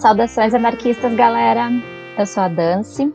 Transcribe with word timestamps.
Saudações 0.00 0.54
anarquistas, 0.54 1.14
galera! 1.14 1.70
Eu 2.18 2.24
sou 2.26 2.42
a 2.42 2.48
Dance 2.48 3.14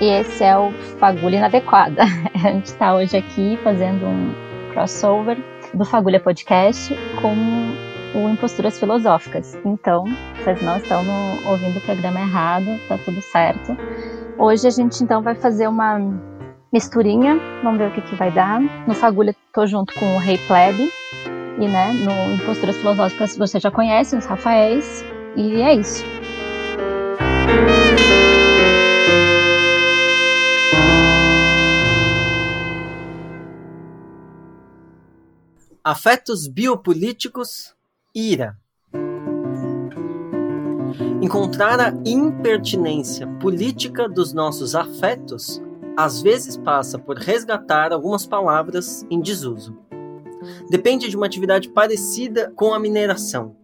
e 0.00 0.04
esse 0.04 0.44
é 0.44 0.56
o 0.56 0.70
Fagulha 1.00 1.38
Inadequada. 1.38 2.02
A 2.34 2.52
gente 2.52 2.66
está 2.66 2.94
hoje 2.94 3.16
aqui 3.16 3.58
fazendo 3.64 4.06
um 4.06 4.34
crossover 4.72 5.36
do 5.74 5.84
Fagulha 5.84 6.20
Podcast 6.20 6.94
com 7.20 7.34
o 8.14 8.28
Imposturas 8.28 8.78
Filosóficas. 8.78 9.56
Então, 9.64 10.04
vocês 10.36 10.60
não 10.62 10.76
estão 10.76 11.04
ouvindo 11.46 11.78
o 11.78 11.80
programa 11.80 12.20
errado, 12.20 12.66
tá 12.88 12.98
tudo 12.98 13.20
certo. 13.20 13.76
Hoje 14.38 14.66
a 14.66 14.70
gente 14.70 15.02
então 15.02 15.22
vai 15.22 15.34
fazer 15.34 15.66
uma 15.66 15.98
misturinha, 16.72 17.38
vamos 17.62 17.78
ver 17.78 17.88
o 17.88 17.92
que, 17.92 18.02
que 18.02 18.14
vai 18.14 18.30
dar. 18.30 18.60
No 18.86 18.94
Fagulha 18.94 19.34
tô 19.52 19.66
junto 19.66 19.92
com 19.94 20.16
o 20.16 20.18
Rei 20.18 20.38
Plebe 20.46 20.90
e 21.58 21.66
né, 21.66 21.92
no 21.92 22.34
Imposturas 22.34 22.76
Filosóficas 22.76 23.36
você 23.36 23.58
já 23.58 23.70
conhece 23.70 24.16
os 24.16 24.24
Rafaéis. 24.24 25.04
E 25.36 25.60
é 25.60 25.74
isso. 25.74 26.04
Afetos 35.82 36.46
biopolíticos, 36.46 37.74
ira. 38.18 38.56
Encontrar 41.22 41.78
a 41.80 41.94
impertinência 42.04 43.26
política 43.40 44.08
dos 44.08 44.32
nossos 44.32 44.74
afetos 44.74 45.62
às 45.96 46.22
vezes 46.22 46.56
passa 46.56 46.98
por 46.98 47.16
resgatar 47.16 47.92
algumas 47.92 48.26
palavras 48.26 49.04
em 49.10 49.20
desuso. 49.20 49.76
Depende 50.70 51.08
de 51.08 51.16
uma 51.16 51.26
atividade 51.26 51.68
parecida 51.68 52.52
com 52.54 52.72
a 52.72 52.78
mineração. 52.78 53.56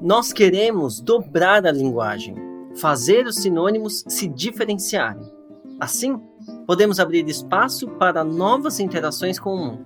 Nós 0.00 0.32
queremos 0.32 1.00
dobrar 1.00 1.66
a 1.66 1.72
linguagem, 1.72 2.36
fazer 2.76 3.26
os 3.26 3.36
sinônimos 3.36 4.04
se 4.06 4.28
diferenciarem. 4.28 5.32
Assim, 5.80 6.20
podemos 6.66 7.00
abrir 7.00 7.26
espaço 7.26 7.88
para 7.88 8.22
novas 8.22 8.80
interações 8.80 9.38
com 9.38 9.54
o 9.54 9.58
mundo. 9.58 9.84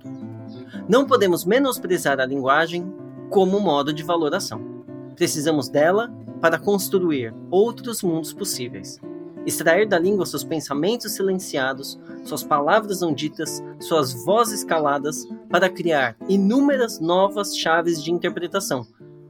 Não 0.89 1.05
podemos 1.05 1.45
menosprezar 1.45 2.19
a 2.19 2.25
linguagem 2.25 2.91
como 3.33 3.59
modo 3.59 3.91
de 3.91 4.03
valoração. 4.03 4.61
Precisamos 5.15 5.67
dela 5.67 6.13
para 6.39 6.59
construir 6.59 7.33
outros 7.49 8.03
mundos 8.03 8.31
possíveis. 8.31 9.01
Extrair 9.43 9.87
da 9.87 9.97
língua 9.97 10.23
seus 10.27 10.43
pensamentos 10.43 11.13
silenciados, 11.13 11.99
suas 12.23 12.43
palavras 12.43 13.01
não 13.01 13.11
ditas, 13.11 13.63
suas 13.79 14.13
vozes 14.23 14.63
caladas, 14.63 15.27
para 15.49 15.67
criar 15.67 16.15
inúmeras 16.29 16.99
novas 16.99 17.57
chaves 17.57 18.03
de 18.03 18.11
interpretação, 18.11 18.85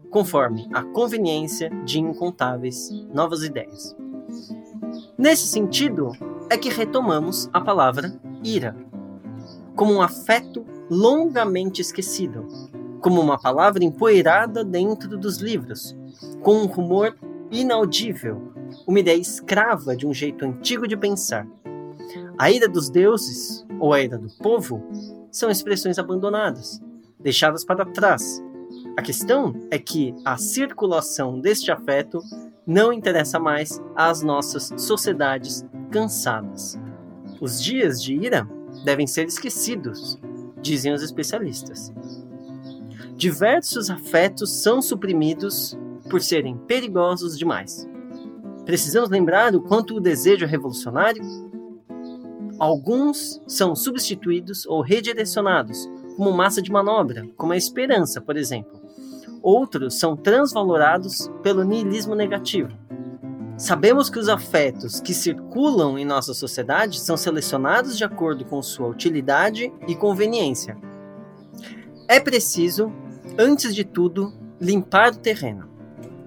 conforme 0.09 0.67
a 0.73 0.83
conveniência 0.83 1.69
de 1.85 2.01
incontáveis 2.01 2.89
novas 3.13 3.41
ideias. 3.41 3.95
Nesse 5.17 5.47
sentido, 5.47 6.11
é 6.49 6.57
que 6.57 6.67
retomamos 6.67 7.49
a 7.53 7.61
palavra 7.61 8.13
ira, 8.43 8.75
como 9.77 9.93
um 9.93 10.01
afeto 10.01 10.65
longamente 10.89 11.81
esquecido, 11.81 12.45
como 13.03 13.19
uma 13.19 13.37
palavra 13.37 13.83
empoeirada 13.83 14.63
dentro 14.63 15.17
dos 15.17 15.39
livros, 15.39 15.93
com 16.41 16.55
um 16.55 16.65
rumor 16.65 17.13
inaudível, 17.51 18.53
uma 18.87 19.01
ideia 19.01 19.19
escrava 19.19 19.93
de 19.93 20.07
um 20.07 20.13
jeito 20.13 20.45
antigo 20.45 20.87
de 20.87 20.95
pensar. 20.95 21.45
A 22.39 22.49
ira 22.49 22.67
dos 22.67 22.89
deuses, 22.89 23.65
ou 23.77 23.93
a 23.93 24.01
ira 24.01 24.17
do 24.17 24.29
povo, 24.41 24.81
são 25.29 25.51
expressões 25.51 25.99
abandonadas, 25.99 26.81
deixadas 27.19 27.65
para 27.65 27.85
trás. 27.85 28.41
A 28.97 29.01
questão 29.01 29.53
é 29.69 29.77
que 29.77 30.15
a 30.23 30.37
circulação 30.37 31.41
deste 31.41 31.71
afeto 31.71 32.21
não 32.65 32.93
interessa 32.93 33.37
mais 33.37 33.81
às 33.97 34.21
nossas 34.21 34.71
sociedades 34.77 35.65
cansadas. 35.91 36.79
Os 37.41 37.61
dias 37.61 38.01
de 38.01 38.13
ira 38.13 38.47
devem 38.85 39.05
ser 39.05 39.27
esquecidos, 39.27 40.17
dizem 40.61 40.93
os 40.93 41.03
especialistas. 41.03 41.91
Diversos 43.15 43.89
afetos 43.89 44.61
são 44.61 44.81
suprimidos 44.81 45.77
por 46.09 46.21
serem 46.21 46.57
perigosos 46.57 47.37
demais. 47.37 47.87
Precisamos 48.65 49.09
lembrar 49.09 49.55
o 49.55 49.61
quanto 49.61 49.95
o 49.95 49.99
desejo 49.99 50.45
é 50.45 50.47
revolucionário? 50.47 51.23
Alguns 52.59 53.41
são 53.47 53.75
substituídos 53.75 54.65
ou 54.65 54.81
redirecionados 54.81 55.89
como 56.15 56.31
massa 56.31 56.61
de 56.61 56.71
manobra, 56.71 57.27
como 57.35 57.53
a 57.53 57.57
esperança, 57.57 58.21
por 58.21 58.37
exemplo. 58.37 58.81
Outros 59.41 59.95
são 59.99 60.15
transvalorados 60.15 61.29
pelo 61.41 61.63
niilismo 61.63 62.15
negativo. 62.15 62.71
Sabemos 63.57 64.09
que 64.09 64.17
os 64.17 64.29
afetos 64.29 64.99
que 64.99 65.13
circulam 65.13 65.97
em 65.97 66.05
nossa 66.05 66.33
sociedade 66.33 66.99
são 66.99 67.15
selecionados 67.15 67.97
de 67.97 68.03
acordo 68.03 68.45
com 68.45 68.61
sua 68.61 68.87
utilidade 68.87 69.71
e 69.87 69.95
conveniência. 69.95 70.77
É 72.07 72.19
preciso, 72.19 72.91
antes 73.37 73.73
de 73.73 73.83
tudo, 73.83 74.33
limpar 74.59 75.13
o 75.13 75.17
terreno. 75.17 75.69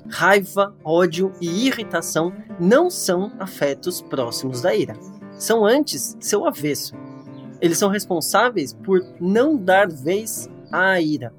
Raiva, 0.09 0.75
ódio 0.85 1.33
e 1.41 1.67
irritação 1.67 2.33
não 2.61 2.89
são 2.89 3.33
afetos 3.39 4.01
próximos 4.03 4.63
da 4.63 4.75
ira. 4.75 4.97
São 5.39 5.65
antes 5.65 6.17
seu 6.21 6.47
avesso. 6.47 6.95
Eles 7.61 7.79
são 7.79 7.89
responsáveis 7.89 8.73
por 8.73 9.05
não 9.21 9.57
dar 9.57 9.89
vez 9.89 10.49
à 10.71 11.01
ira. 11.01 11.35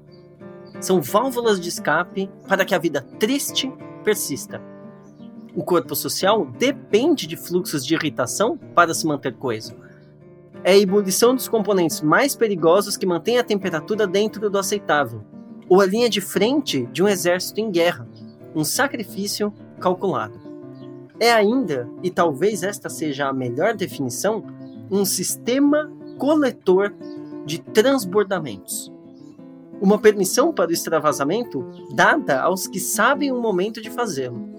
São 0.80 1.00
válvulas 1.00 1.60
de 1.60 1.68
escape 1.68 2.30
para 2.46 2.64
que 2.64 2.74
a 2.74 2.78
vida 2.78 3.00
triste 3.18 3.72
persista 4.04 4.60
o 5.58 5.64
corpo 5.64 5.96
social 5.96 6.46
depende 6.46 7.26
de 7.26 7.36
fluxos 7.36 7.84
de 7.84 7.92
irritação 7.92 8.56
para 8.76 8.94
se 8.94 9.04
manter 9.04 9.34
coeso. 9.34 9.74
É 10.62 10.70
a 10.70 10.78
ebulição 10.78 11.34
dos 11.34 11.48
componentes 11.48 12.00
mais 12.00 12.36
perigosos 12.36 12.96
que 12.96 13.04
mantém 13.04 13.38
a 13.38 13.44
temperatura 13.44 14.06
dentro 14.06 14.48
do 14.48 14.56
aceitável, 14.56 15.20
ou 15.68 15.80
a 15.80 15.86
linha 15.86 16.08
de 16.08 16.20
frente 16.20 16.86
de 16.86 17.02
um 17.02 17.08
exército 17.08 17.60
em 17.60 17.70
guerra, 17.70 18.08
um 18.54 18.64
sacrifício 18.64 19.52
calculado. 19.80 20.38
É 21.20 21.32
ainda, 21.32 21.88
e 22.02 22.10
talvez 22.10 22.62
esta 22.62 22.88
seja 22.88 23.28
a 23.28 23.32
melhor 23.32 23.74
definição, 23.74 24.44
um 24.90 25.04
sistema 25.04 25.90
coletor 26.16 26.94
de 27.44 27.60
transbordamentos. 27.60 28.92
Uma 29.80 29.98
permissão 29.98 30.52
para 30.52 30.70
o 30.70 30.72
extravasamento 30.72 31.64
dada 31.94 32.40
aos 32.40 32.66
que 32.66 32.80
sabem 32.80 33.30
o 33.30 33.40
momento 33.40 33.80
de 33.80 33.90
fazê-lo 33.90 34.58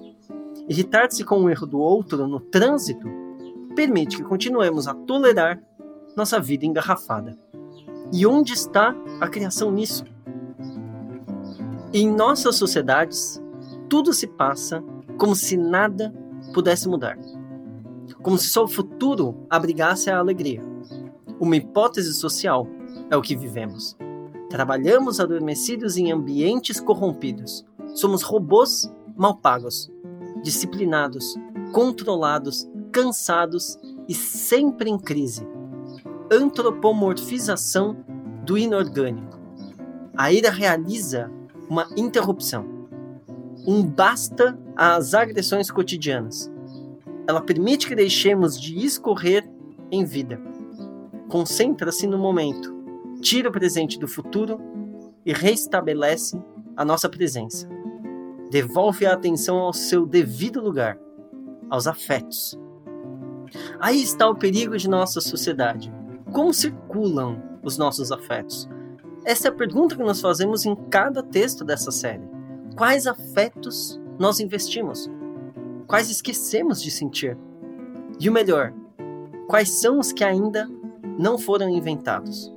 Irritar-se 0.69 1.23
com 1.23 1.43
o 1.43 1.49
erro 1.49 1.65
do 1.65 1.79
outro 1.79 2.27
no 2.27 2.39
trânsito 2.39 3.09
permite 3.75 4.17
que 4.17 4.23
continuemos 4.23 4.87
a 4.87 4.93
tolerar 4.93 5.59
nossa 6.15 6.39
vida 6.39 6.63
engarrafada. 6.63 7.35
E 8.13 8.27
onde 8.27 8.53
está 8.53 8.95
a 9.19 9.27
criação 9.27 9.71
nisso? 9.71 10.05
Em 11.91 12.07
nossas 12.07 12.55
sociedades, 12.55 13.41
tudo 13.89 14.13
se 14.13 14.27
passa 14.27 14.83
como 15.17 15.35
se 15.35 15.57
nada 15.57 16.13
pudesse 16.53 16.87
mudar. 16.87 17.17
Como 18.21 18.37
se 18.37 18.47
só 18.49 18.65
o 18.65 18.67
futuro 18.67 19.35
abrigasse 19.49 20.09
a 20.09 20.19
alegria. 20.19 20.61
Uma 21.39 21.55
hipótese 21.55 22.13
social 22.13 22.67
é 23.09 23.17
o 23.17 23.21
que 23.23 23.35
vivemos. 23.35 23.97
Trabalhamos 24.51 25.19
adormecidos 25.19 25.97
em 25.97 26.11
ambientes 26.11 26.79
corrompidos. 26.79 27.65
Somos 27.95 28.21
robôs 28.21 28.91
mal 29.17 29.37
pagos 29.37 29.91
disciplinados, 30.43 31.35
controlados, 31.71 32.69
cansados 32.91 33.77
e 34.07 34.13
sempre 34.13 34.91
em 34.91 34.97
crise. 34.97 35.47
Antropomorfização 36.31 37.97
do 38.45 38.57
inorgânico. 38.57 39.39
A 40.15 40.31
ira 40.31 40.51
realiza 40.51 41.31
uma 41.69 41.87
interrupção. 41.95 42.65
Um 43.65 43.83
basta 43.83 44.57
às 44.75 45.13
agressões 45.13 45.69
cotidianas. 45.69 46.51
Ela 47.27 47.41
permite 47.41 47.87
que 47.87 47.95
deixemos 47.95 48.59
de 48.59 48.83
escorrer 48.83 49.47
em 49.91 50.03
vida. 50.03 50.41
Concentra-se 51.29 52.07
no 52.07 52.17
momento, 52.17 52.73
tira 53.21 53.49
o 53.49 53.51
presente 53.51 53.99
do 53.99 54.07
futuro 54.07 54.59
e 55.25 55.31
restabelece 55.31 56.41
a 56.75 56.83
nossa 56.83 57.07
presença 57.07 57.69
devolve 58.49 59.05
a 59.05 59.13
atenção 59.13 59.57
ao 59.57 59.73
seu 59.73 60.05
devido 60.05 60.61
lugar, 60.61 60.97
aos 61.69 61.85
afetos. 61.85 62.59
Aí 63.79 64.01
está 64.01 64.27
o 64.27 64.35
perigo 64.35 64.77
de 64.77 64.89
nossa 64.89 65.21
sociedade. 65.21 65.93
Como 66.31 66.53
circulam 66.53 67.41
os 67.63 67.77
nossos 67.77 68.11
afetos? 68.11 68.67
Essa 69.25 69.47
é 69.47 69.51
a 69.51 69.53
pergunta 69.53 69.95
que 69.95 70.03
nós 70.03 70.21
fazemos 70.21 70.65
em 70.65 70.75
cada 70.89 71.21
texto 71.21 71.63
dessa 71.63 71.91
série. 71.91 72.27
Quais 72.75 73.05
afetos 73.05 73.99
nós 74.17 74.39
investimos? 74.39 75.09
quais 75.89 76.11
esquecemos 76.11 76.79
de 76.83 76.91
sentir? 76.91 77.35
E 78.19 78.29
o 78.29 78.31
melhor, 78.31 78.71
quais 79.47 79.81
são 79.81 79.97
os 79.97 80.13
que 80.13 80.23
ainda 80.23 80.69
não 81.17 81.35
foram 81.39 81.67
inventados? 81.67 82.53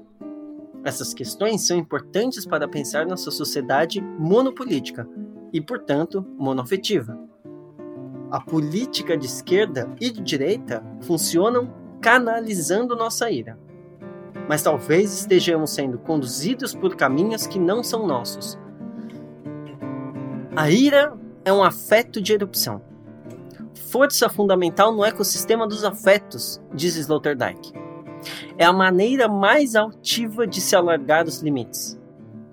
Essas 0.85 1.15
questões 1.15 1.67
são 1.67 1.79
importantes 1.79 2.45
para 2.45 2.69
pensar 2.69 3.07
nossa 3.07 3.31
sociedade 3.31 4.03
monopolítica 4.03 5.09
e, 5.51 5.63
portanto, 5.63 6.23
monoafetiva. 6.39 7.19
A 8.31 8.41
política 8.41 9.17
de 9.17 9.27
esquerda 9.27 9.89
e 9.99 10.11
de 10.11 10.21
direita 10.21 10.85
funcionam 11.01 11.73
canalizando 12.03 12.95
nossa 12.95 13.31
ira. 13.31 13.59
Mas 14.49 14.63
talvez 14.63 15.13
estejamos 15.13 15.71
sendo 15.71 15.99
conduzidos 15.99 16.75
por 16.75 16.97
caminhos 16.97 17.47
que 17.47 17.59
não 17.59 17.83
são 17.83 18.07
nossos. 18.07 18.59
A 20.55 20.71
ira 20.71 21.15
é 21.45 21.53
um 21.53 21.63
afeto 21.63 22.21
de 22.21 22.33
erupção. 22.33 22.83
Força 23.91 24.29
fundamental 24.29 24.93
no 24.93 25.05
ecossistema 25.05 25.67
dos 25.67 25.85
afetos, 25.85 26.61
diz 26.75 26.97
Sloterdijk. 26.97 27.73
É 28.59 28.65
a 28.65 28.73
maneira 28.73 29.29
mais 29.29 29.75
altiva 29.75 30.47
de 30.47 30.61
se 30.61 30.77
alargar 30.77 31.27
os 31.27 31.41
limites. 31.41 31.99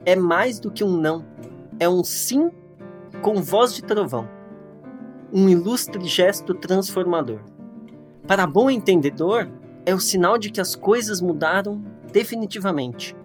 É 0.06 0.16
mais 0.16 0.60
do 0.60 0.72
que 0.72 0.84
um 0.84 0.98
não, 0.98 1.26
é 1.80 1.88
um 1.88 2.04
sim 2.04 2.50
com 3.22 3.42
voz 3.42 3.74
de 3.74 3.84
trovão. 3.84 4.28
Um 5.32 5.48
ilustre 5.48 6.04
gesto 6.06 6.54
transformador. 6.54 7.40
Para 8.26 8.48
bom 8.48 8.70
entendedor, 8.70 9.50
é 9.86 9.94
o 9.94 10.00
sinal 10.00 10.38
de 10.38 10.50
que 10.50 10.62
as 10.62 10.76
coisas 10.76 11.22
mudaram 11.22 11.82
definitivamente. 12.12 13.16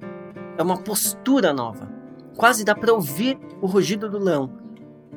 É 0.56 0.62
uma 0.62 0.78
postura 0.78 1.52
nova. 1.52 1.88
Quase 2.36 2.64
dá 2.64 2.74
para 2.74 2.92
ouvir 2.92 3.38
o 3.60 3.66
rugido 3.66 4.08
do 4.08 4.18
leão. 4.18 4.50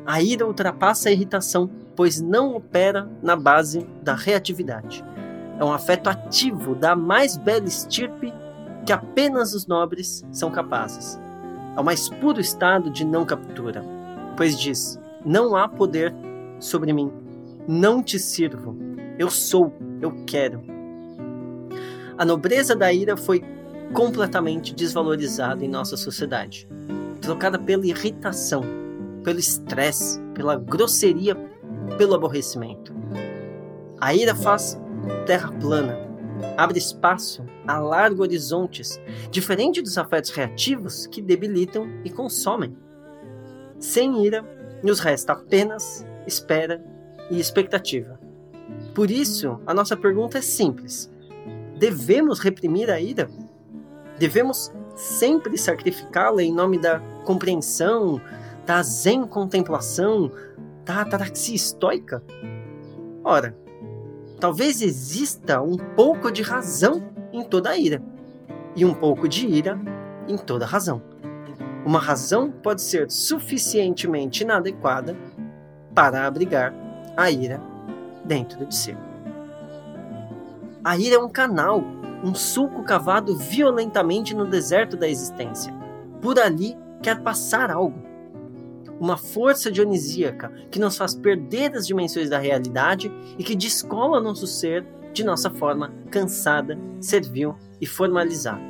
A 0.05 0.21
ira 0.21 0.45
ultrapassa 0.45 1.09
a 1.09 1.11
irritação, 1.11 1.69
pois 1.95 2.21
não 2.21 2.55
opera 2.55 3.09
na 3.21 3.35
base 3.35 3.87
da 4.01 4.13
reatividade 4.13 5.03
é 5.59 5.63
um 5.63 5.71
afeto 5.71 6.07
ativo 6.07 6.75
da 6.75 6.95
mais 6.95 7.35
bela 7.35 7.65
estirpe 7.65 8.33
que 8.85 8.93
apenas 8.93 9.53
os 9.53 9.67
nobres 9.67 10.25
são 10.31 10.51
capazes. 10.51 11.19
É 11.75 11.79
o 11.79 11.83
mais 11.83 12.09
puro 12.09 12.39
estado 12.39 12.89
de 12.89 13.03
não 13.03 13.25
captura, 13.25 13.83
pois 14.35 14.57
diz: 14.57 14.99
Não 15.25 15.55
há 15.55 15.67
poder 15.67 16.13
sobre 16.59 16.93
mim, 16.93 17.11
não 17.67 18.01
te 18.01 18.17
sirvo, 18.19 18.77
eu 19.17 19.29
sou, 19.29 19.73
eu 20.01 20.23
quero. 20.25 20.61
A 22.17 22.25
nobreza 22.25 22.75
da 22.75 22.91
ira 22.91 23.15
foi 23.15 23.43
completamente 23.93 24.73
desvalorizada 24.73 25.63
em 25.63 25.67
nossa 25.67 25.95
sociedade, 25.95 26.67
trocada 27.21 27.59
pela 27.59 27.85
irritação, 27.85 28.63
pelo 29.23 29.39
estresse, 29.39 30.19
pela 30.33 30.55
grosseria, 30.55 31.35
pelo 31.95 32.15
aborrecimento. 32.15 32.91
A 34.01 34.15
ira 34.15 34.33
faz 34.33 34.79
terra 35.27 35.51
plana, 35.59 35.95
abre 36.57 36.79
espaço, 36.79 37.45
alarga 37.67 38.23
horizontes, 38.23 38.99
diferente 39.29 39.79
dos 39.79 39.95
afetos 39.95 40.31
reativos 40.31 41.05
que 41.05 41.21
debilitam 41.21 41.87
e 42.03 42.09
consomem. 42.09 42.75
Sem 43.79 44.25
ira, 44.25 44.43
nos 44.83 44.99
resta 44.99 45.33
apenas 45.33 46.03
espera 46.25 46.83
e 47.29 47.39
expectativa. 47.39 48.19
Por 48.95 49.11
isso, 49.11 49.59
a 49.67 49.73
nossa 49.73 49.95
pergunta 49.95 50.39
é 50.39 50.41
simples: 50.41 51.11
devemos 51.77 52.39
reprimir 52.39 52.89
a 52.89 52.99
ira? 52.99 53.29
Devemos 54.17 54.71
sempre 54.95 55.57
sacrificá-la 55.57 56.41
em 56.41 56.53
nome 56.53 56.79
da 56.79 56.99
compreensão, 57.23 58.19
da 58.65 58.81
zen 58.81 59.25
contemplação, 59.25 60.31
da 60.83 61.01
ataraxia 61.01 61.55
estoica? 61.55 62.23
Ora, 63.23 63.55
talvez 64.39 64.81
exista 64.81 65.61
um 65.61 65.77
pouco 65.77 66.31
de 66.31 66.41
razão 66.41 67.03
em 67.31 67.43
toda 67.43 67.69
a 67.69 67.77
ira, 67.77 68.01
e 68.75 68.83
um 68.83 68.93
pouco 68.93 69.27
de 69.27 69.47
ira 69.47 69.79
em 70.27 70.37
toda 70.37 70.65
razão. 70.65 71.01
Uma 71.85 71.99
razão 71.99 72.51
pode 72.51 72.81
ser 72.81 73.09
suficientemente 73.09 74.43
inadequada 74.43 75.15
para 75.93 76.25
abrigar 76.25 76.73
a 77.15 77.31
ira 77.31 77.61
dentro 78.25 78.65
de 78.65 78.75
si. 78.75 79.06
A 80.87 80.97
ira 80.97 81.15
é 81.15 81.19
um 81.19 81.27
canal, 81.27 81.83
um 82.23 82.33
sulco 82.33 82.81
cavado 82.81 83.35
violentamente 83.35 84.33
no 84.33 84.45
deserto 84.45 84.95
da 84.95 85.05
existência. 85.05 85.73
Por 86.21 86.39
ali 86.39 86.77
quer 87.03 87.21
passar 87.21 87.69
algo 87.69 88.07
uma 88.97 89.17
força 89.17 89.69
dionisíaca 89.69 90.49
que 90.71 90.79
nos 90.79 90.95
faz 90.95 91.13
perder 91.13 91.75
as 91.75 91.85
dimensões 91.85 92.29
da 92.29 92.39
realidade 92.39 93.11
e 93.37 93.43
que 93.43 93.53
descola 93.53 94.21
nosso 94.21 94.47
ser 94.47 94.87
de 95.11 95.25
nossa 95.25 95.49
forma 95.49 95.93
cansada, 96.09 96.79
servil 97.01 97.57
e 97.81 97.85
formalizada. 97.85 98.61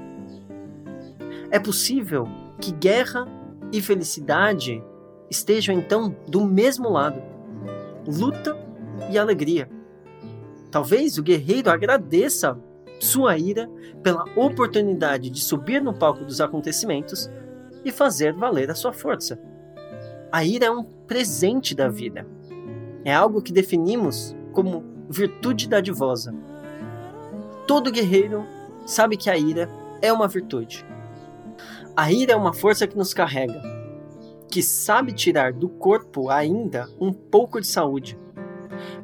É 1.51 1.59
possível 1.59 2.27
que 2.59 2.71
guerra 2.71 3.27
e 3.71 3.79
felicidade 3.79 4.83
estejam 5.29 5.75
então 5.75 6.15
do 6.27 6.43
mesmo 6.43 6.89
lado, 6.89 7.21
luta 8.07 8.57
e 9.11 9.19
alegria. 9.19 9.76
Talvez 10.77 11.17
o 11.17 11.23
guerreiro 11.23 11.71
agradeça 11.71 12.55
sua 12.99 13.35
ira 13.35 13.67
pela 14.03 14.25
oportunidade 14.35 15.27
de 15.31 15.41
subir 15.41 15.81
no 15.81 15.91
palco 15.91 16.23
dos 16.23 16.39
acontecimentos 16.39 17.27
e 17.83 17.91
fazer 17.91 18.31
valer 18.31 18.69
a 18.69 18.75
sua 18.75 18.93
força. 18.93 19.39
A 20.31 20.45
ira 20.45 20.67
é 20.67 20.71
um 20.71 20.83
presente 20.83 21.73
da 21.73 21.89
vida. 21.89 22.27
É 23.03 23.11
algo 23.11 23.41
que 23.41 23.51
definimos 23.51 24.35
como 24.53 24.83
virtude 25.09 25.67
dadivosa. 25.67 26.31
Todo 27.65 27.91
guerreiro 27.91 28.45
sabe 28.85 29.17
que 29.17 29.31
a 29.31 29.35
ira 29.35 29.67
é 29.99 30.13
uma 30.13 30.27
virtude. 30.27 30.85
A 31.95 32.11
ira 32.11 32.33
é 32.33 32.35
uma 32.35 32.53
força 32.53 32.85
que 32.85 32.95
nos 32.95 33.15
carrega, 33.15 33.59
que 34.47 34.61
sabe 34.61 35.11
tirar 35.11 35.53
do 35.53 35.69
corpo 35.69 36.29
ainda 36.29 36.87
um 37.01 37.11
pouco 37.11 37.59
de 37.59 37.65
saúde. 37.65 38.15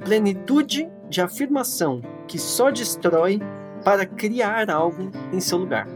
Plenitude 0.05 0.87
de 1.13 1.21
afirmação 1.21 2.01
que 2.27 2.39
só 2.39 2.71
destrói 2.71 3.39
para 3.85 4.03
criar 4.03 4.71
algo 4.71 5.11
em 5.31 5.39
seu 5.39 5.59
lugar. 5.59 5.87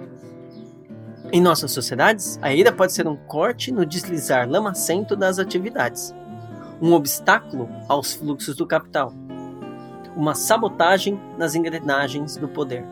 Em 1.31 1.41
nossas 1.41 1.71
sociedades, 1.71 2.37
a 2.39 2.53
ira 2.53 2.71
pode 2.71 2.93
ser 2.93 3.07
um 3.07 3.15
corte 3.15 3.71
no 3.71 3.83
deslizar 3.83 4.47
lamacento 4.47 5.15
das 5.15 5.39
atividades, 5.39 6.13
um 6.79 6.93
obstáculo 6.93 7.67
aos 7.89 8.13
fluxos 8.13 8.55
do 8.55 8.67
capital, 8.67 9.11
uma 10.15 10.35
sabotagem 10.35 11.19
nas 11.35 11.55
engrenagens 11.55 12.37
do 12.37 12.47
poder, 12.47 12.85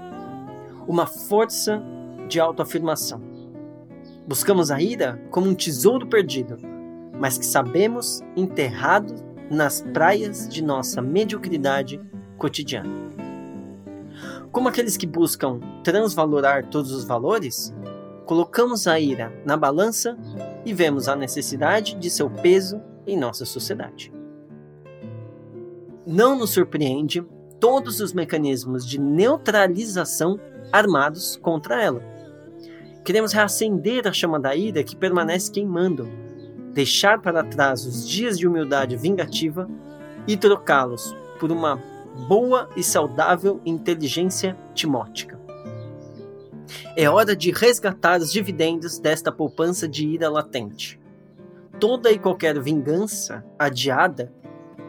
uma 0.88 1.06
força 1.06 1.82
de 2.28 2.40
autoafirmação. 2.40 3.22
Buscamos 4.28 4.72
a 4.72 4.82
ira 4.82 5.22
como 5.30 5.48
um 5.48 5.54
tesouro 5.54 6.08
perdido, 6.08 6.58
mas 7.20 7.38
que 7.38 7.46
sabemos 7.46 8.22
enterrado 8.36 9.14
nas 9.52 9.82
praias 9.94 10.50
de 10.50 10.64
nossa 10.64 11.04
mediocridade 11.04 12.02
cotidiana. 12.38 12.90
Como 14.52 14.70
aqueles 14.70 14.96
que 14.96 15.06
buscam 15.06 15.60
transvalorar 15.84 16.68
todos 16.70 16.92
os 16.92 17.04
valores, 17.04 17.74
colocamos 18.26 18.88
a 18.88 19.00
ira 19.00 19.32
na 19.46 19.58
balança 19.58 20.18
e 20.66 20.74
vemos 20.74 21.08
a 21.08 21.16
necessidade 21.16 21.96
de 21.96 22.10
seu 22.10 22.30
peso 22.30 22.82
em 23.06 23.18
nossa 23.18 23.46
sociedade. 23.46 24.14
Não 26.06 26.38
nos 26.38 26.52
surpreende 26.52 27.24
todos 27.60 28.00
os 28.00 28.14
mecanismos 28.14 28.86
de 28.86 29.00
neutralização 29.00 30.40
armados 30.72 31.36
contra 31.36 31.82
ela. 31.82 32.02
Queremos 33.04 33.34
reacender 33.34 34.08
a 34.08 34.14
chama 34.14 34.40
da 34.40 34.56
ira 34.56 34.84
que 34.84 34.96
permanece 34.96 35.52
queimando, 35.52 36.08
deixar 36.74 37.22
para 37.22 37.44
trás 37.44 37.86
os 37.86 38.08
dias 38.08 38.38
de 38.38 38.48
humildade 38.48 38.98
vingativa 38.98 39.70
e 40.28 40.36
trocá-los 40.36 41.16
por 41.40 41.52
uma 41.52 41.82
boa 42.28 42.70
e 42.76 42.84
saudável 42.84 43.62
inteligência 43.66 44.58
timótica. 44.74 45.40
É 46.96 47.10
hora 47.10 47.36
de 47.36 47.52
resgatar 47.52 48.20
os 48.20 48.32
dividendos 48.32 48.98
desta 48.98 49.32
poupança 49.32 49.88
de 49.88 50.08
ira 50.08 50.30
latente. 50.30 51.00
Toda 51.80 52.12
e 52.12 52.18
qualquer 52.18 52.60
vingança 52.60 53.46
adiada 53.60 54.32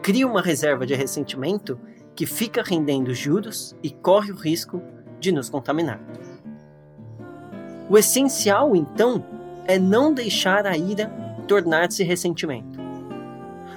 cria 0.01 0.25
uma 0.25 0.41
reserva 0.41 0.85
de 0.85 0.95
ressentimento 0.95 1.77
que 2.15 2.25
fica 2.25 2.63
rendendo 2.63 3.13
juros 3.13 3.75
e 3.83 3.91
corre 3.91 4.31
o 4.31 4.35
risco 4.35 4.81
de 5.19 5.31
nos 5.31 5.49
contaminar. 5.49 5.99
O 7.89 7.97
essencial, 7.97 8.75
então, 8.75 9.23
é 9.65 9.77
não 9.77 10.13
deixar 10.13 10.65
a 10.65 10.77
ira 10.77 11.11
tornar-se 11.47 12.03
ressentimento. 12.03 12.79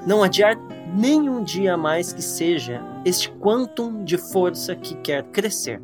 Não 0.06 0.22
adiar 0.22 0.56
nenhum 0.96 1.42
dia 1.42 1.74
a 1.74 1.76
mais 1.76 2.12
que 2.12 2.22
seja 2.22 2.80
este 3.04 3.30
quantum 3.30 4.04
de 4.04 4.18
força 4.18 4.76
que 4.76 4.94
quer 4.96 5.24
crescer. 5.24 5.80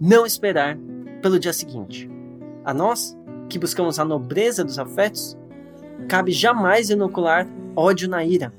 Não 0.00 0.26
esperar 0.26 0.76
pelo 1.22 1.38
dia 1.38 1.52
seguinte. 1.52 2.10
A 2.64 2.74
nós, 2.74 3.16
que 3.48 3.58
buscamos 3.58 3.98
a 3.98 4.04
nobreza 4.04 4.64
dos 4.64 4.78
afetos, 4.78 5.36
cabe 6.08 6.32
jamais 6.32 6.90
inocular 6.90 7.46
ódio 7.76 8.08
na 8.08 8.24
ira. 8.24 8.52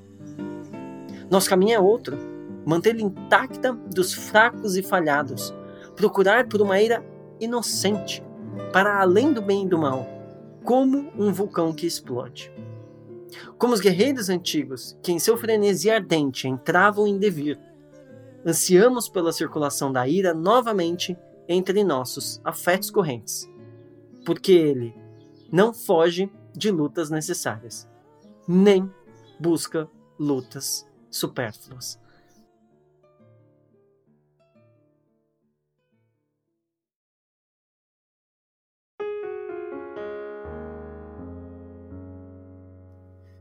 Nosso 1.29 1.49
caminho 1.49 1.75
é 1.75 1.79
outro: 1.79 2.17
mantê-la 2.65 3.01
intacta 3.01 3.73
dos 3.73 4.13
fracos 4.13 4.77
e 4.77 4.83
falhados, 4.83 5.53
procurar 5.95 6.47
por 6.47 6.61
uma 6.61 6.79
ira 6.79 7.03
inocente, 7.39 8.23
para 8.71 9.01
além 9.01 9.33
do 9.33 9.41
bem 9.41 9.65
e 9.65 9.67
do 9.67 9.77
mal, 9.77 10.07
como 10.63 11.11
um 11.17 11.33
vulcão 11.33 11.73
que 11.73 11.87
explode. 11.87 12.51
Como 13.57 13.73
os 13.73 13.79
guerreiros 13.79 14.29
antigos, 14.29 14.97
que 15.01 15.11
em 15.11 15.19
seu 15.19 15.37
frenesi 15.37 15.89
ardente 15.89 16.47
entravam 16.47 17.07
em 17.07 17.17
devir, 17.17 17.57
ansiamos 18.45 19.07
pela 19.09 19.31
circulação 19.31 19.91
da 19.91 20.07
ira 20.07 20.33
novamente 20.33 21.17
entre 21.47 21.83
nossos 21.83 22.39
afetos 22.43 22.89
correntes, 22.89 23.49
porque 24.25 24.51
ele 24.51 24.95
não 25.51 25.73
foge 25.73 26.31
de 26.55 26.71
lutas 26.71 27.09
necessárias, 27.09 27.89
nem 28.47 28.89
busca 29.39 29.89
lutas 30.19 30.87
supérfluas. 31.09 31.99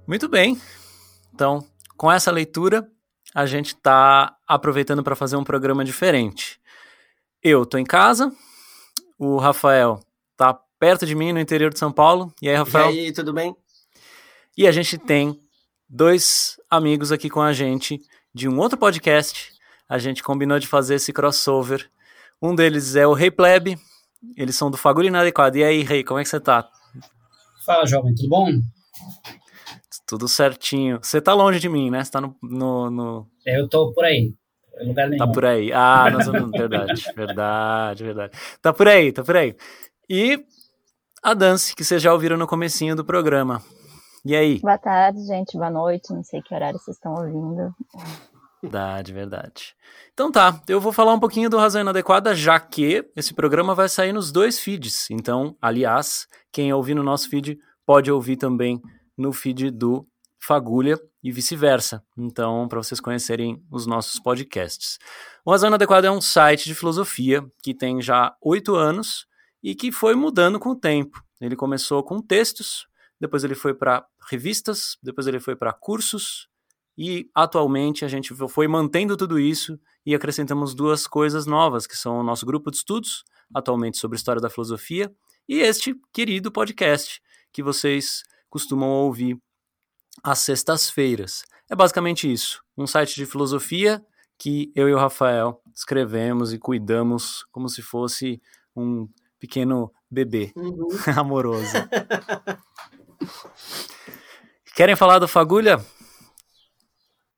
Muito 0.07 0.29
bem. 0.29 0.61
Então, 1.33 1.65
com 1.97 2.11
essa 2.11 2.33
leitura, 2.33 2.91
a 3.35 3.47
gente 3.47 3.75
está 3.75 4.37
aproveitando 4.47 5.03
para 5.03 5.17
fazer 5.17 5.37
um 5.37 5.45
programa 5.45 5.85
diferente. 5.85 6.61
Eu 7.43 7.65
tô 7.65 7.79
em 7.79 7.85
casa, 7.85 8.33
o 9.19 9.39
Rafael 9.39 10.01
tá 10.37 10.59
perto 10.79 11.07
de 11.07 11.15
mim 11.15 11.33
no 11.33 11.41
interior 11.41 11.73
de 11.73 11.79
São 11.79 11.93
Paulo. 11.93 12.33
E 12.41 12.49
aí, 12.49 12.57
Rafael? 12.57 12.91
E 12.91 12.99
aí, 12.99 13.13
tudo 13.13 13.33
bem? 13.33 13.55
E 14.57 14.67
a 14.67 14.73
gente 14.73 14.99
tem 14.99 15.39
dois 15.89 16.59
amigos 16.69 17.13
aqui 17.13 17.31
com 17.31 17.41
a 17.41 17.53
gente 17.53 18.01
de 18.35 18.49
um 18.49 18.59
outro 18.59 18.79
podcast. 18.79 19.53
A 19.89 19.99
gente 19.99 20.23
combinou 20.23 20.59
de 20.59 20.67
fazer 20.67 20.97
esse 20.97 21.13
crossover. 21.13 21.91
Um 22.41 22.55
deles 22.55 22.97
é 22.97 23.07
o 23.07 23.13
Rei 23.13 23.31
Plebe. 23.31 23.79
Eles 24.37 24.57
são 24.57 24.71
do 24.71 24.77
Fagulho 24.77 25.09
Inadequado. 25.09 25.57
E 25.57 25.65
aí, 25.65 25.83
Rei, 25.83 26.05
como 26.05 26.21
é 26.21 26.23
que 26.23 26.29
você 26.29 26.41
tá? 26.41 26.69
Fala, 27.65 27.87
jovem, 27.87 28.15
tudo 28.15 28.29
bom? 28.29 28.51
Tudo 30.11 30.27
certinho. 30.27 30.99
Você 31.01 31.21
tá 31.21 31.33
longe 31.33 31.61
de 31.61 31.69
mim, 31.69 31.89
né? 31.89 32.03
Você 32.03 32.11
tá 32.11 32.21
no. 32.21 32.35
no, 32.43 32.91
no... 32.91 33.27
É, 33.47 33.61
eu 33.61 33.69
tô 33.69 33.93
por 33.93 34.05
aí. 34.05 34.35
Lugar 34.85 35.09
nenhum. 35.09 35.25
Tá 35.25 35.33
por 35.33 35.45
aí. 35.45 35.73
Ah, 35.73 36.11
nós 36.13 36.27
vamos. 36.27 36.51
verdade, 36.51 37.05
verdade, 37.15 38.05
verdade. 38.05 38.39
Tá 38.61 38.73
por 38.73 38.89
aí, 38.89 39.13
tá 39.13 39.23
por 39.23 39.37
aí. 39.37 39.55
E 40.09 40.45
a 41.23 41.33
Dance, 41.33 41.77
que 41.77 41.85
vocês 41.85 42.03
já 42.03 42.13
ouviram 42.13 42.37
no 42.37 42.49
comecinho 42.49 42.97
do 42.97 43.05
programa. 43.05 43.63
E 44.25 44.35
aí? 44.35 44.59
Boa 44.59 44.79
tarde, 44.79 45.25
gente. 45.25 45.57
Boa 45.57 45.71
noite. 45.71 46.13
Não 46.13 46.25
sei 46.25 46.43
que 46.43 46.53
horário 46.53 46.81
vocês 46.81 46.97
estão 46.97 47.15
ouvindo. 47.15 47.73
Verdade, 48.61 49.13
verdade. 49.13 49.77
Então 50.13 50.33
tá, 50.33 50.61
eu 50.67 50.81
vou 50.81 50.91
falar 50.91 51.15
um 51.15 51.21
pouquinho 51.21 51.49
do 51.49 51.57
Razão 51.57 51.83
Inadequada, 51.83 52.35
já 52.35 52.59
que 52.59 53.09
esse 53.15 53.33
programa 53.33 53.77
vai 53.77 53.89
sair 53.89 54.13
nos 54.13 54.33
dois 54.33 54.59
feeds. 54.59 55.09
Então, 55.09 55.57
aliás, 55.63 56.27
quem 56.51 56.73
ouvir 56.73 56.95
no 56.95 57.05
nosso 57.05 57.31
feed 57.31 57.61
pode 57.87 58.11
ouvir 58.11 58.37
também 58.37 58.83
no 59.21 59.33
feed 59.33 59.71
do 59.71 60.07
Fagulha 60.39 60.99
e 61.23 61.31
vice-versa. 61.31 62.03
Então, 62.17 62.67
para 62.67 62.83
vocês 62.83 62.99
conhecerem 63.01 63.63
os 63.71 63.87
nossos 63.87 64.19
podcasts. 64.19 64.99
O 65.45 65.51
Razão 65.51 65.69
Inadequada 65.69 66.07
é 66.07 66.11
um 66.11 66.21
site 66.21 66.65
de 66.65 66.75
filosofia 66.75 67.47
que 67.63 67.75
tem 67.75 68.01
já 68.01 68.35
oito 68.41 68.75
anos 68.75 69.27
e 69.63 69.75
que 69.75 69.93
foi 69.93 70.15
mudando 70.15 70.59
com 70.59 70.71
o 70.71 70.77
tempo. 70.77 71.23
Ele 71.39 71.55
começou 71.55 72.03
com 72.03 72.23
textos, 72.23 72.87
depois 73.21 73.45
ele 73.45 73.55
foi 73.55 73.75
para 73.75 74.07
revistas, 74.31 74.97
depois 75.03 75.27
ele 75.27 75.39
foi 75.39 75.55
para 75.55 75.75
cursos 75.75 76.49
e 76.97 77.29
atualmente 77.35 78.05
a 78.05 78.09
gente 78.09 78.35
foi 78.49 78.67
mantendo 78.67 79.17
tudo 79.17 79.39
isso 79.39 79.79
e 80.07 80.15
acrescentamos 80.15 80.75
duas 80.75 81.07
coisas 81.07 81.45
novas, 81.45 81.87
que 81.87 81.97
são 81.97 82.19
o 82.19 82.23
nosso 82.23 82.47
grupo 82.47 82.71
de 82.71 82.79
estudos, 82.79 83.25
atualmente 83.55 83.99
sobre 83.99 84.17
história 84.17 84.41
da 84.41 84.49
filosofia, 84.49 85.15
e 85.47 85.59
este 85.61 85.95
querido 86.13 86.51
podcast 86.51 87.21
que 87.53 87.63
vocês 87.63 88.23
costumam 88.51 88.91
ouvir 88.91 89.39
às 90.23 90.41
sextas-feiras. 90.41 91.45
É 91.71 91.75
basicamente 91.75 92.31
isso, 92.31 92.61
um 92.77 92.87
site 92.87 93.15
de 93.15 93.25
filosofia 93.25 94.05
que 94.39 94.73
eu 94.75 94.89
e 94.89 94.93
o 94.93 94.99
Rafael 94.99 95.63
escrevemos 95.75 96.53
e 96.53 96.59
cuidamos 96.59 97.45
como 97.53 97.69
se 97.69 97.81
fosse 97.81 98.41
um 98.75 99.09
pequeno 99.39 99.93
bebê 100.11 100.53
uhum. 100.57 100.89
amoroso. 101.17 101.73
Querem 104.75 104.97
falar 104.97 105.19
do 105.19 105.29
Fagulha? 105.29 105.79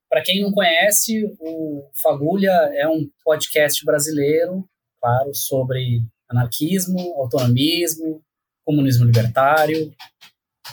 Para 0.08 0.22
quem 0.22 0.42
não 0.42 0.52
conhece, 0.52 1.24
o 1.40 1.88
Fagulha 2.02 2.52
é 2.74 2.86
um 2.86 3.08
podcast 3.24 3.84
brasileiro, 3.84 4.68
claro, 5.00 5.34
sobre 5.34 6.02
anarquismo, 6.28 6.98
autonomismo, 7.18 8.22
comunismo 8.64 9.04
libertário, 9.04 9.92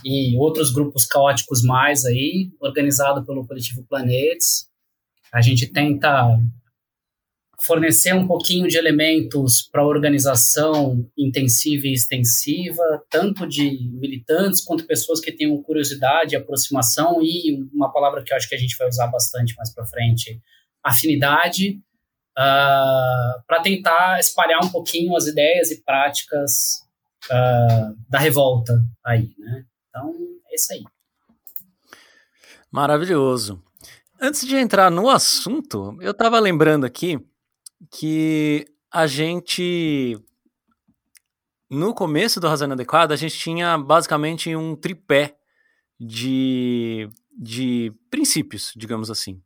e 0.03 0.37
outros 0.37 0.71
grupos 0.71 1.05
caóticos 1.05 1.63
mais 1.63 2.05
aí, 2.05 2.51
organizado 2.59 3.25
pelo 3.25 3.45
Coletivo 3.45 3.85
Planetes. 3.87 4.67
A 5.33 5.41
gente 5.41 5.67
tenta 5.67 6.39
fornecer 7.61 8.13
um 8.13 8.25
pouquinho 8.25 8.67
de 8.67 8.77
elementos 8.77 9.67
para 9.69 9.81
a 9.81 9.85
organização 9.85 11.05
intensiva 11.17 11.87
e 11.87 11.93
extensiva, 11.93 13.03
tanto 13.09 13.45
de 13.45 13.91
militantes 13.93 14.63
quanto 14.63 14.87
pessoas 14.87 15.19
que 15.19 15.31
tenham 15.31 15.61
curiosidade, 15.61 16.35
aproximação 16.35 17.21
e 17.21 17.67
uma 17.73 17.91
palavra 17.91 18.23
que 18.23 18.31
eu 18.31 18.37
acho 18.37 18.47
que 18.47 18.55
a 18.55 18.59
gente 18.59 18.77
vai 18.77 18.87
usar 18.87 19.07
bastante 19.07 19.55
mais 19.55 19.73
para 19.73 19.85
frente, 19.85 20.41
afinidade, 20.83 21.81
uh, 22.37 22.41
ah, 22.41 23.43
para 23.45 23.61
tentar 23.61 24.19
espalhar 24.19 24.63
um 24.63 24.69
pouquinho 24.69 25.15
as 25.15 25.27
ideias 25.27 25.69
e 25.71 25.83
práticas 25.83 26.51
uh, 27.25 27.95
da 28.09 28.19
revolta 28.19 28.73
aí, 29.05 29.29
né? 29.37 29.65
Então, 29.99 30.15
é 30.49 30.55
isso 30.55 30.73
aí. 30.73 30.83
Maravilhoso. 32.71 33.61
Antes 34.21 34.47
de 34.47 34.55
entrar 34.55 34.89
no 34.89 35.09
assunto, 35.09 35.97
eu 36.01 36.11
estava 36.11 36.39
lembrando 36.39 36.85
aqui 36.85 37.19
que 37.91 38.65
a 38.91 39.05
gente. 39.05 40.17
No 41.69 41.93
começo 41.93 42.39
do 42.39 42.47
Razão 42.47 42.65
Inadequada, 42.65 43.13
a 43.13 43.17
gente 43.17 43.37
tinha 43.37 43.77
basicamente 43.77 44.55
um 44.55 44.75
tripé 44.75 45.37
de, 45.99 47.07
de 47.37 47.93
princípios, 48.09 48.73
digamos 48.75 49.11
assim. 49.11 49.41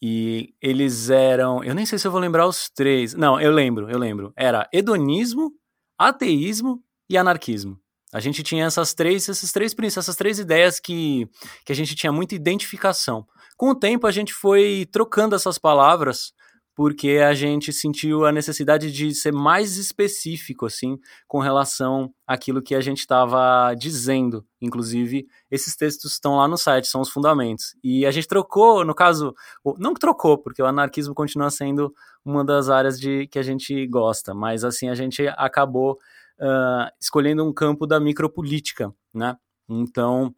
E 0.00 0.54
eles 0.60 1.10
eram. 1.10 1.64
Eu 1.64 1.74
nem 1.74 1.86
sei 1.86 1.98
se 1.98 2.06
eu 2.06 2.12
vou 2.12 2.20
lembrar 2.20 2.46
os 2.46 2.68
três. 2.68 3.14
Não, 3.14 3.40
eu 3.40 3.50
lembro, 3.50 3.90
eu 3.90 3.98
lembro. 3.98 4.32
Era 4.36 4.68
hedonismo, 4.72 5.52
ateísmo 5.98 6.82
e 7.08 7.16
anarquismo. 7.16 7.83
A 8.14 8.20
gente 8.20 8.44
tinha 8.44 8.66
essas 8.66 8.94
três, 8.94 9.28
esses 9.28 9.50
três 9.50 9.74
princípios, 9.74 10.04
essas 10.04 10.14
três 10.14 10.38
ideias 10.38 10.78
que, 10.78 11.28
que 11.64 11.72
a 11.72 11.74
gente 11.74 11.96
tinha 11.96 12.12
muita 12.12 12.36
identificação. 12.36 13.26
Com 13.56 13.70
o 13.70 13.74
tempo, 13.74 14.06
a 14.06 14.12
gente 14.12 14.32
foi 14.32 14.86
trocando 14.92 15.34
essas 15.34 15.58
palavras 15.58 16.32
porque 16.76 17.20
a 17.24 17.34
gente 17.34 17.72
sentiu 17.72 18.24
a 18.24 18.32
necessidade 18.32 18.90
de 18.90 19.14
ser 19.14 19.32
mais 19.32 19.76
específico, 19.76 20.66
assim, 20.66 20.98
com 21.26 21.38
relação 21.38 22.12
àquilo 22.26 22.62
que 22.62 22.74
a 22.74 22.80
gente 22.80 22.98
estava 22.98 23.74
dizendo. 23.74 24.44
Inclusive, 24.60 25.26
esses 25.50 25.76
textos 25.76 26.12
estão 26.12 26.36
lá 26.36 26.48
no 26.48 26.56
site, 26.56 26.88
são 26.88 27.00
os 27.00 27.10
fundamentos. 27.10 27.76
E 27.82 28.04
a 28.04 28.10
gente 28.10 28.26
trocou, 28.26 28.84
no 28.84 28.94
caso, 28.94 29.34
não 29.78 29.94
trocou, 29.94 30.36
porque 30.36 30.62
o 30.62 30.66
anarquismo 30.66 31.14
continua 31.14 31.50
sendo 31.50 31.94
uma 32.24 32.44
das 32.44 32.68
áreas 32.68 32.98
de 32.98 33.28
que 33.28 33.38
a 33.38 33.42
gente 33.42 33.86
gosta, 33.86 34.34
mas 34.34 34.64
assim, 34.64 34.88
a 34.88 34.94
gente 34.94 35.26
acabou 35.36 35.98
uh, 36.40 36.90
escolhendo 37.00 37.44
um 37.44 37.52
campo 37.52 37.86
da 37.86 38.00
micropolítica, 38.00 38.92
né? 39.12 39.36
Então, 39.68 40.34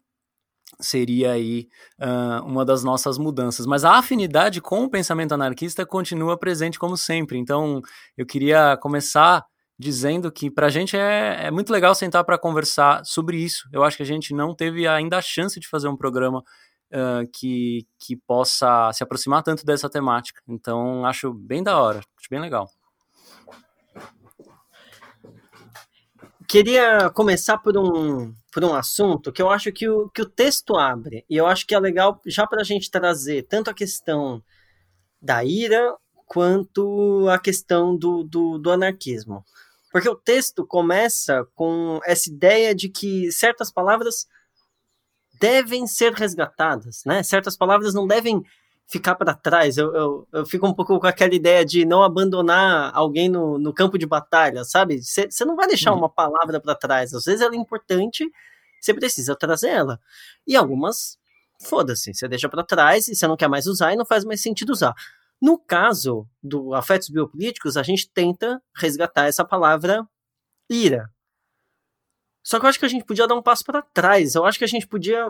seria 0.79 1.31
aí 1.31 1.67
uh, 1.99 2.45
uma 2.45 2.65
das 2.65 2.83
nossas 2.83 3.17
mudanças. 3.17 3.65
Mas 3.65 3.83
a 3.83 3.97
afinidade 3.97 4.61
com 4.61 4.83
o 4.83 4.89
pensamento 4.89 5.33
anarquista 5.33 5.85
continua 5.85 6.37
presente 6.37 6.79
como 6.79 6.97
sempre. 6.97 7.37
Então, 7.37 7.81
eu 8.15 8.25
queria 8.25 8.77
começar 8.77 9.45
dizendo 9.79 10.31
que 10.31 10.49
para 10.49 10.67
a 10.67 10.69
gente 10.69 10.97
é, 10.97 11.45
é, 11.47 11.51
muito 11.51 11.71
legal 11.71 11.93
sentar 11.93 12.23
para 12.23 12.37
conversar 12.37 13.05
sobre 13.05 13.37
isso. 13.37 13.67
Eu 13.71 13.83
acho 13.83 13.97
que 13.97 14.03
a 14.03 14.05
gente 14.05 14.33
não 14.33 14.55
teve 14.55 14.87
ainda 14.87 15.17
a 15.17 15.21
chance 15.21 15.59
de 15.59 15.67
fazer 15.67 15.87
um 15.87 15.95
programa 15.97 16.39
uh, 16.39 17.29
que, 17.33 17.85
que 17.99 18.15
possa 18.15 18.91
se 18.93 19.03
aproximar 19.03 19.43
tanto 19.43 19.65
dessa 19.65 19.89
temática. 19.89 20.41
Então, 20.47 21.05
acho 21.05 21.33
bem 21.33 21.63
da 21.63 21.79
hora, 21.79 21.99
acho 21.99 22.29
bem 22.29 22.39
legal. 22.39 22.67
Queria 26.47 27.09
começar 27.09 27.57
por 27.57 27.77
um, 27.77 28.33
por 28.53 28.63
um 28.63 28.73
assunto 28.73 29.31
que 29.31 29.41
eu 29.41 29.49
acho 29.49 29.71
que 29.71 29.87
o, 29.87 30.09
que 30.09 30.21
o 30.21 30.29
texto 30.29 30.75
abre, 30.77 31.25
e 31.29 31.35
eu 31.35 31.45
acho 31.45 31.67
que 31.67 31.75
é 31.75 31.79
legal 31.79 32.21
já 32.25 32.47
para 32.47 32.61
a 32.61 32.63
gente 32.63 32.89
trazer 32.89 33.43
tanto 33.43 33.69
a 33.69 33.73
questão 33.73 34.41
da 35.21 35.43
ira 35.43 35.93
quanto 36.25 37.27
a 37.29 37.37
questão 37.37 37.97
do, 37.97 38.23
do, 38.23 38.57
do 38.57 38.71
anarquismo. 38.71 39.43
Porque 39.91 40.09
o 40.09 40.15
texto 40.15 40.65
começa 40.65 41.45
com 41.55 41.99
essa 42.05 42.29
ideia 42.29 42.73
de 42.75 42.89
que 42.89 43.31
certas 43.31 43.71
palavras 43.71 44.27
devem 45.39 45.87
ser 45.87 46.13
resgatadas, 46.13 47.01
né? 47.05 47.23
Certas 47.23 47.55
palavras 47.55 47.93
não 47.93 48.07
devem 48.07 48.41
ficar 48.87 49.15
para 49.15 49.33
trás. 49.33 49.77
Eu, 49.77 49.93
eu, 49.93 50.27
eu, 50.31 50.45
fico 50.45 50.65
um 50.65 50.73
pouco 50.73 50.99
com 50.99 51.07
aquela 51.07 51.35
ideia 51.35 51.65
de 51.65 51.85
não 51.85 52.03
abandonar 52.03 52.91
alguém 52.95 53.29
no, 53.29 53.59
no 53.59 53.73
campo 53.73 53.97
de 53.97 54.05
batalha, 54.05 54.63
sabe? 54.63 55.01
Você 55.03 55.45
não 55.45 55.55
vai 55.55 55.67
deixar 55.67 55.91
uhum. 55.91 55.99
uma 55.99 56.09
palavra 56.09 56.59
para 56.59 56.73
trás. 56.73 57.13
Às 57.13 57.25
vezes 57.25 57.41
ela 57.41 57.53
é 57.53 57.57
importante, 57.57 58.29
você 58.79 58.93
precisa 58.93 59.35
trazer 59.35 59.69
ela. 59.69 59.99
E 60.47 60.55
algumas, 60.55 61.17
foda-se, 61.61 62.13
você 62.13 62.27
deixa 62.27 62.47
para 62.47 62.63
trás 62.63 63.07
e 63.07 63.15
você 63.15 63.27
não 63.27 63.35
quer 63.37 63.49
mais 63.49 63.67
usar 63.67 63.93
e 63.93 63.97
não 63.97 64.05
faz 64.05 64.23
mais 64.23 64.41
sentido 64.41 64.71
usar. 64.71 64.93
No 65.41 65.59
caso 65.59 66.27
do 66.41 66.73
afetos 66.73 67.09
biopolíticos, 67.09 67.77
a 67.77 67.83
gente 67.83 68.09
tenta 68.09 68.61
resgatar 68.75 69.25
essa 69.27 69.45
palavra 69.45 70.07
ira. 70.69 71.11
Só 72.41 72.59
que 72.59 72.65
eu 72.65 72.69
acho 72.69 72.79
que 72.79 72.85
a 72.85 72.89
gente 72.89 73.05
podia 73.05 73.27
dar 73.27 73.35
um 73.35 73.43
passo 73.43 73.63
para 73.65 73.81
trás. 73.81 74.33
Eu 74.33 74.45
acho 74.45 74.57
que 74.57 74.63
a 74.63 74.67
gente 74.69 74.87
podia 74.87 75.29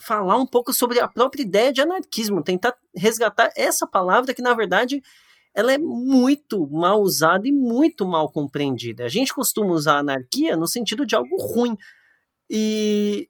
falar 0.00 0.36
um 0.36 0.46
pouco 0.46 0.72
sobre 0.72 1.00
a 1.00 1.08
própria 1.08 1.42
ideia 1.42 1.72
de 1.72 1.80
anarquismo, 1.80 2.42
tentar 2.42 2.76
resgatar 2.94 3.50
essa 3.56 3.86
palavra 3.86 4.34
que, 4.34 4.42
na 4.42 4.54
verdade, 4.54 5.02
ela 5.54 5.72
é 5.72 5.78
muito 5.78 6.68
mal 6.68 7.00
usada 7.00 7.46
e 7.46 7.52
muito 7.52 8.06
mal 8.06 8.30
compreendida. 8.30 9.04
A 9.04 9.08
gente 9.08 9.32
costuma 9.32 9.72
usar 9.72 9.98
anarquia 9.98 10.56
no 10.56 10.66
sentido 10.66 11.06
de 11.06 11.14
algo 11.14 11.36
ruim. 11.36 11.76
E 12.50 13.28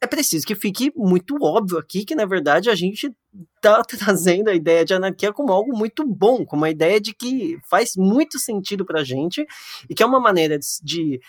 é 0.00 0.06
preciso 0.06 0.46
que 0.46 0.54
fique 0.54 0.92
muito 0.96 1.36
óbvio 1.42 1.78
aqui 1.78 2.04
que, 2.04 2.14
na 2.14 2.24
verdade, 2.24 2.70
a 2.70 2.74
gente 2.74 3.14
está 3.56 3.82
trazendo 3.84 4.48
a 4.48 4.54
ideia 4.54 4.84
de 4.84 4.94
anarquia 4.94 5.32
como 5.32 5.52
algo 5.52 5.76
muito 5.76 6.06
bom, 6.06 6.44
como 6.44 6.62
uma 6.62 6.70
ideia 6.70 7.00
de 7.00 7.14
que 7.14 7.58
faz 7.68 7.92
muito 7.96 8.38
sentido 8.38 8.86
para 8.86 9.00
a 9.00 9.04
gente 9.04 9.46
e 9.88 9.94
que 9.94 10.02
é 10.02 10.06
uma 10.06 10.20
maneira 10.20 10.58
de, 10.82 11.20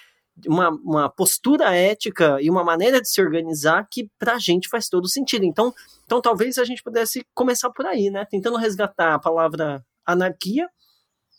uma, 0.45 0.69
uma 0.69 1.09
postura 1.09 1.75
ética 1.75 2.37
e 2.41 2.49
uma 2.49 2.63
maneira 2.63 3.01
de 3.01 3.09
se 3.09 3.21
organizar 3.21 3.87
que 3.89 4.09
para 4.19 4.35
a 4.35 4.39
gente 4.39 4.69
faz 4.69 4.87
todo 4.89 5.07
sentido. 5.07 5.45
Então, 5.45 5.73
então, 6.05 6.21
talvez 6.21 6.57
a 6.57 6.63
gente 6.63 6.83
pudesse 6.83 7.25
começar 7.33 7.69
por 7.71 7.85
aí, 7.85 8.09
né? 8.09 8.25
Tentando 8.29 8.57
resgatar 8.57 9.15
a 9.15 9.19
palavra 9.19 9.85
anarquia 10.05 10.69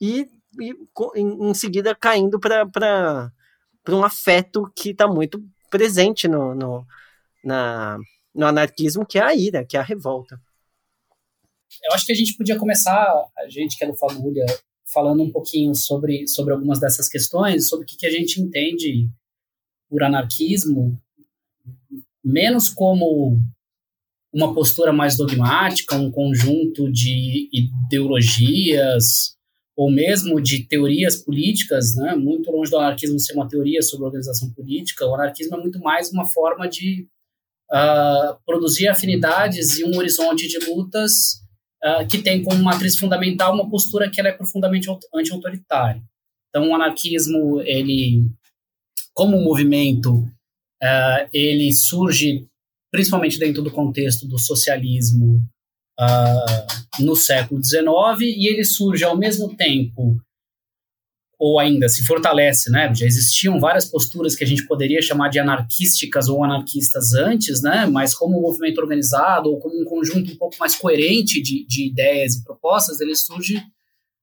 e, 0.00 0.28
e 0.61 0.75
em, 1.17 1.55
seguida 1.55 1.95
caindo 1.95 2.38
para 2.38 3.33
um 3.88 4.05
afeto 4.05 4.71
que 4.76 4.90
está 4.90 5.07
muito 5.07 5.43
presente 5.71 6.28
no, 6.28 6.55
no, 6.55 6.87
na, 7.43 7.99
no 8.35 8.47
anarquismo, 8.47 9.07
que 9.07 9.19
é 9.19 9.23
a 9.23 9.35
ira, 9.35 9.64
que 9.64 9.76
é 9.76 9.81
a 9.81 9.85
revolta. 9.85 10.40
Eu 11.85 11.95
acho 11.95 12.05
que 12.05 12.12
a 12.12 12.17
gente 12.17 12.37
podia 12.37 12.59
começar, 12.59 13.07
a 13.38 13.49
gente 13.49 13.76
que 13.78 13.85
é 13.85 13.87
do 13.87 13.97
Fagulha, 13.97 14.45
falando 14.92 15.23
um 15.23 15.30
pouquinho 15.30 15.75
sobre, 15.75 16.26
sobre 16.26 16.52
algumas 16.52 16.80
dessas 16.80 17.09
questões, 17.09 17.68
sobre 17.68 17.85
o 17.85 17.88
que, 17.88 17.97
que 17.97 18.07
a 18.07 18.11
gente 18.11 18.40
entende 18.40 19.09
por 19.88 20.02
anarquismo, 20.02 21.00
menos 22.25 22.68
como 22.68 23.40
uma 24.33 24.54
postura 24.54 24.92
mais 24.92 25.16
dogmática, 25.16 25.97
um 25.97 26.11
conjunto 26.11 26.90
de 26.90 27.49
ideologias 27.52 29.37
ou 29.76 29.90
mesmo 29.90 30.40
de 30.40 30.64
teorias 30.64 31.16
políticas, 31.16 31.95
né? 31.95 32.14
muito 32.16 32.50
longe 32.50 32.71
do 32.71 32.78
anarquismo 32.78 33.18
ser 33.18 33.35
uma 33.35 33.49
teoria 33.49 33.80
sobre 33.80 34.07
organização 34.07 34.50
política, 34.50 35.07
o 35.07 35.14
anarquismo 35.14 35.57
é 35.57 35.61
muito 35.61 35.78
mais 35.78 36.11
uma 36.11 36.26
forma 36.26 36.68
de 36.68 37.07
uh, 37.71 38.37
produzir 38.45 38.88
afinidades 38.88 39.78
e 39.78 39.85
um 39.85 39.97
horizonte 39.97 40.49
de 40.49 40.59
lutas 40.68 41.40
uh, 41.85 42.07
que 42.09 42.19
tem 42.19 42.43
como 42.43 42.63
matriz 42.63 42.97
fundamental 42.97 43.55
uma 43.55 43.69
postura 43.69 44.11
que 44.11 44.21
ela 44.21 44.31
é 44.31 44.33
profundamente 44.33 44.89
anti-autoritária. 45.15 46.03
Então, 46.49 46.71
o 46.71 46.75
anarquismo, 46.75 47.61
ele, 47.61 48.31
como 49.15 49.41
movimento, 49.41 50.15
uh, 50.83 51.29
ele 51.33 51.73
surge 51.73 52.47
principalmente 52.91 53.39
dentro 53.39 53.63
do 53.63 53.71
contexto 53.71 54.27
do 54.27 54.39
socialismo 54.39 55.43
uh, 56.01 57.03
no 57.03 57.15
século 57.15 57.63
XIX 57.63 58.21
e 58.21 58.49
ele 58.49 58.65
surge 58.65 59.05
ao 59.05 59.17
mesmo 59.17 59.55
tempo 59.55 60.19
ou 61.38 61.61
ainda 61.61 61.88
se 61.88 62.05
fortalece, 62.05 62.68
né? 62.68 62.92
Já 62.92 63.07
existiam 63.07 63.61
várias 63.61 63.85
posturas 63.85 64.35
que 64.35 64.42
a 64.42 64.46
gente 64.46 64.66
poderia 64.66 65.01
chamar 65.01 65.29
de 65.29 65.38
anarquísticas 65.38 66.29
ou 66.29 66.42
anarquistas 66.42 67.14
antes, 67.14 67.62
né? 67.62 67.87
Mas 67.87 68.12
como 68.12 68.37
um 68.37 68.42
movimento 68.42 68.79
organizado 68.79 69.48
ou 69.48 69.59
como 69.61 69.81
um 69.81 69.85
conjunto 69.85 70.33
um 70.33 70.37
pouco 70.37 70.57
mais 70.59 70.74
coerente 70.74 71.40
de, 71.40 71.64
de 71.64 71.87
ideias 71.87 72.35
e 72.35 72.42
propostas, 72.42 73.01
ele 73.01 73.14
surge 73.14 73.62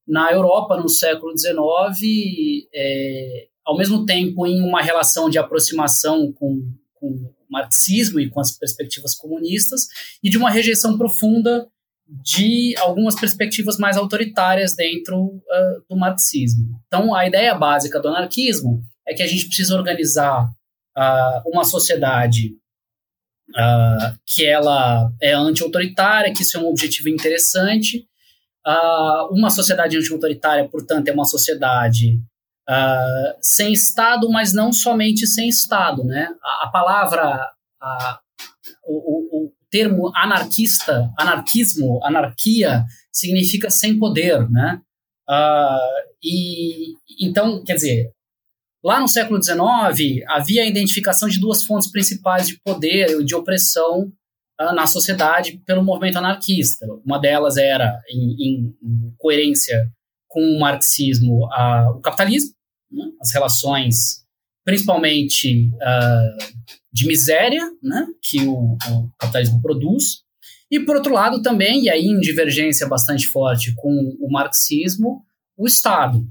na 0.06 0.30
Europa 0.30 0.76
no 0.76 0.88
século 0.88 1.36
XIX, 1.36 2.68
é, 2.74 3.46
ao 3.64 3.76
mesmo 3.76 4.04
tempo 4.04 4.46
em 4.46 4.60
uma 4.60 4.82
relação 4.82 5.30
de 5.30 5.38
aproximação 5.38 6.30
com, 6.32 6.70
com 6.94 7.08
o 7.08 7.34
marxismo 7.50 8.20
e 8.20 8.28
com 8.28 8.40
as 8.40 8.52
perspectivas 8.52 9.14
comunistas 9.14 9.88
e 10.22 10.28
de 10.28 10.36
uma 10.36 10.50
rejeição 10.50 10.98
profunda 10.98 11.66
de 12.08 12.74
algumas 12.78 13.18
perspectivas 13.18 13.78
mais 13.78 13.96
autoritárias 13.96 14.74
dentro 14.74 15.24
uh, 15.24 15.84
do 15.88 15.96
marxismo. 15.96 16.80
Então, 16.86 17.14
a 17.14 17.26
ideia 17.26 17.54
básica 17.54 18.00
do 18.00 18.08
anarquismo 18.08 18.80
é 19.06 19.12
que 19.12 19.22
a 19.22 19.26
gente 19.26 19.46
precisa 19.46 19.76
organizar 19.76 20.44
uh, 20.44 21.50
uma 21.50 21.64
sociedade 21.64 22.56
uh, 23.50 24.18
que 24.24 24.46
ela 24.46 25.10
é 25.20 25.32
anti-autoritária, 25.32 26.32
que 26.32 26.42
isso 26.42 26.56
é 26.56 26.60
um 26.60 26.68
objetivo 26.68 27.08
interessante. 27.08 28.06
uma 29.30 29.50
sociedade 29.50 29.96
anti-autoritária, 29.96 30.68
portanto, 30.68 31.08
é 31.08 31.12
uma 31.12 31.24
sociedade 31.24 32.20
sem 33.40 33.72
Estado, 33.72 34.28
mas 34.28 34.52
não 34.52 34.72
somente 34.72 35.26
sem 35.26 35.48
Estado. 35.48 36.04
Né? 36.04 36.28
A, 36.42 36.66
a 36.66 36.70
palavra, 36.70 37.48
a, 37.80 38.20
o, 38.84 39.46
o, 39.46 39.52
termo 39.76 40.10
anarquista, 40.14 41.12
anarquismo, 41.18 42.02
anarquia, 42.02 42.84
significa 43.12 43.68
sem 43.68 43.98
poder, 43.98 44.48
né? 44.50 44.80
Uh, 45.28 46.16
e 46.22 46.94
então, 47.20 47.62
quer 47.62 47.74
dizer, 47.74 48.10
lá 48.82 48.98
no 49.00 49.08
século 49.08 49.42
XIX 49.42 50.24
havia 50.28 50.62
a 50.62 50.66
identificação 50.66 51.28
de 51.28 51.38
duas 51.38 51.62
fontes 51.62 51.90
principais 51.90 52.46
de 52.48 52.58
poder 52.64 53.20
e 53.20 53.24
de 53.24 53.34
opressão 53.34 54.10
uh, 54.58 54.74
na 54.74 54.86
sociedade 54.86 55.60
pelo 55.66 55.84
movimento 55.84 56.16
anarquista. 56.16 56.86
Uma 57.04 57.18
delas 57.18 57.58
era, 57.58 58.00
em, 58.08 58.36
em, 58.40 59.14
coerência 59.18 59.92
com 60.26 60.40
o 60.40 60.58
marxismo, 60.58 61.46
uh, 61.46 61.90
o 61.96 62.00
capitalismo, 62.00 62.54
né? 62.90 63.04
as 63.20 63.30
relações 63.34 64.24
principalmente 64.64 65.70
de 66.96 67.06
miséria, 67.06 67.62
né, 67.82 68.06
que 68.22 68.40
o, 68.46 68.72
o, 68.72 69.10
capitalismo 69.18 69.60
produz, 69.60 70.22
e 70.70 70.80
por 70.80 70.96
outro 70.96 71.12
lado 71.12 71.42
também, 71.42 71.84
e 71.84 71.90
aí 71.90 72.06
em 72.06 72.18
divergência 72.18 72.88
bastante 72.88 73.26
forte 73.28 73.74
com 73.74 74.16
o 74.18 74.32
marxismo, 74.32 75.22
o 75.58 75.66
Estado. 75.66 76.26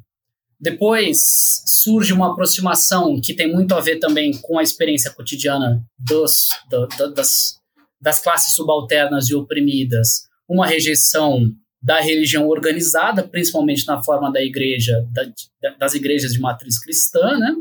Depois 0.60 1.20
surge 1.68 2.12
uma 2.14 2.32
aproximação 2.32 3.22
que 3.24 3.36
tem 3.36 3.52
muito 3.52 3.76
a 3.76 3.80
ver 3.80 4.00
também 4.00 4.32
com 4.42 4.58
a 4.58 4.64
experiência 4.64 5.14
cotidiana 5.14 5.86
dos, 6.00 6.48
do, 6.68 6.88
do, 6.88 7.14
das, 7.14 7.60
das 8.02 8.20
classes 8.20 8.56
subalternas 8.56 9.30
e 9.30 9.36
oprimidas, 9.36 10.24
uma 10.50 10.66
rejeição 10.66 11.52
da 11.80 12.02
religião 12.02 12.48
organizada, 12.48 13.22
principalmente 13.22 13.86
na 13.86 14.02
forma 14.02 14.32
da 14.32 14.42
igreja, 14.42 15.08
da, 15.12 15.76
das 15.78 15.94
igrejas 15.94 16.34
de 16.34 16.40
matriz 16.40 16.80
cristã, 16.80 17.38
né? 17.38 17.54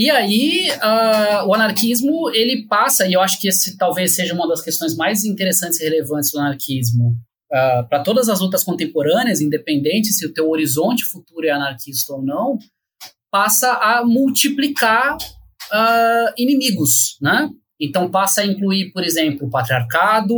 E 0.00 0.08
aí, 0.08 0.70
uh, 0.70 1.46
o 1.46 1.52
anarquismo, 1.52 2.30
ele 2.30 2.66
passa, 2.66 3.06
e 3.06 3.12
eu 3.12 3.20
acho 3.20 3.38
que 3.38 3.46
esse 3.46 3.76
talvez 3.76 4.14
seja 4.14 4.32
uma 4.32 4.48
das 4.48 4.62
questões 4.62 4.96
mais 4.96 5.26
interessantes 5.26 5.78
e 5.78 5.84
relevantes 5.84 6.30
do 6.32 6.38
anarquismo, 6.38 7.18
uh, 7.52 7.86
para 7.86 8.02
todas 8.02 8.30
as 8.30 8.40
lutas 8.40 8.64
contemporâneas, 8.64 9.42
independente 9.42 10.08
se 10.08 10.24
o 10.24 10.32
teu 10.32 10.48
horizonte 10.48 11.04
futuro 11.04 11.46
é 11.46 11.50
anarquista 11.50 12.14
ou 12.14 12.22
não, 12.22 12.58
passa 13.30 13.74
a 13.74 14.02
multiplicar 14.02 15.18
uh, 15.18 16.32
inimigos, 16.38 17.18
né? 17.20 17.50
Então 17.78 18.10
passa 18.10 18.40
a 18.40 18.46
incluir, 18.46 18.92
por 18.92 19.04
exemplo, 19.04 19.48
o 19.48 19.50
patriarcado, 19.50 20.34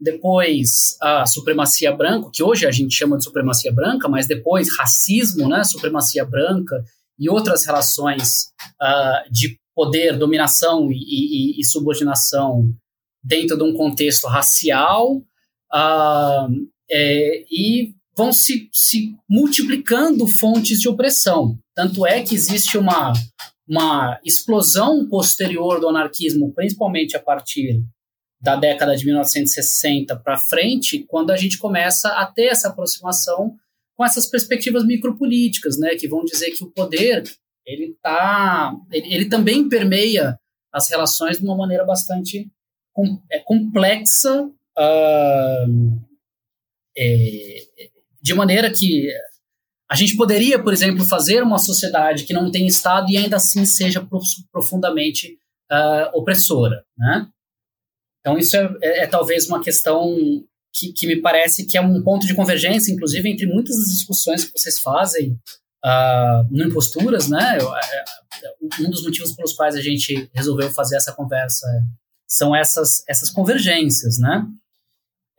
depois 0.00 0.96
a 1.00 1.24
supremacia 1.24 1.92
branca, 1.92 2.30
que 2.32 2.42
hoje 2.42 2.66
a 2.66 2.72
gente 2.72 2.96
chama 2.96 3.16
de 3.16 3.22
supremacia 3.22 3.72
branca, 3.72 4.08
mas 4.08 4.26
depois 4.26 4.76
racismo, 4.76 5.48
né? 5.48 5.62
Supremacia 5.62 6.24
branca 6.24 6.84
e 7.18 7.28
outras 7.28 7.66
relações 7.66 8.52
uh, 8.80 9.30
de 9.30 9.58
poder, 9.74 10.16
dominação 10.16 10.90
e, 10.90 10.96
e, 10.96 11.60
e, 11.60 11.64
subordinação 11.64 12.72
dentro 13.22 13.56
de 13.56 13.62
um 13.62 13.74
contexto 13.74 14.26
racial 14.26 15.16
uh, 15.72 16.48
é, 16.90 17.44
e 17.50 17.94
vão 18.16 18.32
se, 18.32 18.68
se 18.72 19.14
multiplicando 19.28 20.26
fontes 20.26 20.80
de 20.80 20.88
opressão. 20.88 21.56
Tanto 21.74 22.04
é 22.04 22.22
que 22.22 22.34
existe 22.34 22.76
uma, 22.76 23.12
uma 23.68 24.18
explosão 24.24 25.08
posterior 25.08 25.80
do 25.80 25.88
anarquismo, 25.88 26.52
principalmente 26.52 27.16
a 27.16 27.20
partir 27.20 27.80
da 28.40 28.56
década 28.56 28.96
de 28.96 29.04
1960 29.04 30.16
para 30.16 30.36
frente, 30.36 31.04
quando 31.08 31.30
a 31.30 31.36
gente 31.36 31.58
começa 31.58 32.08
a 32.08 32.26
ter 32.26 32.46
essa 32.46 32.68
aproximação 32.68 33.54
com 33.98 34.04
essas 34.04 34.30
perspectivas 34.30 34.86
micropolíticas, 34.86 35.76
né, 35.76 35.96
que 35.96 36.06
vão 36.06 36.24
dizer 36.24 36.52
que 36.52 36.62
o 36.62 36.70
poder 36.70 37.24
ele 37.66 37.96
tá, 38.00 38.72
ele, 38.92 39.12
ele 39.12 39.28
também 39.28 39.68
permeia 39.68 40.38
as 40.72 40.88
relações 40.88 41.38
de 41.38 41.44
uma 41.44 41.56
maneira 41.56 41.84
bastante 41.84 42.48
é 43.30 43.38
complexa 43.40 44.44
uh, 44.44 46.06
é, 46.96 47.56
de 48.20 48.34
maneira 48.34 48.72
que 48.72 49.08
a 49.90 49.94
gente 49.94 50.16
poderia, 50.16 50.62
por 50.62 50.72
exemplo, 50.72 51.04
fazer 51.04 51.42
uma 51.42 51.58
sociedade 51.58 52.24
que 52.24 52.32
não 52.32 52.50
tem 52.50 52.66
Estado 52.66 53.10
e 53.10 53.16
ainda 53.16 53.36
assim 53.36 53.64
seja 53.64 54.06
profundamente 54.52 55.38
uh, 55.70 56.18
opressora, 56.18 56.84
né? 56.96 57.28
Então 58.20 58.36
isso 58.36 58.56
é, 58.56 58.76
é, 58.82 58.98
é, 59.04 59.06
talvez 59.06 59.48
uma 59.48 59.62
questão 59.62 60.16
que, 60.78 60.92
que, 60.92 61.06
me 61.06 61.20
parece 61.20 61.66
que 61.66 61.76
é 61.76 61.80
um 61.80 62.02
ponto 62.02 62.26
de 62.26 62.34
convergência, 62.34 62.92
inclusive 62.92 63.28
entre 63.28 63.46
muitas 63.46 63.76
das 63.76 63.88
discussões 63.88 64.44
que 64.44 64.52
vocês 64.56 64.78
fazem 64.78 65.32
uh, 65.84 66.46
no 66.50 66.64
Imposturas, 66.64 67.28
né? 67.28 67.58
É, 67.58 68.46
é, 68.46 68.54
um 68.80 68.90
dos 68.90 69.02
motivos 69.02 69.32
pelos 69.32 69.54
quais 69.54 69.74
a 69.74 69.80
gente 69.80 70.30
resolveu 70.34 70.70
fazer 70.70 70.96
essa 70.96 71.12
conversa 71.12 71.66
são 72.26 72.54
essas, 72.54 73.02
essas 73.08 73.30
convergências, 73.30 74.18
né? 74.18 74.46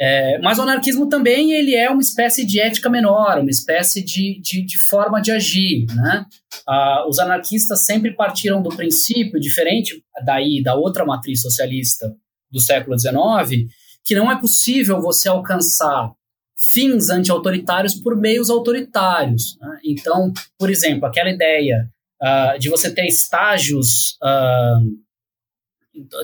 É, 0.02 0.40
mas 0.40 0.58
o 0.58 0.62
anarquismo 0.62 1.10
também 1.10 1.52
ele 1.52 1.76
é 1.76 1.90
uma 1.90 2.02
espécie 2.02 2.46
de 2.46 2.60
ética 2.60 2.90
menor, 2.90 3.40
uma 3.40 3.50
espécie 3.50 4.02
de, 4.02 4.40
de, 4.42 4.66
de 4.66 4.80
forma 4.80 5.22
de 5.22 5.30
agir. 5.30 5.86
Né? 5.94 6.26
Ah, 6.66 7.06
os 7.06 7.20
anarquistas 7.20 7.86
sempre 7.86 8.16
partiram 8.16 8.64
do 8.64 8.70
princípio, 8.70 9.42
diferente 9.42 10.02
daí 10.26 10.64
da 10.64 10.74
outra 10.74 11.06
matriz 11.06 11.42
socialista 11.42 12.16
do 12.50 12.62
século 12.62 12.98
XIX, 12.98 13.68
que 14.10 14.16
não 14.16 14.32
é 14.32 14.40
possível 14.40 15.00
você 15.00 15.30
alcançar 15.30 16.12
fins 16.58 17.12
anti-autoritários 17.12 17.94
por 17.94 18.16
meios 18.16 18.50
autoritários. 18.50 19.56
Né? 19.62 19.80
Então, 19.86 20.34
por 20.58 20.72
exemplo, 20.72 21.06
aquela 21.06 21.30
ideia 21.30 21.88
uh, 22.20 22.58
de 22.58 22.70
você 22.70 22.92
ter 22.92 23.06
estágios 23.06 24.18
uh, 24.24 24.82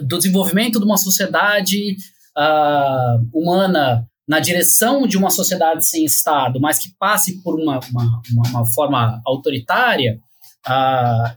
do 0.02 0.18
desenvolvimento 0.18 0.80
de 0.80 0.86
uma 0.86 0.98
sociedade 0.98 1.96
uh, 2.36 3.30
humana 3.32 4.10
na 4.28 4.40
direção 4.40 5.06
de 5.06 5.16
uma 5.16 5.30
sociedade 5.30 5.88
sem 5.88 6.06
Estado, 6.06 6.60
mas 6.60 6.80
que 6.80 6.90
passe 6.98 7.44
por 7.44 7.54
uma, 7.54 7.80
uma, 7.92 8.22
uma, 8.50 8.66
forma 8.74 9.22
autoritária, 9.24 10.20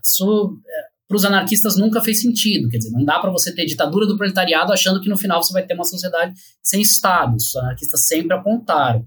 isso 0.03 0.57
eh, 0.67 0.88
para 1.09 1.15
os 1.15 1.25
anarquistas 1.25 1.75
nunca 1.75 2.01
fez 2.01 2.21
sentido. 2.21 2.69
Quer 2.69 2.77
dizer, 2.77 2.91
não 2.91 3.03
dá 3.03 3.19
para 3.19 3.31
você 3.31 3.53
ter 3.53 3.65
ditadura 3.65 4.05
do 4.05 4.15
proletariado 4.15 4.71
achando 4.71 5.01
que 5.01 5.09
no 5.09 5.17
final 5.17 5.41
você 5.41 5.51
vai 5.51 5.65
ter 5.65 5.73
uma 5.73 5.83
sociedade 5.83 6.35
sem 6.61 6.81
Estado. 6.81 7.35
Os 7.35 7.55
anarquistas 7.55 8.05
sempre 8.05 8.37
apontaram. 8.37 9.03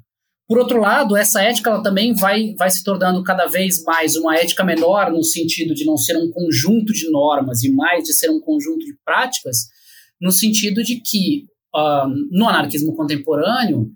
Por 0.48 0.58
outro 0.58 0.80
lado, 0.80 1.16
essa 1.16 1.40
ética 1.40 1.70
ela 1.70 1.80
também 1.80 2.12
vai, 2.12 2.54
vai 2.58 2.68
se 2.68 2.82
tornando 2.82 3.22
cada 3.22 3.46
vez 3.46 3.84
mais 3.84 4.16
uma 4.16 4.36
ética 4.36 4.64
menor, 4.64 5.12
no 5.12 5.22
sentido 5.22 5.74
de 5.74 5.84
não 5.84 5.96
ser 5.96 6.16
um 6.16 6.28
conjunto 6.32 6.92
de 6.92 7.08
normas 7.08 7.62
e 7.62 7.72
mais 7.72 8.02
de 8.02 8.12
ser 8.12 8.30
um 8.30 8.40
conjunto 8.40 8.80
de 8.80 8.94
práticas, 9.04 9.68
no 10.20 10.32
sentido 10.32 10.82
de 10.82 11.00
que 11.00 11.44
uh, 11.74 12.08
no 12.32 12.48
anarquismo 12.48 12.96
contemporâneo, 12.96 13.92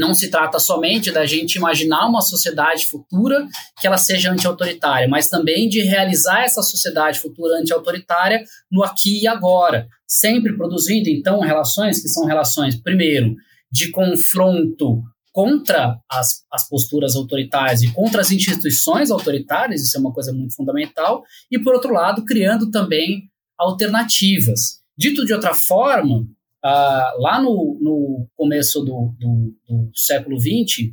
não 0.00 0.14
se 0.14 0.30
trata 0.30 0.58
somente 0.58 1.12
da 1.12 1.26
gente 1.26 1.56
imaginar 1.56 2.08
uma 2.08 2.22
sociedade 2.22 2.88
futura 2.88 3.46
que 3.78 3.86
ela 3.86 3.98
seja 3.98 4.32
anti-autoritária, 4.32 5.06
mas 5.06 5.28
também 5.28 5.68
de 5.68 5.82
realizar 5.82 6.42
essa 6.42 6.62
sociedade 6.62 7.20
futura 7.20 7.60
anti-autoritária 7.60 8.42
no 8.72 8.82
aqui 8.82 9.22
e 9.22 9.28
agora, 9.28 9.86
sempre 10.08 10.56
produzindo 10.56 11.08
então 11.10 11.40
relações 11.40 12.00
que 12.00 12.08
são 12.08 12.24
relações, 12.24 12.74
primeiro, 12.80 13.36
de 13.70 13.90
confronto 13.90 15.02
contra 15.32 15.96
as, 16.10 16.42
as 16.50 16.68
posturas 16.68 17.14
autoritárias 17.14 17.82
e 17.82 17.92
contra 17.92 18.20
as 18.20 18.32
instituições 18.32 19.10
autoritárias, 19.10 19.82
isso 19.82 19.96
é 19.96 20.00
uma 20.00 20.12
coisa 20.12 20.32
muito 20.32 20.56
fundamental, 20.56 21.22
e 21.50 21.58
por 21.58 21.74
outro 21.74 21.92
lado, 21.92 22.24
criando 22.24 22.70
também 22.70 23.30
alternativas. 23.58 24.80
Dito 24.98 25.24
de 25.24 25.32
outra 25.32 25.54
forma, 25.54 26.26
ah, 26.62 27.14
lá 27.18 27.40
no, 27.40 27.78
no 27.80 28.28
começo 28.36 28.80
do, 28.80 29.14
do, 29.18 29.54
do, 29.68 29.90
século 29.94 30.38
XX, 30.38 30.92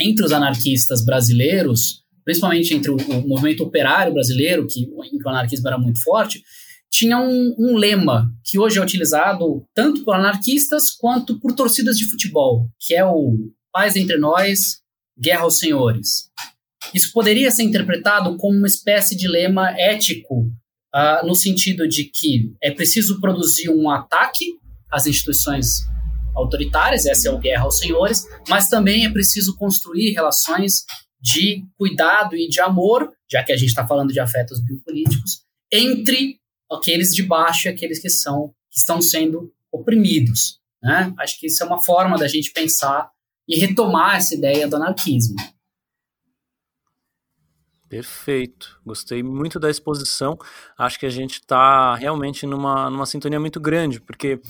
entre 0.00 0.24
os 0.24 0.32
anarquistas 0.32 1.04
brasileiros, 1.04 2.04
principalmente 2.24 2.74
entre 2.74 2.90
o, 2.90 2.96
o 2.96 3.28
movimento 3.28 3.64
operário 3.64 4.14
brasileiro, 4.14 4.66
que, 4.66 4.82
em 4.82 5.18
que 5.18 5.26
o 5.26 5.28
anarquismo 5.28 5.66
era 5.66 5.78
muito 5.78 6.02
forte, 6.02 6.42
tinha 6.90 7.18
um, 7.18 7.54
um, 7.58 7.76
lema 7.76 8.32
que 8.44 8.56
hoje 8.58 8.78
é 8.78 8.82
utilizado 8.82 9.66
tanto 9.74 10.04
por 10.04 10.14
anarquistas 10.14 10.92
quanto 10.92 11.40
por 11.40 11.52
torcidas 11.52 11.98
de 11.98 12.08
futebol, 12.08 12.68
que 12.80 12.94
é 12.94 13.04
o 13.04 13.50
paz 13.72 13.96
entre 13.96 14.16
nós, 14.16 14.78
guerra 15.18 15.42
aos 15.42 15.58
senhores. 15.58 16.30
Isso 16.94 17.10
poderia 17.12 17.50
ser 17.50 17.64
interpretado 17.64 18.36
como 18.36 18.56
uma 18.56 18.68
espécie 18.68 19.16
de 19.16 19.26
lema 19.26 19.70
ético 19.76 20.52
uh, 20.94 21.26
no 21.26 21.34
sentido 21.34 21.88
de 21.88 22.04
que 22.04 22.54
é 22.62 22.70
preciso 22.70 23.20
produzir 23.20 23.68
um 23.68 23.90
ataque 23.90 24.58
às 24.90 25.06
instituições 25.06 25.80
autoritárias, 26.34 27.06
essa 27.06 27.28
é 27.28 27.32
o 27.32 27.38
guerra 27.38 27.64
aos 27.64 27.78
senhores, 27.78 28.26
mas 28.48 28.68
também 28.68 29.04
é 29.04 29.10
preciso 29.10 29.56
construir 29.56 30.12
relações 30.12 30.84
de 31.20 31.64
cuidado 31.76 32.36
e 32.36 32.48
de 32.48 32.60
amor, 32.60 33.10
já 33.30 33.42
que 33.42 33.52
a 33.52 33.56
gente 33.56 33.68
está 33.68 33.86
falando 33.86 34.12
de 34.12 34.20
afetos 34.20 34.62
biopolíticos, 34.62 35.42
entre 35.72 36.38
aqueles 36.70 37.14
de 37.14 37.22
baixo 37.22 37.66
e 37.66 37.70
aqueles 37.70 37.98
que 37.98 38.10
são 38.10 38.52
que 38.70 38.78
estão 38.78 39.00
sendo 39.00 39.52
oprimidos. 39.72 40.58
Né? 40.82 41.14
Acho 41.18 41.38
que 41.38 41.46
isso 41.46 41.62
é 41.62 41.66
uma 41.66 41.80
forma 41.80 42.18
da 42.18 42.26
gente 42.26 42.52
pensar 42.52 43.08
e 43.48 43.58
retomar 43.58 44.16
essa 44.16 44.34
ideia 44.34 44.66
do 44.66 44.76
anarquismo. 44.76 45.36
Perfeito. 47.94 48.80
Gostei 48.84 49.22
muito 49.22 49.60
da 49.60 49.70
exposição. 49.70 50.36
Acho 50.76 50.98
que 50.98 51.06
a 51.06 51.10
gente 51.10 51.34
está 51.34 51.94
realmente 51.94 52.44
numa, 52.44 52.90
numa 52.90 53.06
sintonia 53.06 53.38
muito 53.38 53.60
grande, 53.60 54.00
porque 54.00 54.40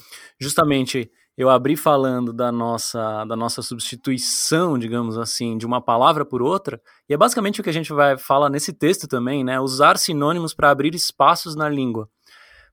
justamente 0.40 1.10
eu 1.36 1.50
abri 1.50 1.76
falando 1.76 2.32
da 2.32 2.50
nossa, 2.50 3.22
da 3.26 3.36
nossa 3.36 3.60
substituição, 3.60 4.78
digamos 4.78 5.18
assim, 5.18 5.58
de 5.58 5.66
uma 5.66 5.78
palavra 5.78 6.24
por 6.24 6.40
outra, 6.40 6.80
e 7.06 7.12
é 7.12 7.18
basicamente 7.18 7.60
o 7.60 7.62
que 7.62 7.68
a 7.68 7.72
gente 7.72 7.92
vai 7.92 8.16
falar 8.16 8.48
nesse 8.48 8.72
texto 8.72 9.06
também, 9.06 9.44
né? 9.44 9.60
Usar 9.60 9.98
sinônimos 9.98 10.54
para 10.54 10.70
abrir 10.70 10.94
espaços 10.94 11.54
na 11.54 11.68
língua, 11.68 12.08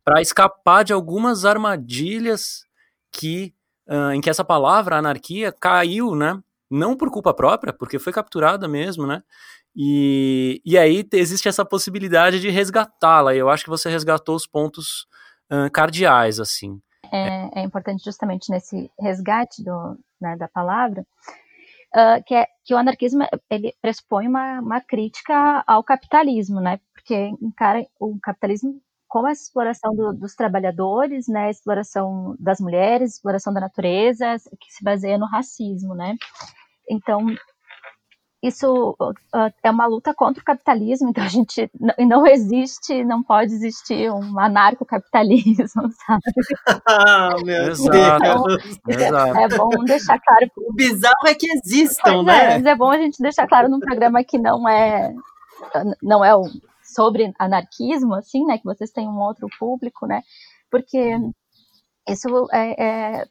para 0.05 0.21
escapar 0.21 0.85
de 0.85 0.93
algumas 0.93 1.43
armadilhas 1.43 2.63
que 3.11 3.53
uh, 3.89 4.13
em 4.13 4.21
que 4.21 4.29
essa 4.29 4.45
palavra 4.45 4.95
anarquia 4.95 5.51
caiu, 5.51 6.15
né? 6.15 6.41
Não 6.69 6.95
por 6.95 7.11
culpa 7.11 7.33
própria, 7.33 7.73
porque 7.73 7.99
foi 7.99 8.13
capturada 8.13 8.65
mesmo, 8.65 9.05
né? 9.05 9.21
E, 9.75 10.61
e 10.65 10.77
aí 10.77 11.07
existe 11.13 11.47
essa 11.47 11.65
possibilidade 11.65 12.39
de 12.39 12.49
resgatá-la. 12.49 13.33
Eu 13.33 13.49
acho 13.49 13.63
que 13.63 13.69
você 13.69 13.89
resgatou 13.89 14.35
os 14.35 14.45
pontos 14.45 15.07
uh, 15.51 15.71
cardeais, 15.71 16.39
assim. 16.39 16.79
É, 17.11 17.59
é, 17.59 17.63
importante 17.63 18.03
justamente 18.03 18.49
nesse 18.49 18.89
resgate 18.99 19.63
do, 19.63 19.97
né, 20.21 20.37
da 20.37 20.47
palavra 20.47 21.05
uh, 21.95 22.23
que, 22.25 22.33
é, 22.33 22.47
que 22.63 22.73
o 22.73 22.77
anarquismo 22.77 23.25
ele 23.49 23.73
pressupõe 23.81 24.27
uma, 24.27 24.59
uma 24.59 24.81
crítica 24.81 25.63
ao 25.67 25.83
capitalismo, 25.83 26.59
né? 26.59 26.79
Porque 26.93 27.15
encara 27.41 27.85
o 27.99 28.17
capitalismo 28.21 28.81
como 29.07 29.27
a 29.27 29.31
exploração 29.31 29.93
do, 29.93 30.13
dos 30.13 30.35
trabalhadores, 30.35 31.27
né, 31.27 31.49
exploração 31.49 32.33
das 32.39 32.61
mulheres, 32.61 33.15
exploração 33.15 33.53
da 33.53 33.59
natureza, 33.59 34.37
que 34.57 34.71
se 34.71 34.81
baseia 34.81 35.17
no 35.17 35.25
racismo, 35.25 35.93
né? 35.93 36.15
Então, 36.89 37.25
isso 38.41 38.95
uh, 38.99 39.53
é 39.61 39.69
uma 39.69 39.85
luta 39.85 40.13
contra 40.13 40.41
o 40.41 40.45
capitalismo, 40.45 41.09
então 41.09 41.23
a 41.23 41.27
gente 41.27 41.69
não, 41.79 41.93
não 41.99 42.27
existe, 42.27 43.03
não 43.03 43.21
pode 43.21 43.53
existir 43.53 44.11
um 44.11 44.39
anarcocapitalismo, 44.39 45.91
sabe? 46.07 46.81
ah, 46.87 47.35
meu 47.43 47.69
Exato. 47.69 48.43
Deus! 48.43 48.79
Exato. 48.87 49.37
É, 49.37 49.43
é 49.43 49.47
bom 49.49 49.69
deixar 49.85 50.19
claro. 50.19 50.51
O 50.57 50.73
bizarro 50.73 51.27
é 51.27 51.35
que 51.35 51.47
existam, 51.51 52.23
pois 52.23 52.25
né? 52.25 52.43
É, 52.43 52.57
mas 52.57 52.65
é 52.65 52.75
bom 52.75 52.89
a 52.89 52.97
gente 52.97 53.21
deixar 53.21 53.47
claro 53.47 53.69
num 53.69 53.79
programa 53.79 54.23
que 54.23 54.39
não 54.39 54.67
é, 54.67 55.13
não 56.01 56.25
é 56.25 56.31
sobre 56.83 57.31
anarquismo, 57.37 58.15
assim, 58.15 58.43
né, 58.45 58.57
que 58.57 58.65
vocês 58.65 58.89
têm 58.91 59.07
um 59.07 59.19
outro 59.19 59.47
público, 59.59 60.07
né, 60.07 60.23
porque 60.69 61.15
isso 62.07 62.47
é, 62.51 63.21
é, 63.21 63.25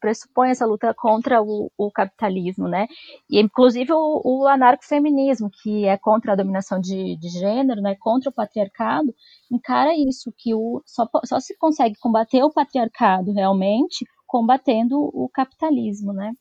pressupõe 0.00 0.50
essa 0.50 0.66
luta 0.66 0.92
contra 0.92 1.40
o, 1.40 1.70
o, 1.76 1.90
capitalismo, 1.90 2.68
né? 2.68 2.88
E 3.30 3.40
inclusive 3.40 3.92
o, 3.92 4.20
o 4.24 4.46
anarcofeminismo, 4.48 5.48
que 5.62 5.84
é 5.84 5.96
contra 5.96 6.32
a 6.32 6.36
dominação 6.36 6.80
de, 6.80 7.16
de, 7.16 7.28
gênero, 7.28 7.80
né? 7.80 7.94
Contra 8.00 8.30
o 8.30 8.32
patriarcado, 8.32 9.14
encara 9.50 9.94
isso 9.94 10.32
que 10.36 10.52
o, 10.54 10.82
só, 10.84 11.06
só 11.24 11.38
se 11.38 11.56
consegue 11.56 11.94
combater 12.00 12.42
o 12.42 12.52
patriarcado 12.52 13.32
realmente 13.32 14.04
combatendo 14.26 14.98
o 14.98 15.28
capitalismo, 15.28 16.12
né? 16.12 16.32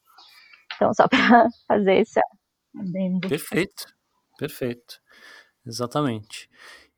Então 0.75 0.93
só 0.93 1.07
para 1.09 1.47
fazer 1.67 1.99
esse. 1.99 2.19
Perfeito, 3.27 3.85
perfeito, 4.37 4.99
exatamente. 5.65 6.49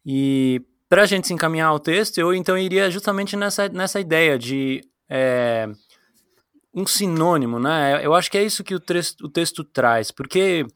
E 0.05 0.61
para 0.93 1.01
a 1.01 1.05
gente 1.07 1.25
se 1.25 1.33
encaminhar 1.33 1.69
ao 1.69 1.79
texto, 1.79 2.19
eu 2.19 2.35
então 2.35 2.55
iria 2.55 2.91
justamente 2.91 3.35
nessa, 3.35 3.67
nessa 3.67 3.99
ideia 3.99 4.37
de 4.37 4.87
é, 5.09 5.67
um 6.71 6.85
sinônimo, 6.85 7.59
né? 7.59 8.05
Eu 8.05 8.13
acho 8.13 8.29
que 8.29 8.37
é 8.37 8.43
isso 8.43 8.63
que 8.63 8.75
o, 8.75 8.79
texto, 8.79 9.25
o 9.25 9.27
texto 9.27 9.63
traz, 9.63 10.11
porque 10.11 10.67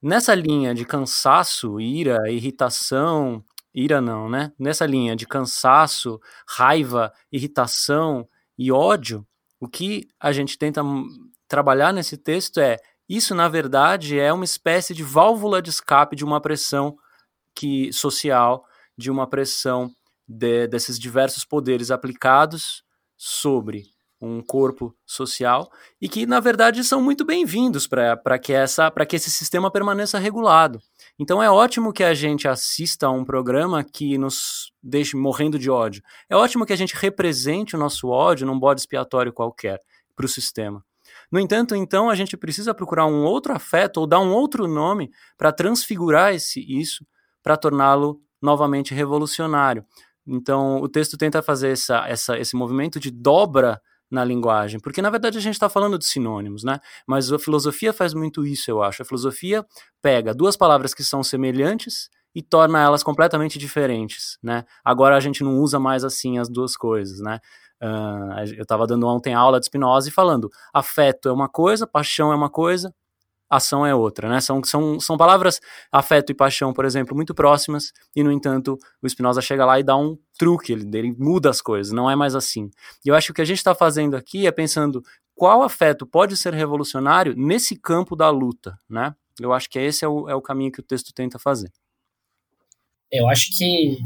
nessa 0.00 0.32
linha 0.32 0.72
de 0.72 0.84
cansaço, 0.84 1.80
ira, 1.80 2.30
irritação, 2.30 3.44
ira 3.74 4.00
não, 4.00 4.28
né? 4.28 4.52
Nessa 4.56 4.86
linha 4.86 5.16
de 5.16 5.26
cansaço, 5.26 6.20
raiva, 6.48 7.12
irritação 7.32 8.28
e 8.56 8.70
ódio, 8.70 9.26
o 9.58 9.66
que 9.66 10.06
a 10.20 10.30
gente 10.30 10.56
tenta 10.56 10.82
trabalhar 11.48 11.92
nesse 11.92 12.16
texto 12.16 12.60
é 12.60 12.76
isso, 13.08 13.34
na 13.34 13.48
verdade, 13.48 14.20
é 14.20 14.32
uma 14.32 14.44
espécie 14.44 14.94
de 14.94 15.02
válvula 15.02 15.60
de 15.60 15.70
escape 15.70 16.14
de 16.14 16.24
uma 16.24 16.40
pressão 16.40 16.96
que 17.56 17.92
social, 17.92 18.64
de 18.96 19.10
uma 19.10 19.26
pressão 19.26 19.90
de, 20.26 20.66
desses 20.66 20.98
diversos 20.98 21.44
poderes 21.44 21.90
aplicados 21.90 22.82
sobre 23.16 23.84
um 24.20 24.40
corpo 24.40 24.94
social 25.04 25.68
e 26.00 26.08
que 26.08 26.24
na 26.26 26.38
verdade 26.38 26.84
são 26.84 27.02
muito 27.02 27.24
bem-vindos 27.24 27.88
para 27.88 28.38
que 28.38 28.52
essa 28.52 28.88
para 28.88 29.04
que 29.04 29.16
esse 29.16 29.30
sistema 29.30 29.70
permaneça 29.70 30.18
regulado. 30.18 30.80
Então 31.18 31.42
é 31.42 31.50
ótimo 31.50 31.92
que 31.92 32.04
a 32.04 32.14
gente 32.14 32.46
assista 32.46 33.06
a 33.06 33.10
um 33.10 33.24
programa 33.24 33.82
que 33.82 34.16
nos 34.16 34.72
deixe 34.80 35.16
morrendo 35.16 35.58
de 35.58 35.68
ódio. 35.68 36.02
É 36.30 36.36
ótimo 36.36 36.64
que 36.64 36.72
a 36.72 36.76
gente 36.76 36.94
represente 36.94 37.74
o 37.74 37.78
nosso 37.78 38.08
ódio 38.08 38.46
num 38.46 38.58
bode 38.58 38.80
expiatório 38.80 39.32
qualquer 39.32 39.80
para 40.14 40.26
o 40.26 40.28
sistema. 40.28 40.84
No 41.30 41.40
entanto, 41.40 41.74
então 41.74 42.08
a 42.08 42.14
gente 42.14 42.36
precisa 42.36 42.74
procurar 42.74 43.06
um 43.06 43.24
outro 43.24 43.52
afeto 43.52 43.98
ou 43.98 44.06
dar 44.06 44.20
um 44.20 44.32
outro 44.32 44.68
nome 44.68 45.10
para 45.36 45.52
transfigurar 45.52 46.32
esse 46.32 46.60
isso, 46.60 47.04
para 47.42 47.56
torná-lo 47.56 48.20
novamente 48.42 48.92
revolucionário. 48.94 49.84
Então, 50.26 50.80
o 50.80 50.88
texto 50.88 51.16
tenta 51.16 51.42
fazer 51.42 51.70
essa, 51.70 52.06
essa, 52.06 52.38
esse 52.38 52.56
movimento 52.56 53.00
de 53.00 53.10
dobra 53.10 53.80
na 54.10 54.22
linguagem, 54.24 54.78
porque 54.78 55.00
na 55.00 55.08
verdade 55.08 55.38
a 55.38 55.40
gente 55.40 55.54
está 55.54 55.70
falando 55.70 55.98
de 55.98 56.04
sinônimos, 56.04 56.62
né? 56.62 56.78
Mas 57.06 57.32
a 57.32 57.38
filosofia 57.38 57.94
faz 57.94 58.12
muito 58.12 58.44
isso, 58.44 58.70
eu 58.70 58.82
acho. 58.82 59.00
A 59.00 59.06
filosofia 59.06 59.64
pega 60.02 60.34
duas 60.34 60.54
palavras 60.54 60.92
que 60.92 61.02
são 61.02 61.24
semelhantes 61.24 62.10
e 62.34 62.42
torna 62.42 62.82
elas 62.82 63.02
completamente 63.02 63.58
diferentes, 63.58 64.38
né? 64.42 64.64
Agora 64.84 65.16
a 65.16 65.20
gente 65.20 65.42
não 65.42 65.58
usa 65.60 65.78
mais 65.78 66.04
assim 66.04 66.38
as 66.38 66.50
duas 66.50 66.76
coisas, 66.76 67.20
né? 67.20 67.40
Uh, 67.82 68.54
eu 68.54 68.62
estava 68.62 68.86
dando 68.86 69.06
ontem 69.08 69.34
aula 69.34 69.58
de 69.58 69.66
Spinoza 69.66 70.08
e 70.08 70.12
falando 70.12 70.50
afeto 70.72 71.28
é 71.28 71.32
uma 71.32 71.48
coisa, 71.48 71.86
paixão 71.86 72.30
é 72.30 72.36
uma 72.36 72.50
coisa, 72.50 72.94
ação 73.52 73.84
é 73.84 73.94
outra, 73.94 74.28
né? 74.28 74.40
São, 74.40 74.64
são, 74.64 74.98
são 74.98 75.16
palavras, 75.16 75.60
afeto 75.90 76.32
e 76.32 76.34
paixão, 76.34 76.72
por 76.72 76.86
exemplo, 76.86 77.14
muito 77.14 77.34
próximas, 77.34 77.92
e 78.16 78.22
no 78.22 78.32
entanto, 78.32 78.78
o 79.02 79.08
Spinoza 79.08 79.42
chega 79.42 79.66
lá 79.66 79.78
e 79.78 79.82
dá 79.82 79.94
um 79.94 80.16
truque, 80.38 80.72
ele, 80.72 80.88
ele 80.96 81.12
muda 81.18 81.50
as 81.50 81.60
coisas, 81.60 81.92
não 81.92 82.10
é 82.10 82.16
mais 82.16 82.34
assim. 82.34 82.70
E 83.04 83.08
eu 83.08 83.14
acho 83.14 83.26
que 83.26 83.32
o 83.32 83.34
que 83.34 83.42
a 83.42 83.46
gente 83.46 83.58
está 83.58 83.74
fazendo 83.74 84.16
aqui 84.16 84.46
é 84.46 84.50
pensando 84.50 85.02
qual 85.34 85.62
afeto 85.62 86.06
pode 86.06 86.36
ser 86.36 86.54
revolucionário 86.54 87.34
nesse 87.36 87.76
campo 87.76 88.16
da 88.16 88.30
luta, 88.30 88.78
né? 88.88 89.14
Eu 89.38 89.52
acho 89.52 89.68
que 89.68 89.78
esse 89.78 90.04
é 90.04 90.08
o, 90.08 90.28
é 90.28 90.34
o 90.34 90.42
caminho 90.42 90.72
que 90.72 90.80
o 90.80 90.84
texto 90.84 91.12
tenta 91.12 91.38
fazer. 91.38 91.70
Eu 93.10 93.28
acho 93.28 93.56
que, 93.56 93.98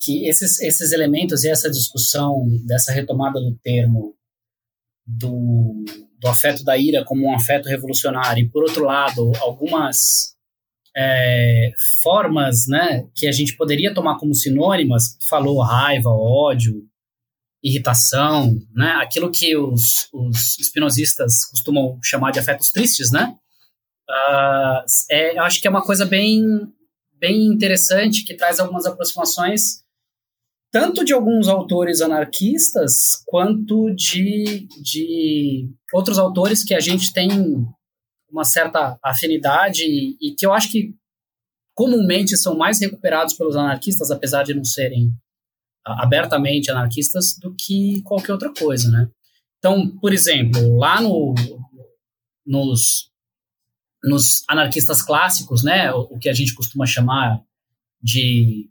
que 0.00 0.28
esses, 0.28 0.60
esses 0.60 0.92
elementos 0.92 1.44
e 1.44 1.48
essa 1.48 1.70
discussão 1.70 2.46
dessa 2.66 2.92
retomada 2.92 3.40
do 3.40 3.54
termo 3.62 4.14
do 5.06 5.84
do 6.18 6.28
afeto 6.28 6.64
da 6.64 6.76
ira 6.76 7.04
como 7.04 7.26
um 7.26 7.34
afeto 7.34 7.68
revolucionário, 7.68 8.42
e 8.42 8.48
por 8.48 8.62
outro 8.62 8.84
lado, 8.84 9.32
algumas 9.40 10.34
é, 10.96 11.70
formas 12.02 12.66
né, 12.68 13.06
que 13.14 13.28
a 13.28 13.32
gente 13.32 13.56
poderia 13.56 13.94
tomar 13.94 14.18
como 14.18 14.34
sinônimas, 14.34 15.16
falou 15.28 15.62
raiva, 15.62 16.10
ódio, 16.10 16.82
irritação, 17.62 18.56
né, 18.74 18.92
aquilo 19.00 19.30
que 19.30 19.56
os, 19.56 20.08
os 20.12 20.58
espinosistas 20.58 21.44
costumam 21.50 21.98
chamar 22.02 22.32
de 22.32 22.38
afetos 22.38 22.70
tristes, 22.70 23.12
né, 23.12 23.34
uh, 24.10 24.84
é, 25.10 25.38
eu 25.38 25.42
acho 25.42 25.60
que 25.60 25.68
é 25.68 25.70
uma 25.70 25.84
coisa 25.84 26.04
bem, 26.04 26.42
bem 27.18 27.46
interessante, 27.46 28.24
que 28.24 28.34
traz 28.34 28.58
algumas 28.58 28.86
aproximações 28.86 29.82
tanto 30.70 31.04
de 31.04 31.12
alguns 31.12 31.48
autores 31.48 32.00
anarquistas 32.00 33.22
quanto 33.26 33.94
de, 33.94 34.66
de 34.82 35.70
outros 35.92 36.18
autores 36.18 36.62
que 36.64 36.74
a 36.74 36.80
gente 36.80 37.12
tem 37.12 37.30
uma 38.30 38.44
certa 38.44 38.98
afinidade 39.02 39.82
e, 39.82 40.16
e 40.20 40.34
que 40.34 40.44
eu 40.44 40.52
acho 40.52 40.70
que 40.70 40.94
comumente 41.74 42.36
são 42.36 42.56
mais 42.56 42.80
recuperados 42.80 43.34
pelos 43.34 43.56
anarquistas, 43.56 44.10
apesar 44.10 44.42
de 44.42 44.52
não 44.52 44.64
serem 44.64 45.12
abertamente 45.84 46.70
anarquistas, 46.70 47.38
do 47.40 47.54
que 47.54 48.02
qualquer 48.02 48.32
outra 48.32 48.52
coisa, 48.52 48.90
né? 48.90 49.08
Então, 49.58 49.88
por 49.98 50.12
exemplo, 50.12 50.76
lá 50.76 51.00
no, 51.00 51.34
nos, 52.46 53.10
nos 54.04 54.44
anarquistas 54.48 55.02
clássicos, 55.02 55.64
né, 55.64 55.92
o, 55.92 56.00
o 56.10 56.18
que 56.18 56.28
a 56.28 56.34
gente 56.34 56.54
costuma 56.54 56.84
chamar 56.84 57.40
de 58.02 58.68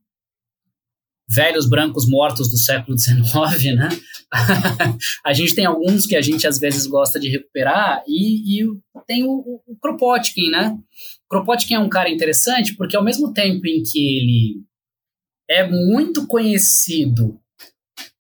velhos 1.30 1.68
brancos 1.68 2.08
mortos 2.08 2.50
do 2.50 2.58
século 2.58 2.98
XIX, 2.98 3.76
né? 3.76 3.90
a 5.26 5.34
gente 5.34 5.56
tem 5.56 5.66
alguns 5.66 6.06
que 6.06 6.16
a 6.16 6.22
gente 6.22 6.48
às 6.48 6.58
vezes 6.58 6.88
gosta 6.88 7.20
de 7.20 7.30
recuperar 7.30 8.04
e, 8.08 8.62
e 8.62 8.68
tem 9.06 9.26
o, 9.26 9.62
o 9.66 9.78
Kropotkin, 9.82 10.50
né? 10.50 10.78
Kropotkin 11.30 11.76
é 11.76 11.80
um 11.80 11.90
cara 11.90 12.10
interessante 12.10 12.76
porque 12.76 12.96
ao 12.96 13.04
mesmo 13.04 13.34
tempo 13.34 13.66
em 13.68 13.84
que 13.84 14.00
ele 14.00 14.64
é 15.50 15.70
muito 15.70 16.26
conhecido 16.28 17.40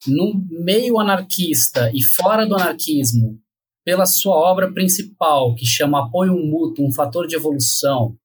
no 0.05 0.33
meio 0.63 0.99
anarquista 0.99 1.91
e 1.93 2.01
fora 2.01 2.45
do 2.45 2.55
anarquismo 2.55 3.39
pela 3.85 4.05
sua 4.05 4.35
obra 4.35 4.73
principal, 4.73 5.55
que 5.55 5.65
chama 5.65 6.05
Apoio 6.05 6.35
Mútuo, 6.35 6.85
um 6.85 6.93
fator 6.93 7.25
de 7.25 7.35
evolução, 7.35 8.17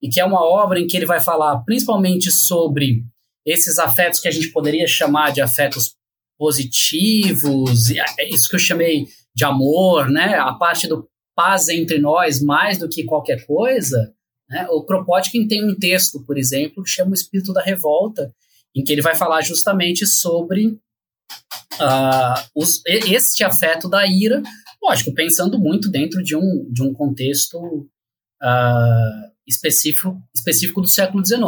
e 0.00 0.08
que 0.08 0.20
é 0.20 0.24
uma 0.24 0.40
obra 0.40 0.78
em 0.78 0.86
que 0.86 0.96
ele 0.96 1.06
vai 1.06 1.20
falar 1.20 1.58
principalmente 1.64 2.30
sobre 2.30 3.04
esses 3.46 3.78
afetos 3.78 4.20
que 4.20 4.28
a 4.28 4.30
gente 4.30 4.48
poderia 4.48 4.86
chamar 4.86 5.32
de 5.32 5.40
afetos 5.40 5.94
positivos, 6.38 7.90
é 7.90 8.28
isso 8.28 8.48
que 8.48 8.56
eu 8.56 8.60
chamei 8.60 9.06
de 9.34 9.44
amor, 9.44 10.10
né? 10.10 10.36
A 10.36 10.54
parte 10.54 10.88
do 10.88 11.08
paz 11.34 11.68
entre 11.68 11.98
nós 11.98 12.42
mais 12.42 12.78
do 12.78 12.88
que 12.88 13.04
qualquer 13.04 13.46
coisa. 13.46 14.12
Né? 14.48 14.66
O 14.70 14.84
Kropotkin 14.84 15.46
tem 15.46 15.64
um 15.64 15.74
texto, 15.74 16.24
por 16.26 16.36
exemplo, 16.36 16.82
que 16.82 16.90
chama 16.90 17.12
O 17.12 17.14
Espírito 17.14 17.52
da 17.52 17.62
Revolta, 17.62 18.34
em 18.74 18.82
que 18.82 18.92
ele 18.92 19.02
vai 19.02 19.14
falar 19.14 19.40
justamente 19.42 20.06
sobre 20.06 20.66
uh, 20.66 22.44
os, 22.54 22.82
este 22.86 23.44
afeto 23.44 23.88
da 23.88 24.06
ira, 24.06 24.42
lógico, 24.82 25.14
pensando 25.14 25.58
muito 25.58 25.90
dentro 25.90 26.22
de 26.22 26.36
um, 26.36 26.68
de 26.70 26.82
um 26.82 26.92
contexto 26.92 27.58
uh, 27.58 29.29
específico, 29.46 30.20
específico 30.34 30.80
do 30.80 30.88
século 30.88 31.24
XIX. 31.24 31.42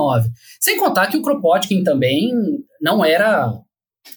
Sem 0.61 0.79
contar 0.79 1.09
que 1.09 1.17
o 1.17 1.23
Kropotkin 1.23 1.83
também 1.83 2.31
não 2.81 3.05
era. 3.05 3.53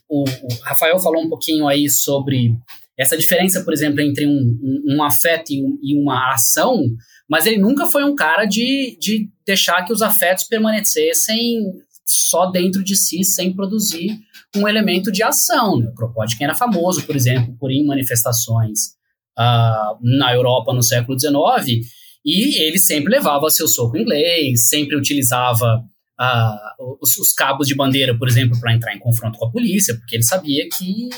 O, 0.09 0.23
o 0.23 0.53
Rafael 0.63 0.99
falou 0.99 1.23
um 1.23 1.29
pouquinho 1.29 1.67
aí 1.67 1.89
sobre 1.89 2.57
essa 2.97 3.17
diferença, 3.17 3.61
por 3.63 3.73
exemplo, 3.73 4.01
entre 4.01 4.25
um, 4.25 4.31
um, 4.31 4.95
um 4.95 5.03
afeto 5.03 5.51
e, 5.51 5.61
um, 5.61 5.77
e, 5.83 5.99
uma 5.99 6.33
ação, 6.33 6.81
mas 7.29 7.45
ele 7.45 7.57
nunca 7.57 7.88
foi 7.88 8.03
um 8.03 8.15
cara 8.15 8.45
de, 8.45 8.97
de 8.99 9.29
deixar 9.45 9.83
que 9.83 9.91
os 9.91 10.01
afetos 10.01 10.45
permanecessem 10.45 11.73
só 12.05 12.45
dentro 12.45 12.83
de 12.83 12.95
si, 12.95 13.23
sem 13.23 13.53
produzir 13.53 14.17
um 14.55 14.67
elemento 14.67 15.11
de 15.11 15.23
ação. 15.23 15.79
Né? 15.79 15.88
O 15.89 15.95
Kropotkin 15.95 16.43
era 16.43 16.53
famoso, 16.53 17.03
por 17.03 17.15
exemplo, 17.15 17.55
por 17.59 17.71
em 17.71 17.85
manifestações 17.85 18.95
uh, 19.38 19.97
na 20.01 20.33
Europa 20.33 20.73
no 20.73 20.83
século 20.83 21.19
XIX, 21.19 21.85
e 22.25 22.61
ele 22.61 22.79
sempre 22.79 23.13
levava 23.13 23.49
seu 23.49 23.67
soco 23.67 23.97
inglês, 23.97 24.67
sempre 24.67 24.95
utilizava 24.95 25.83
uh, 26.19 26.97
os, 27.01 27.15
os, 27.17 27.33
cabos 27.33 27.67
de 27.67 27.75
bandeira, 27.75 28.17
por 28.17 28.27
exemplo, 28.27 28.59
para 28.59 28.73
entrar 28.73 28.95
em 28.95 28.99
confronto 28.99 29.38
com 29.38 29.45
a 29.45 29.51
polícia, 29.51 29.95
porque 29.95 30.15
ele 30.15 30.23
sabia 30.23 30.67
que 30.69 31.09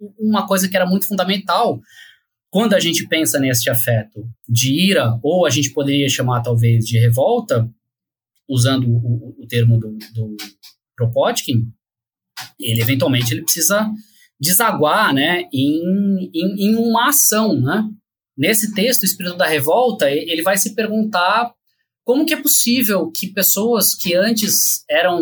uh, 0.00 0.12
uma 0.18 0.46
coisa 0.46 0.68
que 0.68 0.76
era 0.76 0.86
muito 0.86 1.08
fundamental 1.08 1.80
quando 2.50 2.74
a 2.74 2.80
gente 2.80 3.06
pensa 3.06 3.38
neste 3.38 3.68
afeto 3.68 4.26
de 4.48 4.72
ira, 4.72 5.18
ou 5.22 5.46
a 5.46 5.50
gente 5.50 5.70
poderia 5.70 6.08
chamar 6.08 6.40
talvez 6.42 6.84
de 6.84 6.98
revolta, 6.98 7.68
usando 8.48 8.88
o, 8.88 9.36
o 9.38 9.46
termo 9.46 9.78
do, 9.78 9.98
do 10.14 10.36
Kropotkin, 10.96 11.70
ele 12.58 12.80
eventualmente 12.80 13.32
ele 13.32 13.42
precisa 13.42 13.86
desaguar 14.40 15.12
né, 15.12 15.42
em, 15.52 16.30
em, 16.34 16.68
em 16.68 16.74
uma 16.76 17.08
ação, 17.08 17.60
né? 17.60 17.84
Nesse 18.38 18.72
texto, 18.72 19.02
o 19.02 19.06
Espírito 19.06 19.36
da 19.36 19.46
Revolta, 19.46 20.08
ele 20.08 20.42
vai 20.42 20.56
se 20.56 20.76
perguntar 20.76 21.52
como 22.04 22.24
que 22.24 22.32
é 22.32 22.40
possível 22.40 23.10
que 23.12 23.32
pessoas 23.32 23.94
que 23.94 24.14
antes 24.14 24.84
eram 24.88 25.20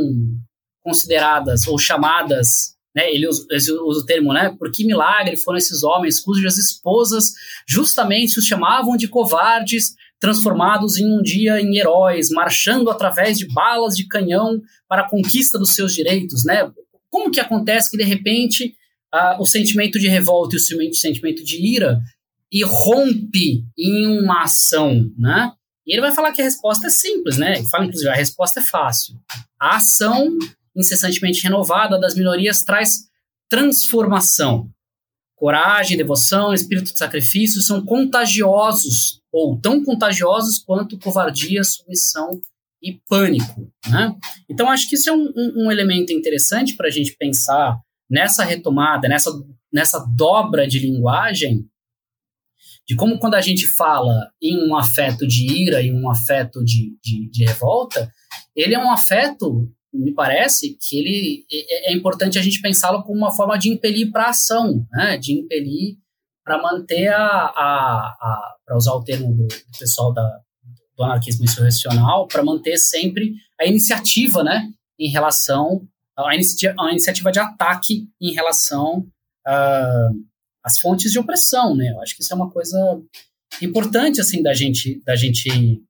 consideradas 0.84 1.66
ou 1.66 1.78
chamadas, 1.78 2.76
né, 2.94 3.10
ele 3.10 3.26
usa, 3.26 3.44
usa, 3.50 4.00
o 4.00 4.06
termo, 4.06 4.32
né, 4.32 4.54
por 4.56 4.70
que 4.70 4.84
milagre 4.84 5.36
foram 5.36 5.58
esses 5.58 5.82
homens 5.82 6.20
cujas 6.20 6.58
esposas 6.58 7.32
justamente 7.66 8.38
os 8.38 8.44
chamavam 8.44 8.96
de 8.96 9.08
covardes, 9.08 9.94
transformados 10.20 10.98
em 10.98 11.06
um 11.06 11.22
dia 11.22 11.60
em 11.60 11.76
heróis, 11.76 12.30
marchando 12.30 12.90
através 12.90 13.38
de 13.38 13.46
balas 13.52 13.96
de 13.96 14.06
canhão 14.06 14.60
para 14.88 15.02
a 15.02 15.08
conquista 15.08 15.58
dos 15.58 15.74
seus 15.74 15.92
direitos, 15.94 16.44
né? 16.44 16.70
Como 17.10 17.30
que 17.30 17.40
acontece 17.40 17.90
que 17.90 17.96
de 17.96 18.04
repente 18.04 18.74
uh, 19.14 19.40
o 19.40 19.46
sentimento 19.46 19.98
de 19.98 20.08
revolta 20.08 20.56
e 20.56 20.58
o 20.58 20.94
sentimento 20.94 21.44
de 21.44 21.74
ira 21.74 21.98
e 22.52 22.64
rompe 22.64 23.64
em 23.76 24.06
uma 24.20 24.42
ação, 24.42 25.10
né? 25.18 25.52
E 25.86 25.94
ele 25.94 26.00
vai 26.00 26.12
falar 26.12 26.32
que 26.32 26.40
a 26.40 26.44
resposta 26.44 26.88
é 26.88 26.90
simples, 26.90 27.38
né? 27.38 27.58
Ele 27.58 27.68
fala, 27.68 27.84
inclusive, 27.84 28.10
a 28.10 28.14
resposta 28.14 28.60
é 28.60 28.62
fácil. 28.62 29.14
A 29.60 29.76
ação 29.76 30.36
incessantemente 30.76 31.42
renovada 31.42 31.98
das 31.98 32.14
minorias 32.14 32.62
traz 32.62 33.06
transformação. 33.48 34.68
Coragem, 35.34 35.96
devoção, 35.96 36.52
espírito 36.52 36.92
de 36.92 36.98
sacrifício 36.98 37.60
são 37.62 37.84
contagiosos, 37.84 39.20
ou 39.32 39.58
tão 39.58 39.82
contagiosos 39.82 40.58
quanto 40.58 40.98
covardia, 40.98 41.64
submissão 41.64 42.40
e 42.82 42.98
pânico. 43.08 43.70
Né? 43.88 44.14
Então, 44.48 44.70
acho 44.70 44.88
que 44.88 44.94
isso 44.94 45.08
é 45.10 45.12
um, 45.12 45.32
um, 45.36 45.64
um 45.66 45.70
elemento 45.70 46.12
interessante 46.12 46.74
para 46.74 46.88
a 46.88 46.90
gente 46.90 47.16
pensar 47.18 47.78
nessa 48.08 48.44
retomada, 48.44 49.08
nessa, 49.08 49.30
nessa 49.72 49.98
dobra 50.16 50.66
de 50.66 50.78
linguagem, 50.78 51.66
de 52.86 52.94
como 52.94 53.18
quando 53.18 53.34
a 53.34 53.40
gente 53.40 53.66
fala 53.74 54.30
em 54.40 54.68
um 54.68 54.76
afeto 54.76 55.26
de 55.26 55.46
ira 55.46 55.82
e 55.82 55.92
um 55.92 56.10
afeto 56.10 56.64
de, 56.64 56.96
de, 57.02 57.30
de 57.30 57.44
revolta, 57.44 58.10
ele 58.54 58.74
é 58.74 58.78
um 58.78 58.90
afeto, 58.90 59.68
me 59.92 60.14
parece, 60.14 60.76
que 60.80 60.98
ele 60.98 61.44
é, 61.50 61.92
é 61.92 61.94
importante 61.94 62.38
a 62.38 62.42
gente 62.42 62.60
pensá-lo 62.60 63.02
como 63.02 63.18
uma 63.18 63.34
forma 63.34 63.58
de 63.58 63.70
impelir 63.70 64.10
para 64.12 64.28
ação, 64.28 64.86
né? 64.92 65.18
de 65.18 65.32
impelir 65.32 65.96
para 66.44 66.62
manter 66.62 67.08
a, 67.08 67.22
a, 67.22 68.16
a 68.20 68.56
para 68.64 68.76
usar 68.76 68.92
o 68.92 69.02
termo 69.02 69.34
do, 69.34 69.46
do 69.46 69.78
pessoal 69.78 70.12
da, 70.12 70.40
do 70.96 71.04
anarquismo 71.04 71.44
insurrecional, 71.44 72.26
para 72.26 72.42
manter 72.42 72.78
sempre 72.78 73.34
a 73.60 73.66
iniciativa, 73.66 74.42
né, 74.42 74.68
em 74.98 75.10
relação 75.10 75.86
a 76.16 76.34
iniciativa, 76.34 76.74
a 76.80 76.90
iniciativa 76.90 77.30
de 77.30 77.38
ataque 77.38 78.08
em 78.20 78.32
relação 78.32 79.06
uh, 79.46 80.26
às 80.66 80.80
fontes 80.80 81.12
de 81.12 81.18
opressão, 81.18 81.76
né? 81.76 81.92
Eu 81.92 82.00
acho 82.00 82.16
que 82.16 82.22
isso 82.22 82.32
é 82.32 82.36
uma 82.36 82.50
coisa 82.50 82.76
importante 83.62 84.20
assim 84.20 84.42
da 84.42 84.52
gente 84.52 85.00
da 85.04 85.14
gente 85.14 85.80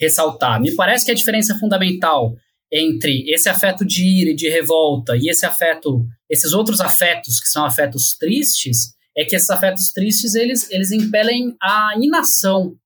ressaltar. 0.00 0.60
Me 0.60 0.74
parece 0.74 1.04
que 1.04 1.10
a 1.10 1.14
diferença 1.14 1.58
fundamental 1.58 2.34
entre 2.72 3.30
esse 3.30 3.48
afeto 3.48 3.84
de 3.84 4.04
ira 4.04 4.30
e 4.30 4.34
de 4.34 4.48
revolta 4.48 5.16
e 5.16 5.28
esse 5.28 5.44
afeto, 5.44 6.04
esses 6.28 6.52
outros 6.52 6.80
afetos 6.80 7.38
que 7.38 7.48
são 7.48 7.64
afetos 7.64 8.16
tristes, 8.18 8.94
é 9.16 9.24
que 9.24 9.36
esses 9.36 9.50
afetos 9.50 9.92
tristes 9.92 10.34
eles, 10.34 10.68
eles 10.70 10.90
impelem 10.90 11.54
a 11.62 11.92
inação 12.00 12.76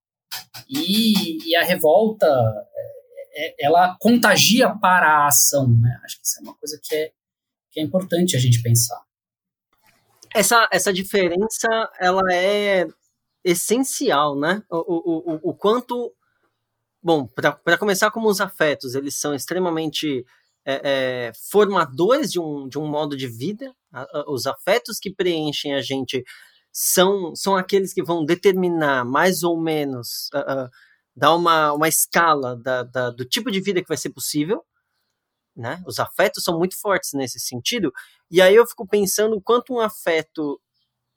e, 0.69 1.49
e 1.49 1.57
a 1.57 1.65
revolta 1.65 2.27
é, 3.35 3.55
ela 3.65 3.97
contagia 4.01 4.69
para 4.69 5.07
a 5.07 5.27
ação, 5.29 5.69
né? 5.81 5.99
Acho 6.05 6.21
que 6.21 6.27
isso 6.27 6.39
é 6.41 6.43
uma 6.43 6.55
coisa 6.55 6.79
que 6.83 6.95
é, 6.95 7.11
que 7.73 7.81
é 7.81 7.83
importante 7.83 8.37
a 8.37 8.41
gente 8.41 8.63
pensar. 8.63 9.01
Essa, 10.35 10.69
essa 10.71 10.93
diferença, 10.93 11.69
ela 11.99 12.23
é 12.33 12.87
essencial, 13.45 14.39
né? 14.39 14.63
O, 14.71 14.77
o, 14.77 15.35
o, 15.35 15.51
o 15.51 15.55
quanto... 15.55 16.13
Bom, 17.03 17.27
para 17.27 17.79
começar, 17.79 18.11
como 18.11 18.29
os 18.29 18.41
afetos, 18.41 18.95
eles 18.95 19.19
são 19.19 19.35
extremamente 19.35 20.25
é, 20.65 20.81
é, 20.85 21.33
formadores 21.51 22.31
de 22.31 22.39
um, 22.39 22.69
de 22.69 22.79
um 22.79 22.87
modo 22.87 23.17
de 23.17 23.27
vida. 23.27 23.75
Os 24.27 24.47
afetos 24.47 24.99
que 24.99 25.13
preenchem 25.13 25.75
a 25.75 25.81
gente 25.81 26.25
são, 26.71 27.35
são 27.35 27.57
aqueles 27.57 27.93
que 27.93 28.03
vão 28.03 28.25
determinar 28.25 29.05
mais 29.05 29.43
ou 29.43 29.61
menos... 29.61 30.29
Uh, 30.35 30.65
uh, 30.65 30.71
dar 31.15 31.35
uma, 31.35 31.73
uma 31.73 31.89
escala 31.89 32.57
da, 32.57 32.83
da, 32.83 33.11
do 33.11 33.25
tipo 33.25 33.51
de 33.51 33.61
vida 33.61 33.83
que 33.83 33.89
vai 33.89 33.97
ser 33.97 34.11
possível, 34.11 34.65
né? 35.57 35.83
Os 35.87 35.99
afetos 35.99 36.45
são 36.45 36.59
muito 36.59 36.79
fortes 36.81 37.13
nesse 37.13 37.39
sentido, 37.39 37.93
e 38.31 38.41
aí 38.41 38.55
eu 38.55 38.67
fico 38.67 38.87
pensando 38.87 39.37
o 39.37 39.41
quanto 39.41 39.75
um 39.75 39.81
afeto 39.81 40.61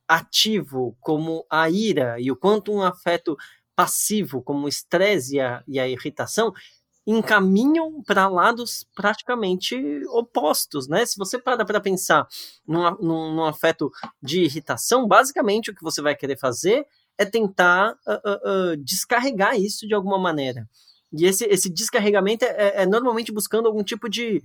ativo, 0.07 0.95
como 0.99 1.45
a 1.49 1.69
ira, 1.69 2.19
e 2.19 2.31
o 2.31 2.35
quanto 2.35 2.71
um 2.71 2.81
afeto 2.81 3.37
passivo, 3.75 4.41
como 4.41 4.65
o 4.65 4.69
estresse 4.69 5.35
e 5.35 5.39
a, 5.39 5.63
e 5.67 5.79
a 5.79 5.87
irritação, 5.87 6.53
encaminham 7.05 8.01
para 8.03 8.29
lados 8.29 8.87
praticamente 8.95 9.75
opostos, 10.09 10.87
né? 10.87 11.05
Se 11.05 11.17
você 11.17 11.37
para 11.37 11.65
para 11.65 11.81
pensar 11.81 12.27
num, 12.65 12.89
num, 12.97 13.35
num, 13.35 13.45
afeto 13.45 13.91
de 14.21 14.41
irritação, 14.43 15.07
basicamente 15.07 15.69
o 15.69 15.75
que 15.75 15.83
você 15.83 16.01
vai 16.01 16.15
querer 16.15 16.37
fazer 16.37 16.87
é 17.17 17.25
tentar 17.25 17.93
uh, 18.07 18.71
uh, 18.73 18.77
descarregar 18.77 19.59
isso 19.59 19.85
de 19.85 19.93
alguma 19.93 20.17
maneira. 20.17 20.67
E 21.13 21.26
esse, 21.26 21.45
esse 21.45 21.69
descarregamento 21.69 22.43
é, 22.43 22.47
é, 22.49 22.82
é 22.84 22.86
normalmente 22.86 23.32
buscando 23.32 23.67
algum 23.67 23.84
tipo 23.84 24.10
de, 24.10 24.41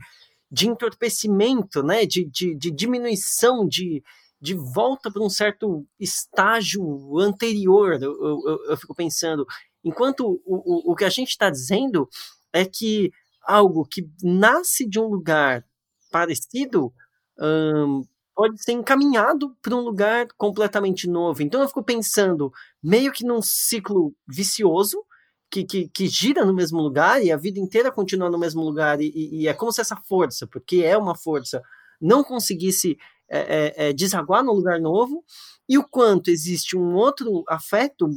de 0.50 0.68
entorpecimento, 0.68 1.82
né? 1.82 2.04
de, 2.04 2.24
de, 2.26 2.54
de 2.54 2.70
diminuição, 2.70 3.66
de, 3.66 4.02
de 4.40 4.54
volta 4.54 5.10
para 5.10 5.22
um 5.22 5.30
certo 5.30 5.86
estágio 5.98 7.18
anterior, 7.18 8.00
eu, 8.02 8.12
eu, 8.12 8.64
eu 8.70 8.76
fico 8.76 8.94
pensando. 8.94 9.46
Enquanto 9.82 10.40
o, 10.44 10.90
o, 10.90 10.92
o 10.92 10.94
que 10.94 11.04
a 11.04 11.10
gente 11.10 11.30
está 11.30 11.48
dizendo 11.48 12.08
é 12.52 12.64
que 12.64 13.10
algo 13.42 13.86
que 13.86 14.06
nasce 14.22 14.86
de 14.86 15.00
um 15.00 15.08
lugar 15.08 15.64
parecido 16.10 16.92
hum, 17.40 18.02
pode 18.34 18.62
ser 18.62 18.72
encaminhado 18.72 19.56
para 19.62 19.74
um 19.74 19.80
lugar 19.80 20.28
completamente 20.36 21.08
novo. 21.08 21.42
Então 21.42 21.60
eu 21.60 21.68
fico 21.68 21.82
pensando 21.82 22.52
meio 22.82 23.10
que 23.12 23.24
num 23.24 23.40
ciclo 23.42 24.14
vicioso 24.28 25.02
que, 25.50 25.64
que, 25.64 25.88
que 25.88 26.06
gira 26.06 26.44
no 26.44 26.52
mesmo 26.52 26.80
lugar 26.80 27.22
e 27.22 27.32
a 27.32 27.36
vida 27.36 27.58
inteira 27.58 27.90
continua 27.90 28.30
no 28.30 28.38
mesmo 28.38 28.62
lugar 28.62 29.00
e, 29.00 29.10
e 29.14 29.48
é 29.48 29.54
como 29.54 29.72
se 29.72 29.80
essa 29.80 29.96
força, 29.96 30.46
porque 30.46 30.82
é 30.84 30.96
uma 30.96 31.14
força, 31.14 31.62
não 32.00 32.22
conseguisse 32.22 32.98
é, 33.28 33.38
é, 33.38 33.88
é, 33.88 33.92
desaguar 33.92 34.42
no 34.44 34.52
lugar 34.52 34.80
novo 34.80 35.24
e 35.68 35.78
o 35.78 35.84
quanto 35.84 36.30
existe 36.30 36.76
um 36.76 36.94
outro 36.94 37.44
afeto 37.48 38.08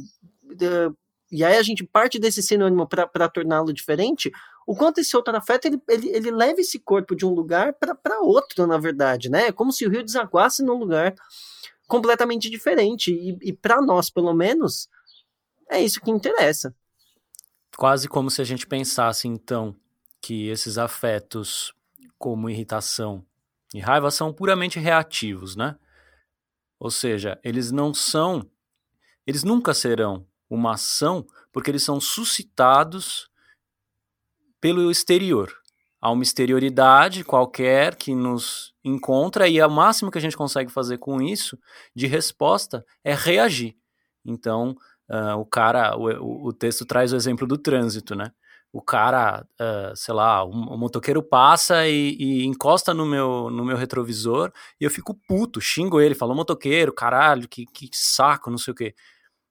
e 1.30 1.42
aí 1.42 1.56
a 1.56 1.62
gente 1.62 1.82
parte 1.82 2.18
desse 2.18 2.42
sinônimo 2.42 2.86
para 2.86 3.28
torná-lo 3.28 3.72
diferente, 3.72 4.30
o 4.66 4.76
quanto 4.76 4.98
esse 4.98 5.16
outro 5.16 5.34
afeto 5.34 5.64
ele, 5.64 5.80
ele, 5.88 6.08
ele 6.10 6.30
leva 6.30 6.60
esse 6.60 6.78
corpo 6.78 7.16
de 7.16 7.24
um 7.24 7.30
lugar 7.30 7.72
para 7.72 8.20
outro, 8.20 8.66
na 8.66 8.76
verdade, 8.76 9.30
né? 9.30 9.46
É 9.46 9.52
como 9.52 9.72
se 9.72 9.86
o 9.86 9.90
rio 9.90 10.04
desaguasse 10.04 10.62
num 10.62 10.74
lugar 10.74 11.14
completamente 11.86 12.50
diferente. 12.50 13.10
E, 13.10 13.36
e 13.48 13.52
para 13.52 13.80
nós, 13.80 14.10
pelo 14.10 14.34
menos, 14.34 14.88
é 15.70 15.82
isso 15.82 16.00
que 16.00 16.10
interessa. 16.10 16.74
Quase 17.76 18.08
como 18.08 18.30
se 18.30 18.40
a 18.40 18.44
gente 18.44 18.66
pensasse, 18.66 19.26
então, 19.26 19.74
que 20.20 20.48
esses 20.48 20.78
afetos, 20.78 21.74
como 22.18 22.48
irritação 22.48 23.24
e 23.74 23.80
raiva, 23.80 24.10
são 24.10 24.32
puramente 24.32 24.78
reativos, 24.78 25.56
né? 25.56 25.76
Ou 26.78 26.90
seja, 26.90 27.40
eles 27.42 27.70
não 27.70 27.94
são, 27.94 28.48
eles 29.26 29.44
nunca 29.44 29.72
serão 29.72 30.26
uma 30.50 30.74
ação 30.74 31.26
porque 31.52 31.70
eles 31.70 31.82
são 31.82 32.00
suscitados 32.00 33.30
pelo 34.60 34.90
exterior. 34.90 35.52
Há 36.00 36.10
uma 36.10 36.22
exterioridade 36.22 37.22
qualquer 37.22 37.94
que 37.94 38.14
nos 38.14 38.74
encontra 38.84 39.48
e 39.48 39.62
o 39.62 39.70
máximo 39.70 40.10
que 40.10 40.18
a 40.18 40.20
gente 40.20 40.36
consegue 40.36 40.70
fazer 40.70 40.98
com 40.98 41.22
isso 41.22 41.56
de 41.94 42.06
resposta 42.06 42.84
é 43.04 43.14
reagir. 43.14 43.76
Então, 44.24 44.76
uh, 45.12 45.38
o 45.38 45.44
cara, 45.44 45.96
o, 45.96 46.48
o, 46.48 46.52
texto 46.52 46.86
traz 46.86 47.12
o 47.12 47.16
exemplo 47.16 47.46
do 47.46 47.58
trânsito, 47.58 48.14
né? 48.14 48.32
O 48.72 48.80
cara, 48.80 49.44
uh, 49.60 49.94
sei 49.94 50.14
lá, 50.14 50.42
o, 50.42 50.50
o 50.50 50.78
motoqueiro 50.78 51.22
passa 51.22 51.86
e, 51.86 52.16
e, 52.18 52.46
encosta 52.46 52.94
no 52.94 53.04
meu, 53.04 53.50
no 53.50 53.64
meu 53.64 53.76
retrovisor 53.76 54.50
e 54.80 54.84
eu 54.84 54.90
fico 54.90 55.14
puto, 55.28 55.60
xingo 55.60 56.00
ele, 56.00 56.14
falo, 56.14 56.34
motoqueiro, 56.34 56.92
caralho, 56.92 57.46
que, 57.48 57.66
que 57.66 57.90
saco, 57.92 58.50
não 58.50 58.58
sei 58.58 58.72
o 58.72 58.74
quê. 58.74 58.94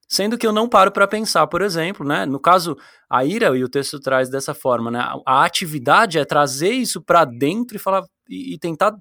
Sendo 0.10 0.38
que 0.38 0.46
eu 0.46 0.52
não 0.52 0.68
paro 0.68 0.92
para 0.92 1.08
pensar, 1.08 1.48
por 1.48 1.62
exemplo, 1.62 2.06
né? 2.06 2.26
No 2.26 2.40
caso, 2.40 2.78
a 3.10 3.24
ira, 3.24 3.56
e 3.58 3.64
o 3.64 3.70
texto 3.70 4.00
traz 4.00 4.30
dessa 4.30 4.54
forma, 4.54 4.92
né? 4.92 5.00
A 5.26 5.46
atividade 5.46 6.20
é 6.20 6.26
trazer 6.26 6.72
isso 6.72 7.02
para 7.02 7.24
dentro 7.24 7.78
e 7.78 7.80
falar 7.80 8.04
e, 8.30 8.56
e 8.56 8.60
tentar 8.60 8.94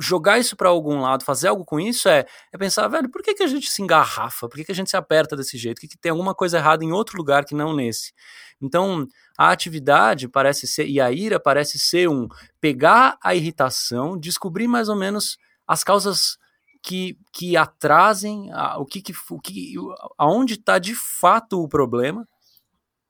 jogar 0.00 0.38
isso 0.38 0.56
para 0.56 0.68
algum 0.68 1.00
lado, 1.00 1.24
fazer 1.24 1.48
algo 1.48 1.64
com 1.64 1.78
isso 1.78 2.08
é, 2.08 2.24
é 2.52 2.58
pensar, 2.58 2.88
velho, 2.88 3.10
por 3.10 3.22
que, 3.22 3.34
que 3.34 3.42
a 3.42 3.46
gente 3.46 3.70
se 3.70 3.82
engarrafa? 3.82 4.48
Por 4.48 4.56
que, 4.56 4.64
que 4.64 4.72
a 4.72 4.74
gente 4.74 4.90
se 4.90 4.96
aperta 4.96 5.36
desse 5.36 5.58
jeito? 5.58 5.80
Que, 5.80 5.88
que 5.88 5.98
tem 5.98 6.10
alguma 6.10 6.34
coisa 6.34 6.58
errada 6.58 6.84
em 6.84 6.92
outro 6.92 7.16
lugar 7.16 7.44
que 7.44 7.54
não 7.54 7.74
nesse? 7.74 8.12
Então, 8.60 9.06
a 9.36 9.50
atividade 9.50 10.28
parece 10.28 10.66
ser, 10.66 10.86
e 10.86 11.00
a 11.00 11.10
ira 11.10 11.40
parece 11.40 11.78
ser 11.78 12.08
um 12.08 12.28
pegar 12.60 13.18
a 13.22 13.34
irritação, 13.34 14.18
descobrir 14.18 14.68
mais 14.68 14.88
ou 14.88 14.96
menos 14.96 15.36
as 15.66 15.82
causas 15.82 16.38
que, 16.82 17.16
que 17.32 17.56
atrasem 17.56 18.50
a, 18.52 18.78
o 18.78 18.84
que, 18.84 19.00
que, 19.00 19.12
o 19.30 19.40
que 19.40 19.74
aonde 20.18 20.54
está 20.54 20.78
de 20.78 20.94
fato 20.94 21.62
o 21.62 21.68
problema 21.68 22.28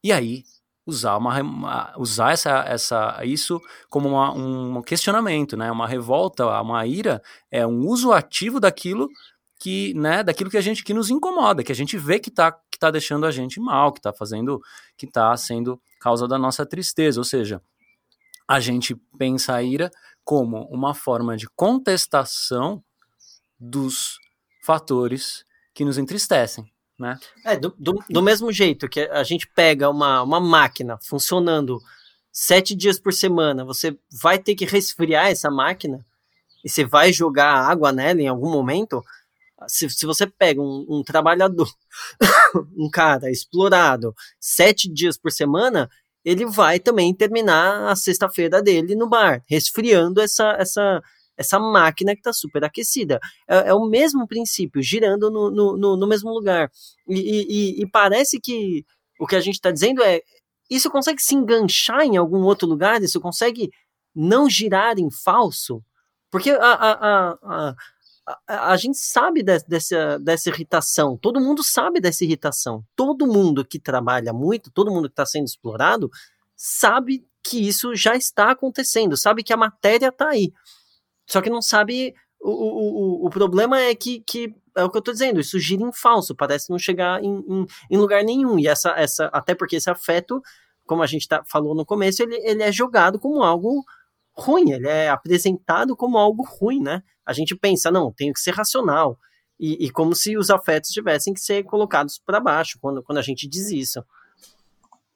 e 0.05 0.13
aí 0.13 0.45
usar 0.87 1.17
uma, 1.17 1.95
usar 1.97 2.33
essa, 2.33 2.65
essa 2.67 3.25
isso 3.25 3.61
como 3.89 4.09
uma, 4.11 4.33
um 4.33 4.83
questionamento 4.83 5.57
né 5.57 5.71
uma 5.71 5.87
revolta 5.87 6.45
uma 6.61 6.87
ira 6.87 7.23
é 7.51 7.67
um 7.67 7.87
uso 7.87 8.13
ativo 8.13 8.59
daquilo 8.59 9.09
que 9.61 9.95
né 9.95 10.23
daquilo 10.23 10.51
que 10.51 10.57
a 10.57 10.61
gente 10.63 10.83
que 10.83 10.93
nos 10.95 11.11
incomoda 11.11 11.63
que 11.63 11.73
a 11.73 11.75
gente 11.75 11.97
vê 11.97 12.19
que 12.19 12.31
está 12.31 12.53
que 12.53 12.79
tá 12.79 12.91
deixando 12.91 13.27
a 13.27 13.31
gente 13.31 13.61
mal 13.61 13.93
que 13.93 14.01
está 14.01 14.13
fazendo 14.13 14.61
que 14.97 15.07
está 15.07 15.37
sendo 15.37 15.81
causa 16.01 16.27
da 16.27 16.37
nossa 16.37 16.67
tristeza 16.67 17.21
ou 17.21 17.25
seja 17.25 17.63
a 18.49 18.61
gente 18.61 18.95
pensa 19.17 19.55
a 19.55 19.63
ira 19.63 19.91
como 20.25 20.65
uma 20.65 20.95
forma 20.95 21.37
de 21.37 21.49
contestação 21.57 22.83
dos 23.59 24.19
fatores 24.65 25.45
que 25.75 25.85
nos 25.85 25.99
entristecem. 25.99 26.72
Né? 27.03 27.19
É, 27.45 27.57
do, 27.57 27.75
do, 27.77 27.99
do, 28.09 28.23
mesmo 28.23 28.53
jeito 28.53 28.89
que 28.89 29.01
a 29.01 29.25
gente 29.25 29.47
pega 29.49 29.91
uma, 29.91 30.23
uma 30.23 30.41
máquina 30.41 30.97
funcionando 31.03 31.81
sete 32.31 32.75
dias 32.75 32.99
por 32.99 33.13
semana, 33.13 33.65
você 33.65 33.99
vai 34.23 34.39
ter 34.39 34.55
que 34.55 34.65
resfriar 34.65 35.27
essa 35.27 35.51
máquina 35.51 36.07
e 36.65 36.71
você 36.71 36.85
vai 36.85 37.13
jogar 37.13 37.53
água 37.53 37.93
nela 37.93 38.23
em 38.23 38.29
algum 38.29 38.51
momento. 38.51 39.03
Se, 39.67 39.91
se 39.91 40.07
você 40.07 40.27
pega 40.27 40.61
um, 40.61 40.87
um 40.89 41.03
trabalhador, 41.03 41.69
um 42.79 42.89
cara 42.89 43.31
explorado, 43.31 44.15
sete 44.41 44.89
dias 44.89 45.19
por 45.19 45.33
semana, 45.33 45.91
ele 46.25 46.47
vai 46.47 46.79
também 46.79 47.13
terminar 47.13 47.89
a 47.89 47.97
sexta-feira 47.97 48.63
dele 48.63 48.95
no 48.95 49.09
bar, 49.09 49.43
resfriando 49.47 50.21
essa, 50.21 50.53
essa, 50.59 51.03
essa 51.37 51.59
máquina 51.59 52.15
que 52.15 52.21
está 52.21 52.33
super 52.33 52.65
aquecida. 52.65 53.19
É, 53.49 53.69
é, 53.69 53.75
o 53.75 53.87
mesmo 53.87 54.27
princípio, 54.27 54.83
girando 54.83 55.31
no, 55.31 55.51
no, 55.51 55.97
no 55.97 56.07
mesmo 56.07 56.31
lugar. 56.31 56.71
E, 57.09 57.19
e, 57.19 57.83
e, 57.83 57.91
parece 57.91 58.41
que 58.41 58.85
o 59.19 59.27
que 59.27 59.37
a 59.37 59.41
gente 59.41 59.55
está 59.55 59.71
dizendo 59.71 60.03
é: 60.03 60.21
isso 60.71 60.91
consegue 60.91 61.23
se 61.23 61.35
enganchar 61.35 62.03
em 62.03 62.17
algum 62.17 62.43
outro 62.43 62.69
lugar? 62.69 63.03
Isso 63.03 63.21
consegue 63.21 63.71
não 64.15 64.49
girar 64.49 64.99
em 64.99 65.11
falso? 65.11 65.83
Porque 66.31 66.51
a, 66.51 66.57
a, 66.57 66.93
a, 67.43 67.75
a, 68.49 68.73
a 68.73 68.77
gente 68.77 68.99
sabe 68.99 69.43
de, 69.43 69.59
dessa, 69.69 70.19
dessa 70.19 70.49
irritação, 70.49 71.17
todo 71.17 71.41
mundo 71.41 71.63
sabe 71.63 72.01
dessa 72.01 72.25
irritação. 72.25 72.85
Todo 72.97 73.27
mundo 73.27 73.65
que 73.65 73.79
trabalha 73.79 74.33
muito, 74.33 74.71
todo 74.71 74.91
mundo 74.91 75.09
que 75.09 75.13
está 75.13 75.27
sendo 75.27 75.47
explorado, 75.47 76.11
sabe 76.57 77.27
que 77.43 77.67
isso 77.67 77.95
já 77.95 78.15
está 78.15 78.53
acontecendo, 78.53 79.17
sabe 79.17 79.43
que 79.43 79.53
a 79.53 79.57
matéria 79.57 80.09
está 80.09 80.29
aí. 80.29 80.53
Só 81.33 81.41
que 81.41 81.49
não 81.49 81.63
sabe. 81.63 82.15
O, 82.39 82.51
o, 82.51 83.23
o, 83.23 83.27
o 83.27 83.31
problema 83.31 83.81
é 83.81 83.95
que, 83.95 84.21
que 84.21 84.55
é 84.77 84.85
o 84.85 84.91
que 84.91 84.99
eu 84.99 85.03
tô 85.03 85.13
dizendo, 85.13 85.41
isso 85.41 85.59
gira 85.59 85.83
em 85.83 85.93
falso, 85.93 86.35
parece 86.35 86.71
não 86.71 86.79
chegar 86.79 87.23
em, 87.23 87.39
em, 87.49 87.67
em, 87.91 87.97
lugar 87.97 88.23
nenhum. 88.23 88.59
E 88.59 88.67
essa, 88.67 88.91
essa, 88.91 89.27
até 89.27 89.55
porque 89.55 89.77
esse 89.77 89.89
afeto, 89.89 90.43
como 90.85 91.03
a 91.03 91.07
gente 91.07 91.27
tá, 91.27 91.43
falou 91.45 91.75
no 91.75 91.87
começo, 91.87 92.23
ele, 92.23 92.37
ele 92.43 92.63
é 92.63 92.73
jogado 92.73 93.19
como 93.19 93.43
algo 93.43 93.83
ruim, 94.37 94.73
ele 94.73 94.89
é 94.89 95.09
apresentado 95.09 95.97
como 95.97 96.19
algo 96.19 96.43
ruim, 96.43 96.83
né? 96.83 97.03
A 97.25 97.33
gente 97.33 97.55
pensa, 97.55 97.91
não, 97.91 98.13
tem 98.13 98.33
que 98.33 98.41
ser 98.41 98.53
racional. 98.53 99.17
E, 99.59 99.87
e 99.87 99.91
como 99.91 100.15
se 100.15 100.37
os 100.37 100.51
afetos 100.51 100.91
tivessem 100.91 101.33
que 101.33 101.41
ser 101.41 101.63
colocados 101.63 102.19
para 102.19 102.41
baixo 102.41 102.79
quando, 102.81 103.03
quando 103.03 103.19
a 103.19 103.23
gente 103.23 103.49
diz 103.49 103.71
isso. 103.71 104.05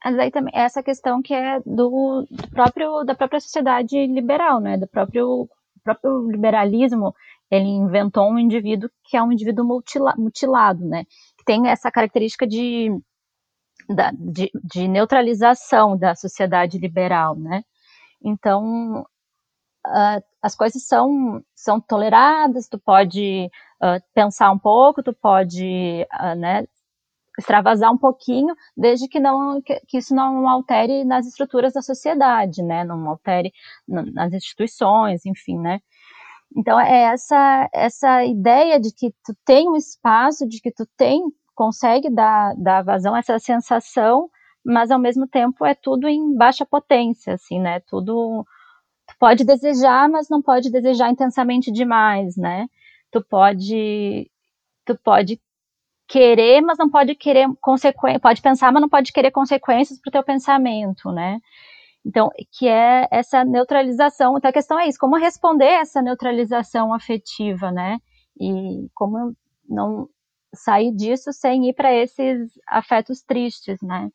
Mas 0.04 0.18
aí 0.18 0.30
também 0.30 0.52
essa 0.54 0.82
questão 0.82 1.20
que 1.20 1.34
é 1.34 1.58
do, 1.66 2.24
do 2.30 2.50
próprio 2.50 3.02
da 3.02 3.14
própria 3.14 3.40
sociedade 3.40 4.06
liberal, 4.06 4.60
né? 4.60 4.78
Do 4.78 4.86
próprio 4.86 5.48
próprio 5.87 6.30
liberalismo, 6.30 7.14
ele 7.51 7.68
inventou 7.68 8.30
um 8.30 8.39
indivíduo 8.39 8.91
que 9.05 9.16
é 9.16 9.22
um 9.22 9.32
indivíduo 9.32 9.64
mutila, 9.64 10.14
mutilado, 10.18 10.84
né? 10.84 11.05
Que 11.39 11.45
tem 11.45 11.68
essa 11.68 11.91
característica 11.91 12.47
de, 12.47 12.91
da, 13.89 14.11
de, 14.12 14.51
de, 14.64 14.89
neutralização 14.89 15.97
da 15.97 16.14
sociedade 16.14 16.78
liberal, 16.78 17.37
né? 17.37 17.62
Então, 18.22 19.03
uh, 19.87 20.22
as 20.43 20.57
coisas 20.57 20.84
são, 20.87 21.43
são 21.55 21.80
toleradas, 21.80 22.68
tu 22.68 22.78
pode 22.78 23.49
uh, 23.82 24.03
pensar 24.14 24.51
um 24.51 24.59
pouco, 24.59 25.03
tu 25.03 25.12
pode, 25.12 26.07
uh, 26.20 26.34
né, 26.34 26.66
extravasar 27.39 27.93
um 27.93 27.99
pouquinho, 27.99 28.55
desde 28.76 29.09
que 29.09 29.20
não 29.20 29.61
que, 29.62 29.99
isso 29.99 30.14
não 30.14 30.49
altere 30.49 31.05
nas 31.05 31.26
estruturas 31.26 31.72
da 31.74 31.82
sociedade, 31.82 32.62
né? 32.62 32.84
Não 32.84 33.09
altere 33.09 33.53
nas 33.89 34.32
instituições, 34.32 35.24
enfim, 35.26 35.59
né? 35.59 35.80
Então 36.57 36.78
é 36.80 37.05
essa 37.14 37.68
essa 37.72 38.24
ideia 38.24 38.80
de 38.80 38.93
que 38.95 39.11
tu 39.24 39.34
tem 39.45 39.68
um 39.68 39.76
espaço, 39.76 40.47
de 40.49 40.61
que 40.61 40.72
tu 40.72 40.87
tem 40.97 41.22
consegue 41.55 42.11
dar 42.11 42.55
dar 42.57 42.82
vazão 42.82 43.16
essa 43.16 43.39
sensação, 43.39 44.30
mas 44.64 44.91
ao 44.91 44.99
mesmo 44.99 45.26
tempo 45.28 45.64
é 45.66 45.74
tudo 45.74 46.09
em 46.09 46.37
baixa 46.37 46.66
potência, 46.66 47.34
assim, 47.34 47.61
né? 47.61 47.80
Tudo 47.80 48.45
tu 49.09 49.14
pode 49.20 49.45
desejar, 49.45 50.09
mas 50.11 50.28
não 50.30 50.43
pode 50.43 50.70
desejar 50.70 51.11
intensamente 51.11 51.72
demais, 51.72 52.37
né? 52.37 52.68
Tu 53.12 53.22
pode 53.24 54.30
tu 54.87 54.99
pode 55.05 55.41
querer, 56.09 56.61
mas 56.61 56.78
não 56.78 56.88
pode 56.88 57.14
querer 57.14 57.46
consequências, 57.61 58.22
pode 58.22 58.40
pensar, 58.40 58.72
mas 58.72 58.80
não 58.80 58.88
pode 58.88 59.12
querer 59.12 59.30
consequências 59.30 60.00
para 60.00 60.09
o 60.09 60.12
teu 60.12 60.22
pensamento, 60.22 61.11
né? 61.11 61.38
Então, 62.04 62.30
que 62.52 62.68
é 62.68 63.09
essa 63.11 63.44
neutralização. 63.44 64.36
Então, 64.38 64.48
a 64.48 64.52
questão 64.52 64.78
é 64.78 64.88
isso, 64.88 64.98
como 64.98 65.16
responder 65.16 65.66
essa 65.66 66.00
neutralização 66.00 66.94
afetiva, 66.94 67.72
né? 67.72 67.98
E 68.40 68.88
como 68.94 69.34
não 69.68 70.09
sair 70.54 70.94
disso 70.94 71.32
sem 71.32 71.68
ir 71.68 71.74
para 71.74 71.92
esses 71.92 72.50
afetos 72.68 73.22
tristes, 73.22 73.78
né? 73.82 74.09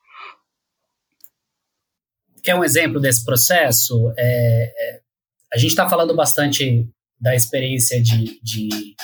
Quer 2.42 2.56
um 2.56 2.64
exemplo 2.64 3.00
desse 3.00 3.24
processo? 3.26 4.12
É, 4.18 4.74
é, 4.76 5.02
a 5.54 5.58
gente 5.58 5.72
está 5.72 5.88
falando 5.88 6.16
bastante 6.16 6.90
da 7.20 7.36
experiência 7.36 8.02
de, 8.02 8.40
de 8.42 8.96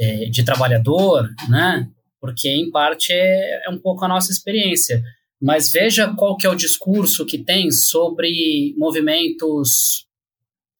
é, 0.00 0.30
de 0.30 0.42
trabalhador, 0.42 1.28
né? 1.48 1.86
Porque 2.18 2.48
em 2.48 2.70
parte 2.70 3.12
é, 3.12 3.66
é 3.66 3.70
um 3.70 3.78
pouco 3.78 4.02
a 4.02 4.08
nossa 4.08 4.32
experiência. 4.32 5.02
Mas 5.40 5.70
veja 5.70 6.14
qual 6.14 6.36
que 6.36 6.46
é 6.46 6.50
o 6.50 6.54
discurso 6.54 7.26
que 7.26 7.38
tem 7.38 7.70
sobre 7.70 8.74
movimentos 8.78 10.06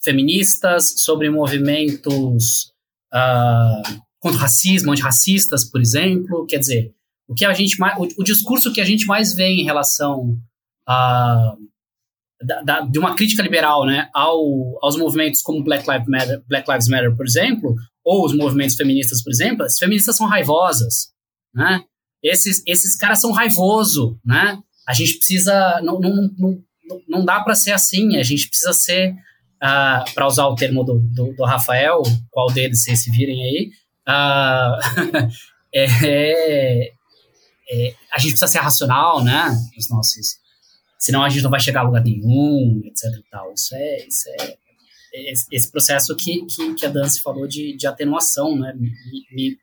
feministas, 0.02 0.94
sobre 1.02 1.28
movimentos 1.28 2.72
uh, 3.12 4.00
contra 4.18 4.38
o 4.38 4.40
racismo, 4.40 4.92
antirracistas, 4.92 5.64
por 5.64 5.80
exemplo. 5.80 6.46
Quer 6.46 6.58
dizer, 6.58 6.94
o 7.28 7.34
que 7.34 7.44
a 7.44 7.52
gente 7.52 7.78
mais, 7.78 7.98
o, 7.98 8.08
o 8.18 8.24
discurso 8.24 8.72
que 8.72 8.80
a 8.80 8.84
gente 8.84 9.06
mais 9.06 9.34
vê 9.34 9.48
em 9.48 9.64
relação 9.64 10.38
a 10.86 11.56
da, 12.42 12.62
da, 12.62 12.80
de 12.80 12.98
uma 12.98 13.14
crítica 13.14 13.42
liberal, 13.42 13.84
né, 13.84 14.08
ao, 14.14 14.78
aos 14.82 14.96
movimentos 14.96 15.42
como 15.42 15.62
Black 15.62 15.88
Lives 15.90 16.08
Matter, 16.08 16.42
Black 16.48 16.70
Lives 16.70 16.88
Matter, 16.88 17.14
por 17.14 17.26
exemplo, 17.26 17.76
ou 18.10 18.26
os 18.26 18.34
movimentos 18.34 18.74
feministas, 18.74 19.22
por 19.22 19.30
exemplo, 19.30 19.64
as 19.64 19.78
feministas 19.78 20.16
são 20.16 20.26
raivosas, 20.26 21.12
né? 21.54 21.84
Esses, 22.20 22.60
esses 22.66 22.96
caras 22.96 23.20
são 23.20 23.30
raivoso, 23.30 24.18
né? 24.24 24.58
A 24.88 24.92
gente 24.92 25.16
precisa, 25.16 25.80
não, 25.84 26.00
não, 26.00 26.28
não, 26.36 26.62
não 27.08 27.24
dá 27.24 27.40
para 27.40 27.54
ser 27.54 27.70
assim, 27.70 28.16
a 28.16 28.24
gente 28.24 28.48
precisa 28.48 28.72
ser, 28.72 29.12
uh, 29.12 29.16
ah, 29.62 30.04
para 30.12 30.26
usar 30.26 30.48
o 30.48 30.56
termo 30.56 30.82
do, 30.82 30.98
do, 30.98 31.32
do, 31.34 31.44
Rafael, 31.44 32.02
qual 32.32 32.50
deles 32.50 32.82
vocês 32.82 33.00
se 33.00 33.12
virem 33.12 33.44
aí, 33.44 33.70
uh, 34.08 35.28
é, 35.72 36.92
é, 37.70 37.94
a 38.12 38.18
gente 38.18 38.32
precisa 38.32 38.48
ser 38.48 38.58
racional, 38.58 39.22
né? 39.22 39.56
Os 39.78 39.88
nossos, 39.88 40.36
senão 40.98 41.22
a 41.22 41.28
gente 41.28 41.44
não 41.44 41.50
vai 41.50 41.60
chegar 41.60 41.82
a 41.82 41.84
lugar 41.84 42.02
nenhum, 42.02 42.82
etc 42.86 43.04
tal. 43.30 43.52
Isso 43.52 43.72
é, 43.76 43.98
isso 44.04 44.28
é 44.40 44.69
esse 45.12 45.70
processo 45.70 46.14
que, 46.16 46.44
que, 46.46 46.74
que 46.74 46.86
a 46.86 46.88
Dance 46.88 47.20
falou 47.20 47.46
de, 47.46 47.76
de 47.76 47.86
atenuação, 47.86 48.56
né? 48.56 48.72
Me, 48.74 48.90
me, 49.32 49.58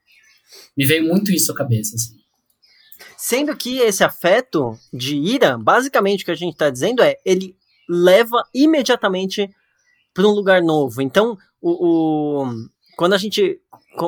me 0.75 0.85
veio 0.85 1.05
muito 1.05 1.31
isso 1.31 1.51
à 1.51 1.55
cabeça. 1.55 1.95
Assim. 1.95 2.15
Sendo 3.17 3.55
que 3.55 3.79
esse 3.79 4.03
afeto 4.03 4.77
de 4.93 5.15
ira, 5.15 5.57
basicamente 5.57 6.21
o 6.21 6.25
que 6.25 6.31
a 6.31 6.35
gente 6.35 6.53
está 6.53 6.69
dizendo 6.69 7.01
é 7.01 7.15
ele 7.25 7.55
leva 7.89 8.43
imediatamente 8.53 9.49
para 10.13 10.27
um 10.27 10.31
lugar 10.31 10.61
novo. 10.61 11.01
Então, 11.01 11.37
o, 11.61 12.43
o, 12.43 12.45
quando 12.97 13.13
a 13.13 13.17
gente 13.17 13.59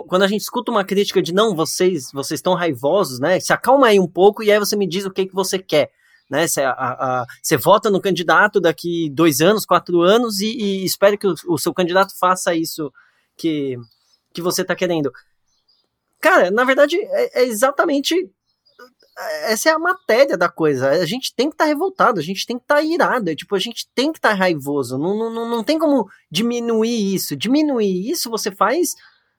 quando 0.08 0.22
a 0.22 0.28
gente 0.28 0.42
escuta 0.42 0.70
uma 0.70 0.86
crítica 0.86 1.20
de 1.20 1.34
não, 1.34 1.56
vocês 1.56 2.12
vocês 2.14 2.38
estão 2.38 2.54
raivosos, 2.54 3.20
né? 3.20 3.40
Se 3.40 3.52
acalma 3.52 3.88
aí 3.88 4.00
um 4.00 4.08
pouco 4.08 4.44
e 4.44 4.52
aí 4.52 4.60
você 4.60 4.76
me 4.76 4.88
diz 4.88 5.06
o 5.06 5.12
que, 5.12 5.26
que 5.26 5.34
você 5.34 5.58
quer 5.58 5.92
né? 6.30 6.48
Você, 6.48 6.62
a, 6.62 6.72
a, 6.72 7.26
você 7.42 7.58
vota 7.58 7.90
no 7.90 8.00
candidato 8.00 8.62
daqui 8.62 9.10
dois 9.10 9.42
anos, 9.42 9.66
quatro 9.66 10.02
anos 10.02 10.40
e, 10.40 10.56
e 10.56 10.86
espera 10.86 11.18
que 11.18 11.28
o, 11.28 11.34
o, 11.48 11.58
seu 11.58 11.74
candidato 11.74 12.18
faça 12.20 12.54
isso 12.54 12.94
que, 13.36 13.78
que 14.34 14.42
você 14.42 14.62
está 14.62 14.76
querendo. 14.76 15.12
Cara, 16.22 16.52
na 16.52 16.64
verdade, 16.64 16.98
é, 16.98 17.42
é, 17.42 17.46
exatamente. 17.46 18.16
Essa 19.44 19.70
é 19.70 19.72
a 19.74 19.80
matéria 19.80 20.38
da 20.38 20.48
coisa. 20.48 20.92
A 20.92 21.06
gente 21.06 21.34
tem 21.36 21.50
que 21.50 21.56
estar 21.56 21.66
tá 21.66 21.70
revoltado, 21.70 22.20
a 22.20 22.24
gente 22.24 22.46
tem 22.46 22.58
que 22.58 22.64
estar 22.64 22.76
tá 22.76 22.82
irado, 22.82 23.36
tipo, 23.36 23.54
a 23.54 23.60
gente 23.60 23.90
tem 23.94 24.12
que 24.12 24.20
estar 24.20 24.30
tá 24.30 24.36
raivoso. 24.36 24.98
Não, 24.98 25.18
não, 25.18 25.50
não 25.50 25.64
tem 25.64 25.78
como 25.78 26.08
diminuir 26.32 27.16
isso. 27.16 27.36
Diminuir 27.36 28.10
isso 28.10 28.30
você 28.30 28.52
faz 28.52 28.94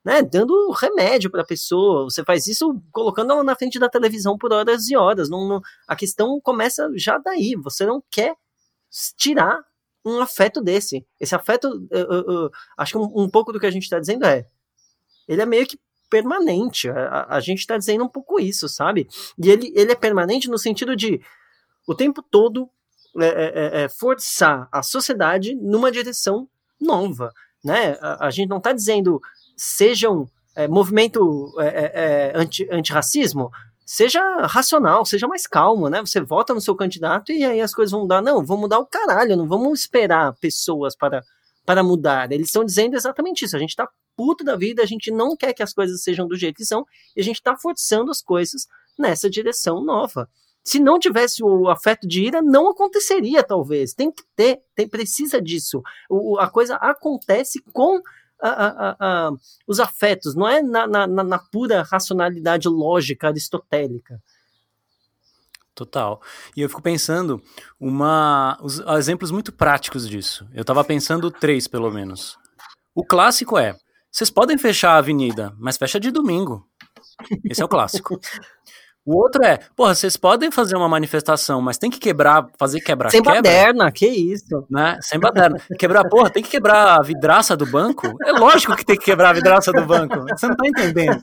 né, 0.05 0.22
dando 0.22 0.70
remédio 0.70 1.30
para 1.30 1.42
a 1.42 1.46
pessoa. 1.46 2.05
Você 2.05 2.24
faz 2.24 2.46
isso 2.46 2.80
colocando 2.90 3.42
na 3.42 3.55
frente 3.55 3.78
da 3.78 3.88
televisão 3.88 4.36
por 4.38 4.53
horas 4.53 4.88
e 4.88 4.96
horas. 4.96 5.28
Não, 5.28 5.46
não, 5.46 5.61
a 5.86 5.94
questão 5.94 6.40
começa 6.40 6.90
já 6.94 7.18
daí. 7.18 7.55
Você 7.62 7.84
não 7.84 8.03
quer 8.11 8.34
tirar 9.16 9.61
um 10.05 10.20
afeto 10.20 10.62
desse. 10.62 11.07
Esse 11.18 11.34
afeto, 11.34 11.68
acho 12.76 12.92
que 12.92 12.98
um, 12.98 13.22
um, 13.24 13.28
pouco 13.28 13.53
do 13.53 13.61
que 13.61 13.66
a 13.66 13.70
gente 13.70 13.82
está 13.82 13.98
dizendo 13.98 14.24
é, 14.24 14.46
ele 15.28 15.42
é 15.42 15.46
meio 15.46 15.66
que 15.66 15.78
permanente. 16.09 16.88
A, 16.88 17.36
a 17.36 17.40
gente 17.40 17.59
está 17.59 17.76
dizendo 17.76 18.05
um 18.05 18.09
pouco 18.09 18.40
isso, 18.40 18.68
sabe? 18.68 19.07
E 19.38 19.51
ele, 19.51 19.72
ele 19.76 19.92
é 19.92 19.96
permanente 19.96 20.48
no 20.48 20.59
sentido 20.59 20.96
de 20.96 21.20
o 21.86 21.94
tempo 21.94 22.22
todo 22.22 22.68
é, 23.18 23.26
é, 23.26 23.30
é, 23.80 23.82
é 23.82 23.88
forçar 23.88 24.68
a 24.72 24.82
sociedade 24.82 25.55
numa 25.55 25.92
direção 25.92 26.48
nova. 26.80 27.32
Né? 27.62 27.98
A, 28.01 28.26
a 28.26 28.30
gente 28.30 28.48
não 28.48 28.59
está 28.59 28.72
dizendo 28.72 29.20
sejam 29.61 30.26
é, 30.56 30.66
movimento 30.66 31.54
é, 31.58 31.66
é, 31.66 31.92
é, 31.94 32.32
anti, 32.34 32.66
antirracismo, 32.72 33.50
seja 33.84 34.22
racional, 34.46 35.04
seja 35.04 35.28
mais 35.28 35.46
calmo, 35.46 35.90
né? 35.90 36.00
Você 36.00 36.18
vota 36.18 36.54
no 36.54 36.62
seu 36.62 36.74
candidato 36.74 37.30
e 37.30 37.44
aí 37.44 37.61
as 37.61 37.74
coisas 37.74 37.92
vão 37.92 38.00
mudar. 38.00 38.22
Não, 38.22 38.42
vão 38.42 38.56
mudar 38.56 38.78
o 38.78 38.86
caralho, 38.86 39.36
não 39.36 39.46
vamos 39.46 39.80
esperar 39.80 40.34
pessoas 40.40 40.96
para, 40.96 41.22
para 41.66 41.82
mudar. 41.82 42.32
Eles 42.32 42.46
estão 42.46 42.64
dizendo 42.64 42.96
exatamente 42.96 43.44
isso. 43.44 43.54
A 43.54 43.58
gente 43.58 43.76
tá 43.76 43.86
puto 44.16 44.42
da 44.42 44.56
vida, 44.56 44.82
a 44.82 44.86
gente 44.86 45.11
não 45.11 45.36
quer 45.36 45.52
que 45.52 45.62
as 45.62 45.74
coisas 45.74 46.02
sejam 46.02 46.26
do 46.26 46.36
jeito 46.36 46.56
que 46.56 46.64
são, 46.64 46.86
e 47.14 47.20
a 47.20 47.24
gente 47.24 47.42
tá 47.42 47.54
forçando 47.54 48.11
as 48.11 48.22
coisas 48.22 48.66
nessa 48.98 49.28
direção 49.28 49.84
nova. 49.84 50.26
Se 50.64 50.78
não 50.78 50.98
tivesse 50.98 51.44
o 51.44 51.68
afeto 51.68 52.08
de 52.08 52.24
ira, 52.24 52.40
não 52.40 52.70
aconteceria, 52.70 53.42
talvez. 53.42 53.92
Tem 53.92 54.11
que 54.11 54.22
ter, 54.34 54.61
tem, 54.74 54.88
precisa 54.88 55.40
disso. 55.40 55.82
O, 56.08 56.38
a 56.38 56.48
coisa 56.48 56.76
acontece 56.76 57.62
com 57.74 58.00
a, 58.49 58.97
a, 58.99 59.30
os 59.66 59.80
afetos, 59.80 60.34
não 60.34 60.49
é 60.49 60.62
na, 60.62 60.86
na, 60.86 61.07
na 61.07 61.38
pura 61.38 61.82
racionalidade 61.82 62.68
lógica 62.68 63.28
aristotélica. 63.28 64.20
Total. 65.74 66.20
E 66.57 66.61
eu 66.61 66.68
fico 66.68 66.82
pensando 66.82 67.43
uma 67.78 68.59
os 68.61 68.80
exemplos 68.99 69.30
muito 69.30 69.53
práticos 69.53 70.09
disso. 70.09 70.47
Eu 70.53 70.61
estava 70.61 70.84
pensando 70.84 71.30
três, 71.30 71.66
pelo 71.66 71.91
menos. 71.91 72.38
O 72.95 73.05
clássico 73.05 73.57
é: 73.57 73.74
vocês 74.11 74.28
podem 74.28 74.59
fechar 74.59 74.93
a 74.93 74.99
avenida, 74.99 75.55
mas 75.59 75.78
fecha 75.78 75.99
de 75.99 76.11
domingo. 76.11 76.66
Esse 77.45 77.62
é 77.62 77.64
o 77.64 77.68
clássico. 77.68 78.18
O 79.05 79.16
outro 79.16 79.42
é, 79.42 79.59
porra, 79.74 79.94
vocês 79.94 80.16
podem 80.16 80.51
fazer 80.51 80.76
uma 80.76 80.88
manifestação, 80.88 81.61
mas 81.62 81.78
tem 81.78 81.90
que 81.90 81.98
quebrar, 81.98 82.46
fazer 82.59 82.80
quebrar 82.80 83.11
Sem 83.11 83.22
quebra, 83.22 83.40
baderna, 83.40 83.90
que 83.90 84.07
isso. 84.07 84.66
Né? 84.70 84.98
Sem 85.01 85.18
baderna. 85.18 85.57
Quebrar, 85.78 86.07
porra, 86.09 86.28
tem 86.28 86.42
que 86.42 86.51
quebrar 86.51 86.98
a 86.98 87.03
vidraça 87.03 87.57
do 87.57 87.66
banco? 87.66 88.14
É 88.22 88.32
lógico 88.32 88.76
que 88.76 88.84
tem 88.84 88.96
que 88.96 89.05
quebrar 89.05 89.30
a 89.30 89.32
vidraça 89.32 89.72
do 89.72 89.86
banco. 89.86 90.20
Você 90.28 90.46
não 90.46 90.57
tá 90.57 90.66
entendendo. 90.66 91.22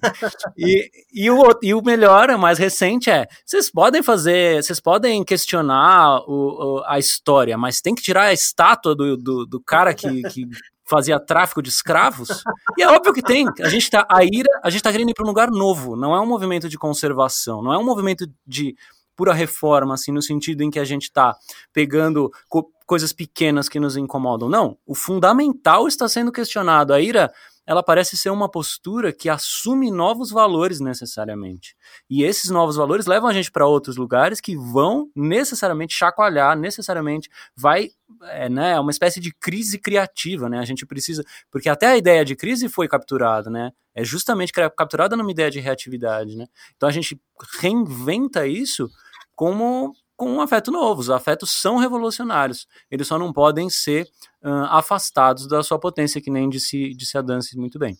E, 0.58 0.90
e, 1.14 1.30
o, 1.30 1.44
e 1.62 1.74
o 1.74 1.82
melhor, 1.84 2.30
o 2.32 2.40
mais 2.40 2.58
recente 2.58 3.12
é, 3.12 3.28
vocês 3.46 3.72
podem 3.72 4.02
fazer, 4.02 4.64
vocês 4.64 4.80
podem 4.80 5.24
questionar 5.24 6.22
o, 6.28 6.80
o, 6.80 6.84
a 6.86 6.98
história, 6.98 7.58
mas 7.58 7.80
tem 7.80 7.94
que 7.94 8.02
tirar 8.02 8.24
a 8.24 8.34
estátua 8.34 8.96
do, 8.96 9.16
do, 9.16 9.46
do 9.46 9.62
cara 9.62 9.94
que, 9.94 10.24
que 10.24 10.48
fazia 10.90 11.20
tráfico 11.20 11.62
de 11.62 11.70
escravos. 11.70 12.44
E 12.78 12.84
é 12.84 12.88
óbvio 12.88 13.14
que 13.14 13.22
tem. 13.22 13.46
A 13.62 13.70
gente 13.70 13.90
tá 13.90 14.06
a 14.10 14.24
ira, 14.24 14.50
a 14.64 14.70
gente 14.70 14.82
tá 14.82 14.92
querendo 14.92 15.10
ir 15.10 15.14
para 15.14 15.26
um 15.26 15.28
lugar 15.28 15.52
novo. 15.52 15.96
Não 15.96 16.16
é 16.16 16.20
um 16.20 16.26
movimento 16.26 16.70
de 16.70 16.78
conservação, 16.78 17.62
não 17.62 17.74
é 17.74 17.78
um 17.78 17.84
movimento 17.86 18.26
de 18.46 18.76
pura 19.16 19.34
reforma, 19.34 19.96
assim, 19.96 20.12
no 20.12 20.22
sentido 20.22 20.62
em 20.62 20.70
que 20.70 20.80
a 20.80 20.86
gente 20.86 21.04
está 21.04 21.36
pegando 21.74 22.32
co 22.48 22.72
coisas 22.86 23.12
pequenas 23.12 23.68
que 23.68 23.82
nos 23.82 23.98
incomodam. 23.98 24.48
Não, 24.48 24.78
o 24.86 24.96
fundamental 24.96 25.90
está 25.90 26.08
sendo 26.08 26.32
questionado. 26.32 26.94
A 26.94 27.02
ira 27.02 27.30
ela 27.68 27.84
parece 27.84 28.16
ser 28.16 28.30
uma 28.30 28.50
postura 28.50 29.12
que 29.12 29.28
assume 29.28 29.92
novos 29.92 30.32
valores 30.32 30.80
necessariamente. 30.80 31.76
E 32.10 32.24
esses 32.24 32.50
novos 32.50 32.78
valores 32.78 33.06
levam 33.06 33.30
a 33.30 33.34
gente 33.34 33.52
para 33.52 33.68
outros 33.68 33.98
lugares 33.98 34.40
que 34.40 34.56
vão 34.56 35.12
necessariamente 35.14 35.94
chacoalhar, 35.94 36.58
necessariamente 36.58 37.30
vai, 37.54 37.90
é, 38.24 38.48
né, 38.48 38.72
é 38.72 38.80
uma 38.80 38.90
espécie 38.90 39.20
de 39.20 39.34
crise 39.34 39.78
criativa, 39.78 40.48
né? 40.48 40.60
A 40.60 40.66
gente 40.66 40.86
precisa, 40.86 41.24
porque 41.52 41.68
até 41.68 41.88
a 41.88 41.98
ideia 41.98 42.24
de 42.24 42.38
crise 42.38 42.70
foi 42.70 42.88
capturada, 42.88 43.50
né? 43.50 43.72
É 43.94 44.02
justamente 44.02 44.54
capturada 44.54 45.18
numa 45.18 45.32
ideia 45.32 45.52
de 45.52 45.60
reatividade, 45.60 46.38
né? 46.38 46.46
Então 46.78 46.88
a 46.88 46.92
gente 46.92 47.20
reinventa 47.60 48.48
isso 48.48 48.90
como 49.36 49.94
com 50.18 50.30
um 50.32 50.42
afeto 50.42 50.72
novo. 50.72 51.00
Os 51.00 51.10
afetos 51.10 51.52
são 51.52 51.78
revolucionários. 51.78 52.68
Eles 52.90 53.08
só 53.08 53.18
não 53.20 53.32
podem 53.32 53.70
ser 53.70 54.10
uh, 54.44 54.66
afastados 54.70 55.48
da 55.48 55.62
sua 55.62 55.80
potência, 55.80 56.20
que 56.20 56.32
nem 56.32 56.50
disse, 56.50 56.94
disse 56.96 57.18
a 57.18 57.22
Dance 57.22 57.56
muito 57.56 57.78
bem. 57.78 57.96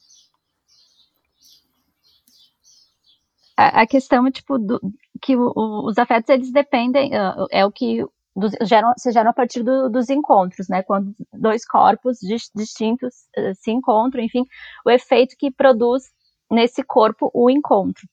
A, 3.56 3.84
a 3.84 3.88
questão 3.88 4.30
tipo, 4.32 4.58
do, 4.58 4.80
que 5.22 5.36
o, 5.36 5.54
o, 5.56 5.88
os 5.88 5.98
afetos, 5.98 6.30
eles 6.30 6.52
dependem, 6.52 7.12
uh, 7.12 7.48
é 7.52 7.66
o 7.66 7.72
que 7.72 8.04
dos, 8.36 8.52
geram, 8.62 8.94
se 8.98 9.12
geram 9.12 9.30
a 9.30 9.34
partir 9.34 9.64
do, 9.64 9.90
dos 9.90 10.10
encontros, 10.10 10.68
né? 10.68 10.84
Quando 10.84 11.16
dois 11.34 11.66
corpos 11.66 12.18
distintos 12.56 13.14
uh, 13.38 13.54
se 13.56 13.72
encontram, 13.72 14.24
enfim, 14.24 14.44
o 14.86 14.90
efeito 14.90 15.36
que 15.38 15.52
produz 15.52 16.04
nesse 16.52 16.84
corpo 16.84 17.30
o 17.34 17.50
encontro. 17.50 18.08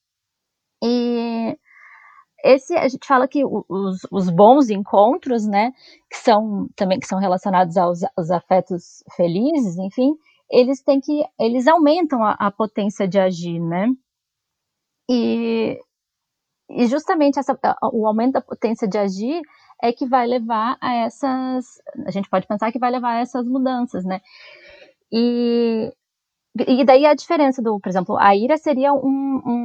E 0.82 1.56
esse 2.44 2.76
a 2.76 2.86
gente 2.88 3.06
fala 3.06 3.26
que 3.26 3.42
os, 3.44 4.00
os, 4.12 4.28
bons 4.28 4.68
encontros, 4.68 5.46
né, 5.46 5.72
que 6.10 6.18
são 6.18 6.68
também 6.76 7.00
que 7.00 7.06
são 7.06 7.18
relacionados 7.18 7.76
aos, 7.78 8.00
aos 8.16 8.30
afetos 8.30 9.02
felizes, 9.16 9.78
enfim, 9.78 10.14
eles 10.50 10.82
têm 10.82 11.00
que 11.00 11.24
eles 11.40 11.66
aumentam 11.66 12.22
a, 12.22 12.32
a 12.32 12.50
potência 12.50 13.08
de 13.08 13.18
agir, 13.18 13.58
né? 13.58 13.88
E, 15.10 15.78
e 16.70 16.86
justamente 16.86 17.38
essa, 17.38 17.58
o 17.92 18.06
aumento 18.06 18.34
da 18.34 18.40
potência 18.42 18.86
de 18.86 18.98
agir 18.98 19.40
é 19.82 19.92
que 19.92 20.06
vai 20.06 20.26
levar 20.26 20.76
a 20.80 20.94
essas, 20.96 21.80
a 22.06 22.10
gente 22.10 22.28
pode 22.28 22.46
pensar 22.46 22.70
que 22.72 22.78
vai 22.78 22.90
levar 22.90 23.16
a 23.16 23.20
essas 23.20 23.46
mudanças, 23.46 24.04
né? 24.04 24.20
E, 25.12 25.92
e 26.68 26.84
daí 26.84 27.06
a 27.06 27.14
diferença 27.14 27.62
do, 27.62 27.80
por 27.80 27.88
exemplo, 27.88 28.16
a 28.18 28.34
ira 28.36 28.56
seria 28.58 28.92
um, 28.94 29.42
um 29.46 29.63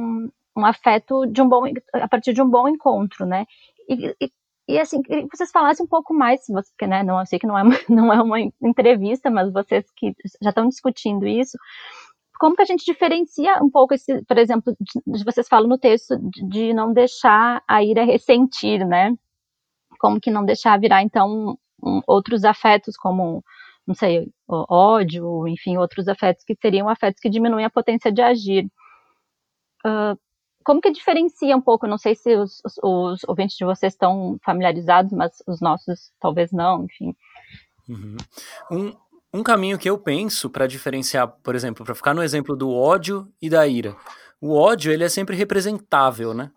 um 0.60 0.66
afeto 0.66 1.26
de 1.26 1.42
um 1.42 1.48
bom 1.48 1.64
a 1.94 2.08
partir 2.08 2.32
de 2.32 2.42
um 2.42 2.48
bom 2.48 2.68
encontro, 2.68 3.26
né? 3.26 3.46
E, 3.88 4.14
e, 4.20 4.32
e 4.68 4.78
assim, 4.78 5.02
que 5.02 5.26
vocês 5.32 5.50
falassem 5.50 5.84
um 5.84 5.88
pouco 5.88 6.14
mais, 6.14 6.42
porque 6.46 6.86
né, 6.86 7.02
não 7.02 7.18
eu 7.18 7.26
sei 7.26 7.38
que 7.38 7.46
não 7.46 7.58
é 7.58 7.62
uma, 7.62 7.74
não 7.88 8.12
é 8.12 8.22
uma 8.22 8.40
entrevista, 8.62 9.30
mas 9.30 9.52
vocês 9.52 9.86
que 9.96 10.14
já 10.42 10.50
estão 10.50 10.68
discutindo 10.68 11.26
isso, 11.26 11.58
como 12.38 12.56
que 12.56 12.62
a 12.62 12.66
gente 12.66 12.84
diferencia 12.84 13.62
um 13.62 13.70
pouco 13.70 13.94
esse, 13.94 14.24
por 14.24 14.38
exemplo, 14.38 14.74
de, 15.06 15.24
vocês 15.24 15.48
falam 15.48 15.68
no 15.68 15.78
texto 15.78 16.16
de, 16.18 16.48
de 16.48 16.72
não 16.74 16.92
deixar 16.92 17.62
a 17.68 17.82
ira 17.84 18.04
ressentir, 18.04 18.86
né? 18.86 19.14
Como 19.98 20.20
que 20.20 20.30
não 20.30 20.44
deixar 20.44 20.78
virar 20.80 21.02
então 21.02 21.58
um, 21.82 22.00
outros 22.06 22.44
afetos 22.44 22.96
como 22.96 23.44
não 23.86 23.94
sei, 23.94 24.28
ódio, 24.48 25.48
enfim, 25.48 25.76
outros 25.76 26.06
afetos 26.06 26.44
que 26.44 26.54
seriam 26.54 26.88
afetos 26.88 27.20
que 27.20 27.28
diminuem 27.28 27.64
a 27.64 27.70
potência 27.70 28.12
de 28.12 28.22
agir. 28.22 28.66
Uh, 29.84 30.16
como 30.70 30.80
que 30.80 30.92
diferencia 30.92 31.56
um 31.56 31.60
pouco? 31.60 31.84
Não 31.84 31.98
sei 31.98 32.14
se 32.14 32.36
os, 32.36 32.62
os, 32.64 32.78
os, 32.80 33.24
ouvintes 33.26 33.56
de 33.56 33.64
vocês 33.64 33.92
estão 33.92 34.38
familiarizados, 34.44 35.10
mas 35.10 35.42
os 35.44 35.60
nossos 35.60 36.12
talvez 36.20 36.52
não, 36.52 36.84
enfim. 36.84 37.12
Uhum. 37.88 38.16
Um, 38.70 38.92
um 39.40 39.42
caminho 39.42 39.76
que 39.76 39.90
eu 39.90 39.98
penso 39.98 40.48
para 40.48 40.68
diferenciar, 40.68 41.26
por 41.42 41.56
exemplo, 41.56 41.84
para 41.84 41.92
ficar 41.92 42.14
no 42.14 42.22
exemplo 42.22 42.54
do 42.54 42.70
ódio 42.70 43.26
e 43.42 43.50
da 43.50 43.66
ira. 43.66 43.96
O 44.40 44.54
ódio, 44.54 44.92
ele 44.92 45.02
é 45.02 45.08
sempre 45.08 45.34
representável, 45.34 46.32
né? 46.32 46.52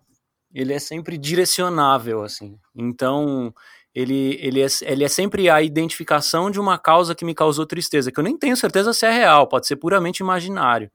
Ele 0.54 0.72
é 0.72 0.78
sempre 0.78 1.18
direcionável, 1.18 2.22
assim. 2.22 2.56
Então, 2.72 3.52
ele, 3.92 4.38
ele, 4.40 4.62
é, 4.62 4.66
ele 4.82 5.02
é 5.02 5.08
sempre 5.08 5.50
a 5.50 5.60
identificação 5.60 6.52
de 6.52 6.60
uma 6.60 6.78
causa 6.78 7.16
que 7.16 7.24
me 7.24 7.34
causou 7.34 7.66
tristeza, 7.66 8.12
que 8.12 8.20
eu 8.20 8.24
nem 8.24 8.38
tenho 8.38 8.56
certeza 8.56 8.92
se 8.92 9.06
é 9.06 9.10
real, 9.10 9.48
pode 9.48 9.66
ser 9.66 9.74
puramente 9.74 10.20
imaginário. 10.20 10.88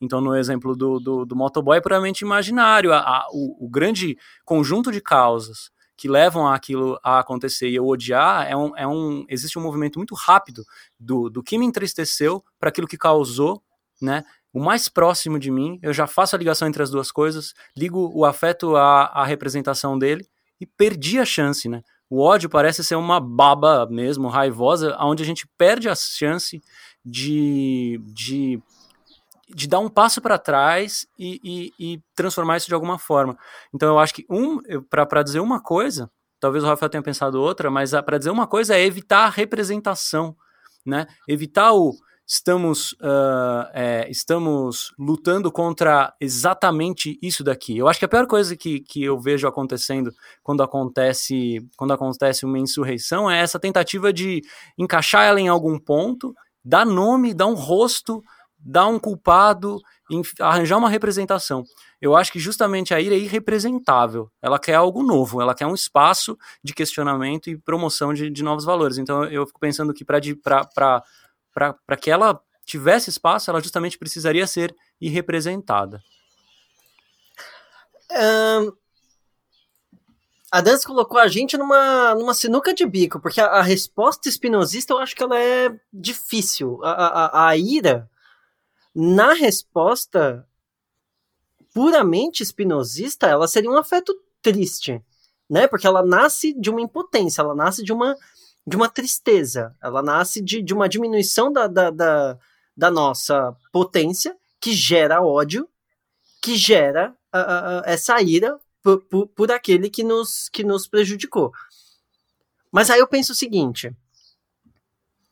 Então, 0.00 0.20
no 0.20 0.36
exemplo 0.36 0.76
do, 0.76 0.98
do, 0.98 1.24
do 1.24 1.36
motoboy, 1.36 1.78
é 1.78 1.80
puramente 1.80 2.24
imaginário. 2.24 2.92
A, 2.92 2.98
a, 2.98 3.26
o, 3.32 3.66
o, 3.66 3.68
grande 3.68 4.18
conjunto 4.44 4.90
de 4.90 5.00
causas 5.00 5.70
que 5.96 6.08
levam 6.08 6.46
aquilo 6.46 6.98
a 7.02 7.20
acontecer 7.20 7.68
e 7.68 7.76
eu 7.76 7.86
odiar 7.86 8.50
é 8.50 8.56
um, 8.56 8.76
é 8.76 8.86
um 8.86 9.24
existe 9.28 9.58
um 9.58 9.62
movimento 9.62 9.98
muito 9.98 10.14
rápido 10.14 10.64
do, 10.98 11.30
do 11.30 11.42
que 11.42 11.56
me 11.56 11.64
entristeceu 11.64 12.44
para 12.58 12.68
aquilo 12.68 12.88
que 12.88 12.98
causou, 12.98 13.62
né? 14.02 14.24
O 14.52 14.60
mais 14.60 14.88
próximo 14.88 15.38
de 15.38 15.50
mim, 15.50 15.80
eu 15.82 15.92
já 15.92 16.06
faço 16.06 16.36
a 16.36 16.38
ligação 16.38 16.68
entre 16.68 16.82
as 16.82 16.90
duas 16.90 17.10
coisas, 17.10 17.54
ligo 17.76 18.10
o 18.14 18.24
afeto 18.24 18.76
à, 18.76 19.06
à 19.06 19.24
representação 19.24 19.98
dele 19.98 20.26
e 20.60 20.66
perdi 20.66 21.18
a 21.18 21.24
chance, 21.24 21.68
né? 21.68 21.82
O 22.08 22.20
ódio 22.20 22.48
parece 22.48 22.84
ser 22.84 22.94
uma 22.94 23.18
baba 23.18 23.86
mesmo, 23.90 24.28
raivosa, 24.28 24.96
onde 25.00 25.22
a 25.22 25.26
gente 25.26 25.48
perde 25.58 25.88
a 25.88 25.94
chance 25.94 26.62
de, 27.04 28.00
de 28.04 28.62
de 29.48 29.66
dar 29.68 29.78
um 29.78 29.88
passo 29.88 30.20
para 30.20 30.38
trás 30.38 31.06
e, 31.18 31.40
e, 31.44 31.72
e, 31.78 32.00
transformar 32.14 32.56
isso 32.56 32.68
de 32.68 32.74
alguma 32.74 32.98
forma. 32.98 33.36
Então 33.74 33.88
eu 33.88 33.98
acho 33.98 34.14
que 34.14 34.24
um 34.30 34.60
para 34.88 35.22
dizer 35.22 35.40
uma 35.40 35.60
coisa, 35.60 36.10
talvez 36.40 36.64
o 36.64 36.66
Rafael 36.66 36.90
tenha 36.90 37.02
pensado 37.02 37.40
outra, 37.40 37.70
mas 37.70 37.92
para 38.04 38.18
dizer 38.18 38.30
uma 38.30 38.46
coisa 38.46 38.74
é 38.74 38.84
evitar 38.84 39.26
a 39.26 39.30
representação, 39.30 40.36
né? 40.84 41.06
Evitar 41.28 41.72
o 41.72 41.94
estamos 42.26 42.92
uh, 42.94 43.68
é, 43.74 44.06
estamos 44.10 44.92
lutando 44.98 45.52
contra 45.52 46.14
exatamente 46.18 47.18
isso 47.22 47.44
daqui. 47.44 47.76
Eu 47.76 47.86
acho 47.86 47.98
que 47.98 48.04
a 48.04 48.08
pior 48.08 48.26
coisa 48.26 48.56
que, 48.56 48.80
que 48.80 49.04
eu 49.04 49.20
vejo 49.20 49.46
acontecendo 49.46 50.10
quando 50.42 50.62
acontece 50.62 51.60
quando 51.76 51.92
acontece 51.92 52.46
uma 52.46 52.58
insurreição 52.58 53.30
é 53.30 53.40
essa 53.40 53.60
tentativa 53.60 54.12
de 54.12 54.40
encaixar 54.78 55.24
ela 55.24 55.40
em 55.40 55.48
algum 55.48 55.78
ponto, 55.78 56.34
dar 56.64 56.86
nome, 56.86 57.34
dar 57.34 57.46
um 57.46 57.54
rosto 57.54 58.22
dar 58.64 58.86
um 58.86 58.98
culpado, 58.98 59.78
arranjar 60.40 60.78
uma 60.78 60.88
representação. 60.88 61.64
Eu 62.00 62.16
acho 62.16 62.32
que 62.32 62.38
justamente 62.38 62.94
a 62.94 63.00
ira 63.00 63.14
é 63.14 63.18
irrepresentável. 63.18 64.30
Ela 64.40 64.58
quer 64.58 64.74
algo 64.74 65.02
novo, 65.02 65.40
ela 65.40 65.54
quer 65.54 65.66
um 65.66 65.74
espaço 65.74 66.36
de 66.62 66.72
questionamento 66.72 67.50
e 67.50 67.58
promoção 67.58 68.14
de, 68.14 68.30
de 68.30 68.42
novos 68.42 68.64
valores. 68.64 68.98
Então 68.98 69.24
eu 69.24 69.46
fico 69.46 69.60
pensando 69.60 69.92
que 69.92 70.04
para 70.04 70.20
que 72.00 72.10
ela 72.10 72.40
tivesse 72.64 73.10
espaço, 73.10 73.50
ela 73.50 73.60
justamente 73.60 73.98
precisaria 73.98 74.46
ser 74.46 74.74
irrepresentada. 75.00 76.00
Um, 78.10 78.72
A 80.52 80.60
Dance 80.60 80.86
colocou 80.86 81.18
a 81.18 81.26
gente 81.26 81.56
numa, 81.56 82.14
numa 82.14 82.32
sinuca 82.32 82.72
de 82.72 82.86
bico, 82.86 83.18
porque 83.20 83.40
a, 83.40 83.46
a 83.46 83.62
resposta 83.62 84.28
espinosista 84.28 84.92
eu 84.92 84.98
acho 84.98 85.16
que 85.16 85.22
ela 85.22 85.36
é 85.36 85.68
difícil. 85.92 86.78
A, 86.84 86.92
a, 86.92 87.48
a 87.48 87.56
ira, 87.56 88.08
na 88.94 89.32
resposta 89.32 90.46
puramente 91.72 92.42
espinosista, 92.42 93.26
ela 93.26 93.48
seria 93.48 93.70
um 93.70 93.76
afeto 93.76 94.14
triste, 94.40 95.02
né? 95.50 95.66
Porque 95.66 95.86
ela 95.86 96.04
nasce 96.04 96.52
de 96.52 96.70
uma 96.70 96.80
impotência, 96.80 97.42
ela 97.42 97.54
nasce 97.54 97.82
de 97.82 97.92
uma, 97.92 98.16
de 98.64 98.76
uma 98.76 98.88
tristeza, 98.88 99.74
ela 99.82 100.00
nasce 100.00 100.40
de, 100.40 100.62
de 100.62 100.72
uma 100.72 100.88
diminuição 100.88 101.52
da, 101.52 101.66
da, 101.66 101.90
da, 101.90 102.38
da 102.76 102.90
nossa 102.90 103.56
potência, 103.72 104.36
que 104.60 104.72
gera 104.72 105.20
ódio, 105.20 105.68
que 106.40 106.56
gera 106.56 107.10
uh, 107.34 107.38
uh, 107.38 107.82
essa 107.84 108.20
ira 108.22 108.58
por, 108.82 109.02
por, 109.02 109.26
por 109.26 109.50
aquele 109.50 109.90
que 109.90 110.04
nos, 110.04 110.48
que 110.48 110.62
nos 110.62 110.86
prejudicou. 110.86 111.52
Mas 112.70 112.90
aí 112.90 113.00
eu 113.00 113.08
penso 113.08 113.32
o 113.32 113.36
seguinte: 113.36 113.94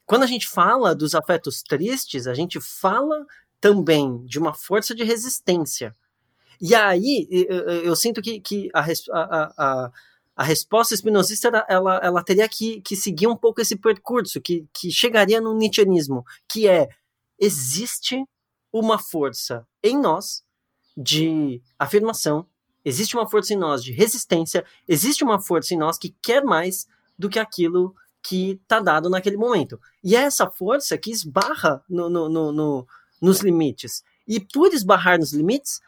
quando 0.04 0.24
a 0.24 0.26
gente 0.26 0.48
fala 0.48 0.94
dos 0.94 1.14
afetos 1.14 1.62
tristes, 1.62 2.26
a 2.26 2.34
gente 2.34 2.60
fala 2.60 3.24
também 3.62 4.18
de 4.26 4.40
uma 4.40 4.52
força 4.52 4.92
de 4.92 5.04
resistência. 5.04 5.94
E 6.60 6.74
aí 6.74 7.28
eu, 7.30 7.56
eu 7.84 7.96
sinto 7.96 8.20
que, 8.20 8.40
que 8.40 8.68
a, 8.74 8.80
a, 8.80 9.52
a, 9.56 9.92
a 10.34 10.42
resposta 10.42 10.94
espinosista 10.94 11.64
ela, 11.68 12.00
ela 12.02 12.24
teria 12.24 12.48
que, 12.48 12.80
que 12.80 12.96
seguir 12.96 13.28
um 13.28 13.36
pouco 13.36 13.60
esse 13.60 13.76
percurso, 13.76 14.40
que, 14.40 14.66
que 14.74 14.90
chegaria 14.90 15.40
no 15.40 15.56
Nietzscheanismo, 15.56 16.24
que 16.48 16.68
é 16.68 16.88
existe 17.38 18.24
uma 18.72 18.98
força 18.98 19.64
em 19.80 19.96
nós 19.96 20.42
de 20.96 21.62
afirmação, 21.78 22.46
existe 22.84 23.16
uma 23.16 23.30
força 23.30 23.54
em 23.54 23.56
nós 23.56 23.82
de 23.82 23.92
resistência, 23.92 24.64
existe 24.88 25.22
uma 25.22 25.40
força 25.40 25.72
em 25.72 25.78
nós 25.78 25.98
que 25.98 26.14
quer 26.20 26.42
mais 26.42 26.88
do 27.16 27.28
que 27.28 27.38
aquilo 27.38 27.94
que 28.20 28.60
está 28.62 28.80
dado 28.80 29.08
naquele 29.08 29.36
momento. 29.36 29.80
E 30.02 30.16
é 30.16 30.20
essa 30.22 30.50
força 30.50 30.98
que 30.98 31.10
esbarra 31.10 31.84
no, 31.88 32.08
no, 32.08 32.28
no, 32.28 32.52
no, 32.52 32.86
nos 33.22 33.40
limites. 33.40 34.02
E 34.26 34.40
por 34.40 34.74
esbarrar 34.74 35.18
nos 35.18 35.32
limites, 35.32 35.80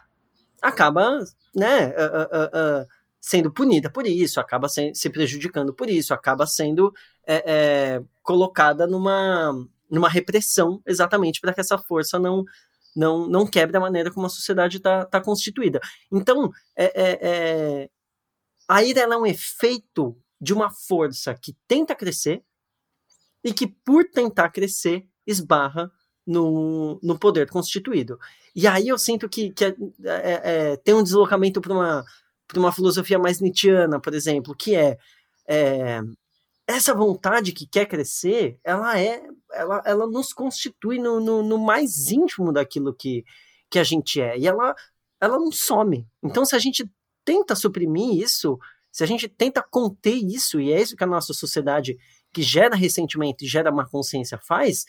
acaba 0.63 1.19
né, 1.55 1.89
uh, 1.89 1.93
uh, 1.93 2.83
uh, 2.83 2.89
sendo 3.21 3.53
punida 3.53 3.91
por 3.91 4.07
isso, 4.07 4.41
acaba 4.41 4.69
se, 4.69 4.95
se 4.95 5.11
prejudicando 5.11 5.75
por 5.75 5.91
isso, 5.91 6.15
acaba 6.15 6.47
sendo 6.47 6.95
é, 7.27 7.43
é, 7.47 8.03
colocada 8.23 8.87
numa, 8.87 9.53
numa 9.91 10.09
repressão 10.09 10.81
exatamente 10.87 11.41
para 11.41 11.53
que 11.53 11.61
essa 11.61 11.79
força 11.79 12.19
não, 12.19 12.45
não, 12.95 13.27
não 13.27 13.47
quebre 13.47 13.77
a 13.77 13.81
maneira 13.81 14.11
como 14.11 14.27
a 14.27 14.31
sociedade 14.31 14.77
está 14.77 15.05
tá 15.05 15.21
constituída. 15.21 15.81
Então, 16.13 16.51
é, 16.77 16.85
é, 16.85 17.19
é 17.23 17.91
a 18.69 18.83
ira 18.83 19.01
é 19.01 19.17
um 19.17 19.27
efeito 19.27 20.17
de 20.41 20.53
uma 20.53 20.71
força 20.71 21.35
que 21.35 21.55
tenta 21.67 21.95
crescer 21.95 22.43
e 23.43 23.53
que, 23.53 23.67
por 23.67 24.05
tentar 24.11 24.51
crescer, 24.51 25.07
esbarra 25.27 25.91
no, 26.27 26.99
no 27.03 27.19
poder 27.19 27.49
constituído. 27.49 28.19
E 28.55 28.67
aí 28.67 28.89
eu 28.89 28.99
sinto 28.99 29.29
que, 29.29 29.51
que 29.51 29.65
é, 29.65 29.75
é, 30.05 30.41
é, 30.45 30.77
tem 30.77 30.95
um 30.95 31.03
deslocamento 31.03 31.61
para 31.61 31.73
uma, 31.73 32.05
uma 32.57 32.73
filosofia 32.73 33.19
mais 33.19 33.41
nietzschiana, 33.41 34.01
por 34.01 34.15
exemplo, 34.15 34.55
que 34.55 34.75
é, 34.75 34.97
é, 35.47 36.01
essa 36.67 36.95
vontade 36.95 37.53
que 37.53 37.67
quer 37.67 37.87
crescer, 37.87 38.59
ela 38.65 38.99
é 38.99 39.23
ela, 39.55 39.83
ela 39.85 40.07
nos 40.07 40.33
constitui 40.33 40.99
no, 40.99 41.21
no, 41.21 41.43
no, 41.43 41.59
mais 41.59 42.11
íntimo 42.11 42.53
daquilo 42.53 42.93
que, 42.93 43.25
que 43.71 43.79
a 43.79 43.85
gente 43.85 44.21
é. 44.21 44.37
E 44.39 44.47
ela, 44.47 44.75
ela 45.21 45.39
não 45.39 45.53
some. 45.53 46.07
Então, 46.23 46.45
se 46.45 46.57
a 46.57 46.59
gente 46.59 46.91
tenta 47.25 47.55
suprimir 47.55 48.23
isso, 48.23 48.59
se 48.91 49.05
a 49.05 49.07
gente 49.07 49.29
tenta 49.29 49.63
conter 49.63 50.15
isso, 50.15 50.61
e 50.61 50.73
é 50.73 50.81
isso 50.81 50.97
que 50.97 51.05
a 51.05 51.07
nossa 51.07 51.33
sociedade 51.33 51.97
que 52.33 52.43
gera 52.43 52.75
ressentimento 52.75 53.45
e 53.45 53.49
gera 53.49 53.71
má 53.71 53.87
consciência 53.87 54.39
faz, 54.39 54.85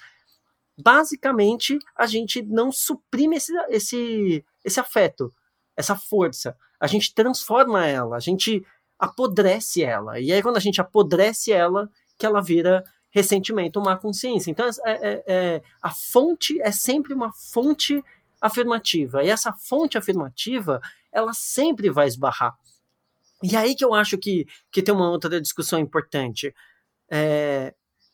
basicamente 0.78 1.80
a 1.96 2.06
gente 2.06 2.42
não 2.42 2.72
suprime 2.72 3.38
esse, 3.38 3.54
esse, 3.70 4.46
esse 4.64 4.80
afeto, 4.80 5.34
essa 5.76 5.96
força. 5.96 6.56
A 6.80 6.88
gente 6.88 7.14
transforma 7.14 7.86
ela, 7.86 8.18
a 8.18 8.20
gente 8.20 8.66
apodrece 9.00 9.84
ela. 9.84 10.20
E 10.20 10.32
aí, 10.32 10.42
quando 10.42 10.58
a 10.58 10.62
gente 10.62 10.82
apodrece 10.82 11.52
ela, 11.52 11.90
que 12.18 12.26
ela 12.26 12.42
vira 12.42 12.84
ressentimento, 13.10 13.82
má 13.82 13.96
consciência. 13.96 14.52
Então, 14.52 14.68
é, 14.68 14.92
é, 14.92 15.24
é, 15.26 15.62
a 15.82 15.90
fonte 15.90 16.62
é 16.62 16.72
sempre 16.72 17.14
uma 17.14 17.32
fonte 17.32 18.04
afirmativa. 18.42 19.24
E 19.24 19.30
essa 19.30 19.54
fonte 19.54 19.98
afirmativa, 19.98 20.82
ela 21.12 21.34
sempre 21.34 21.90
vai 21.90 22.08
esbarrar. 22.08 22.54
E 23.42 23.56
aí 23.56 23.76
que 23.76 23.86
eu 23.86 23.94
acho 23.94 24.18
que, 24.18 24.46
que 24.72 24.82
tem 24.82 24.94
uma 24.94 25.10
outra 25.10 25.40
discussão 25.40 25.80
importante. 25.80 26.54
É, 27.10 27.74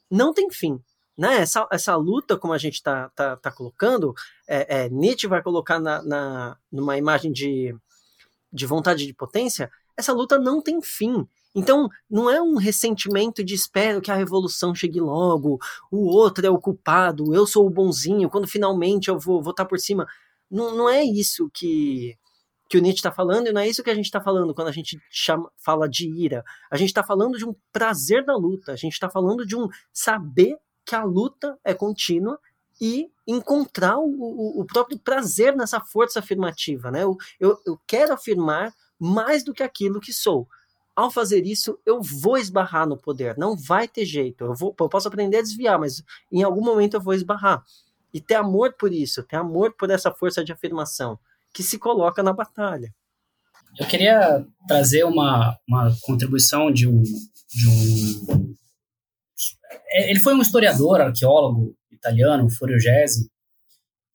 não 0.09 0.33
tem 0.33 0.49
fim 0.51 0.79
né, 1.17 1.41
essa, 1.41 1.67
essa 1.71 1.95
luta, 1.95 2.37
como 2.37 2.53
a 2.53 2.57
gente 2.57 2.75
está 2.75 3.09
tá, 3.09 3.35
tá 3.35 3.51
colocando, 3.51 4.13
é, 4.47 4.85
é, 4.85 4.89
Nietzsche 4.89 5.27
vai 5.27 5.41
colocar 5.41 5.79
na, 5.79 6.01
na, 6.01 6.57
numa 6.71 6.97
imagem 6.97 7.31
de, 7.31 7.75
de 8.51 8.65
vontade 8.65 9.05
de 9.05 9.13
potência, 9.13 9.69
essa 9.95 10.13
luta 10.13 10.39
não 10.39 10.61
tem 10.61 10.81
fim. 10.81 11.27
Então, 11.53 11.89
não 12.09 12.29
é 12.29 12.41
um 12.41 12.55
ressentimento 12.55 13.43
de 13.43 13.53
espero 13.53 14.01
que 14.01 14.09
a 14.09 14.15
revolução 14.15 14.73
chegue 14.73 15.01
logo, 15.01 15.59
o 15.91 16.07
outro 16.07 16.45
é 16.45 16.49
o 16.49 16.59
culpado, 16.59 17.35
eu 17.35 17.45
sou 17.45 17.67
o 17.67 17.69
bonzinho, 17.69 18.29
quando 18.29 18.47
finalmente 18.47 19.09
eu 19.09 19.19
vou 19.19 19.43
votar 19.43 19.67
por 19.67 19.77
cima. 19.77 20.07
Não, 20.49 20.75
não 20.75 20.89
é 20.89 21.03
isso 21.03 21.49
que, 21.53 22.17
que 22.69 22.77
o 22.77 22.81
Nietzsche 22.81 22.99
está 22.99 23.11
falando, 23.11 23.47
e 23.47 23.51
não 23.51 23.61
é 23.61 23.67
isso 23.67 23.83
que 23.83 23.89
a 23.89 23.95
gente 23.95 24.05
está 24.05 24.21
falando 24.21 24.53
quando 24.53 24.69
a 24.69 24.71
gente 24.71 24.97
chama, 25.09 25.51
fala 25.57 25.89
de 25.89 26.09
ira. 26.09 26.41
A 26.71 26.77
gente 26.77 26.89
está 26.89 27.03
falando 27.03 27.37
de 27.37 27.45
um 27.45 27.53
prazer 27.71 28.23
da 28.23 28.35
luta, 28.35 28.71
a 28.71 28.77
gente 28.77 28.93
está 28.93 29.09
falando 29.09 29.45
de 29.45 29.55
um 29.55 29.67
saber 29.91 30.57
que 30.85 30.95
a 30.95 31.03
luta 31.03 31.57
é 31.63 31.73
contínua 31.73 32.39
e 32.79 33.11
encontrar 33.27 33.99
o, 33.99 34.59
o, 34.59 34.65
próprio 34.65 34.97
prazer 34.97 35.55
nessa 35.55 35.79
força 35.79 36.19
afirmativa. 36.19 36.89
Né? 36.89 37.03
Eu, 37.03 37.15
eu, 37.39 37.59
eu 37.65 37.79
quero 37.85 38.11
afirmar 38.13 38.73
mais 38.99 39.43
do 39.43 39.53
que 39.53 39.61
aquilo 39.61 40.01
que 40.01 40.11
sou. 40.11 40.47
Ao 40.95 41.09
fazer 41.09 41.45
isso, 41.45 41.79
eu 41.85 42.01
vou 42.01 42.37
esbarrar 42.37 42.87
no 42.87 42.97
poder, 42.97 43.37
não 43.37 43.55
vai 43.55 43.87
ter 43.87 44.05
jeito. 44.05 44.45
Eu, 44.45 44.55
vou, 44.55 44.75
eu 44.79 44.89
posso 44.89 45.07
aprender 45.07 45.37
a 45.37 45.41
desviar, 45.41 45.79
mas 45.79 46.03
em 46.31 46.43
algum 46.43 46.63
momento 46.63 46.95
eu 46.95 47.01
vou 47.01 47.13
esbarrar. 47.13 47.63
E 48.13 48.19
ter 48.19 48.35
amor 48.35 48.73
por 48.73 48.91
isso, 48.91 49.23
ter 49.23 49.37
amor 49.37 49.73
por 49.77 49.89
essa 49.89 50.11
força 50.11 50.43
de 50.43 50.51
afirmação 50.51 51.17
que 51.53 51.63
se 51.63 51.77
coloca 51.77 52.21
na 52.21 52.33
batalha. 52.33 52.93
Eu 53.79 53.87
queria 53.87 54.45
trazer 54.67 55.05
uma, 55.05 55.57
uma 55.67 55.95
contribuição 56.01 56.71
de 56.71 56.87
um, 56.87 57.01
de 57.01 57.67
um 57.67 58.55
ele 59.93 60.19
foi 60.19 60.33
um 60.33 60.41
historiador, 60.41 61.01
arqueólogo 61.01 61.75
italiano, 61.91 62.49
Furio 62.49 62.79
Gesi, 62.79 63.29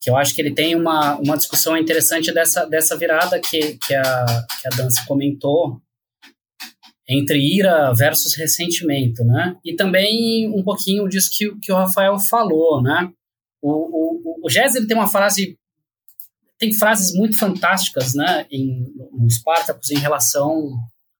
que 0.01 0.09
eu 0.09 0.15
acho 0.15 0.33
que 0.33 0.41
ele 0.41 0.53
tem 0.53 0.75
uma, 0.75 1.15
uma 1.17 1.37
discussão 1.37 1.77
interessante 1.77 2.33
dessa, 2.33 2.65
dessa 2.65 2.95
virada 2.97 3.39
que, 3.39 3.77
que, 3.85 3.93
a, 3.93 4.25
que 4.61 4.67
a 4.67 4.75
Dança 4.75 5.03
comentou 5.07 5.81
entre 7.09 7.39
ira 7.39 7.93
versus 7.93 8.35
ressentimento, 8.35 9.23
né? 9.23 9.55
E 9.63 9.75
também 9.75 10.49
um 10.49 10.63
pouquinho 10.63 11.07
disso 11.07 11.29
que, 11.31 11.57
que 11.59 11.71
o 11.71 11.75
Rafael 11.75 12.19
falou, 12.19 12.81
né? 12.81 13.09
O, 13.61 13.71
o, 13.71 14.39
o 14.43 14.49
ele 14.49 14.85
tem 14.85 14.97
uma 14.97 15.07
frase 15.07 15.57
tem 16.57 16.73
frases 16.73 17.13
muito 17.13 17.37
fantásticas, 17.37 18.15
né, 18.15 18.45
em, 18.51 18.91
no 19.11 19.29
Spartacus 19.29 19.91
em 19.91 19.99
relação 19.99 20.71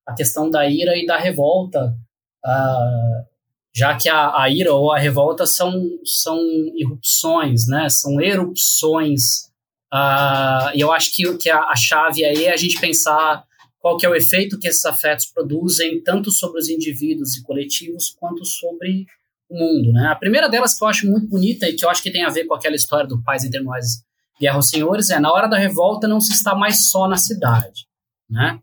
à 0.06 0.14
questão 0.16 0.50
da 0.50 0.68
ira 0.68 0.98
e 0.98 1.06
da 1.06 1.18
revolta, 1.18 1.96
uh, 2.44 3.37
já 3.78 3.96
que 3.96 4.10
a, 4.10 4.42
a 4.42 4.50
ira 4.50 4.74
ou 4.74 4.92
a 4.92 4.98
revolta 4.98 5.46
são, 5.46 5.72
são 6.04 6.40
irrupções, 6.76 7.68
né? 7.68 7.88
são 7.90 8.20
erupções. 8.20 9.52
Uh, 9.94 10.74
e 10.74 10.82
eu 10.82 10.92
acho 10.92 11.16
que, 11.16 11.38
que 11.38 11.48
a, 11.48 11.60
a 11.60 11.76
chave 11.76 12.26
aí 12.26 12.46
é 12.46 12.54
a 12.54 12.58
gente 12.58 12.82
pensar 12.82 13.46
qual 13.78 13.96
que 13.96 14.04
é 14.04 14.10
o 14.10 14.16
efeito 14.16 14.58
que 14.58 14.68
esses 14.68 14.84
afetos 14.84 15.28
produzem, 15.28 16.02
tanto 16.02 16.32
sobre 16.32 16.60
os 16.60 16.70
indivíduos 16.70 17.38
e 17.38 17.44
coletivos, 17.44 18.10
quanto 18.20 18.44
sobre 18.46 19.06
o 19.48 19.56
mundo. 19.56 19.94
Né? 19.94 20.08
A 20.08 20.16
primeira 20.16 20.50
delas 20.50 20.76
que 20.76 20.84
eu 20.84 20.88
acho 20.88 21.08
muito 21.08 21.28
bonita 21.28 21.70
e 21.70 21.74
que 21.74 21.86
eu 21.86 21.90
acho 21.92 22.02
que 22.02 22.12
tem 22.12 22.26
a 22.26 22.30
ver 22.30 22.46
com 22.46 22.56
aquela 22.56 22.76
história 22.76 23.08
do 23.08 23.22
Paz 23.22 23.46
Entre 23.46 23.60
Nós, 23.60 24.02
Guerra 24.42 24.56
aos 24.56 24.70
Senhores, 24.70 25.12
é 25.12 25.20
na 25.20 25.32
hora 25.32 25.48
da 25.48 25.58
revolta 25.58 26.08
não 26.08 26.20
se 26.20 26.34
está 26.34 26.56
mais 26.56 26.90
só 26.90 27.08
na 27.08 27.18
cidade. 27.18 27.86
Né? 28.28 28.60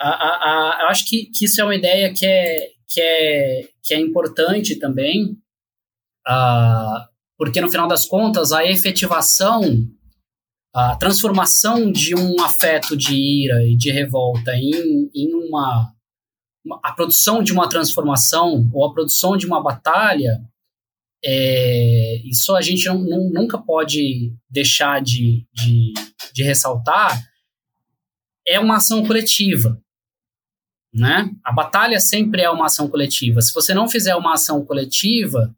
A, 0.00 0.08
a, 0.08 0.78
a, 0.78 0.82
eu 0.84 0.88
acho 0.88 1.06
que, 1.06 1.26
que 1.26 1.44
isso 1.44 1.60
é 1.60 1.64
uma 1.64 1.76
ideia 1.76 2.14
que 2.14 2.24
é, 2.24 2.70
que 2.92 3.00
é, 3.00 3.68
que 3.82 3.94
é 3.94 4.00
importante 4.00 4.78
também, 4.78 5.38
uh, 6.28 7.08
porque 7.38 7.60
no 7.60 7.70
final 7.70 7.88
das 7.88 8.04
contas 8.04 8.52
a 8.52 8.64
efetivação, 8.66 9.62
a 10.74 10.96
transformação 10.96 11.90
de 11.90 12.14
um 12.14 12.42
afeto 12.42 12.94
de 12.96 13.14
ira 13.14 13.64
e 13.64 13.76
de 13.76 13.90
revolta 13.90 14.54
em, 14.54 15.10
em 15.14 15.34
uma, 15.34 15.90
a 16.82 16.92
produção 16.92 17.42
de 17.42 17.52
uma 17.52 17.68
transformação 17.68 18.68
ou 18.74 18.84
a 18.84 18.92
produção 18.92 19.36
de 19.38 19.46
uma 19.46 19.62
batalha, 19.62 20.40
é, 21.24 22.16
isso 22.24 22.54
a 22.54 22.60
gente 22.60 22.84
não, 22.86 22.98
não, 22.98 23.30
nunca 23.30 23.56
pode 23.56 24.34
deixar 24.50 25.00
de, 25.00 25.46
de, 25.52 25.94
de 26.34 26.42
ressaltar, 26.42 27.22
é 28.46 28.60
uma 28.60 28.76
ação 28.76 29.06
coletiva. 29.06 29.80
Né? 30.94 31.30
A 31.44 31.52
batalha 31.52 31.98
sempre 32.00 32.42
é 32.42 32.50
uma 32.50 32.66
ação 32.66 32.88
coletiva. 32.88 33.40
Se 33.40 33.52
você 33.54 33.72
não 33.74 33.88
fizer 33.88 34.14
uma 34.14 34.34
ação 34.34 34.64
coletiva, 34.64 35.50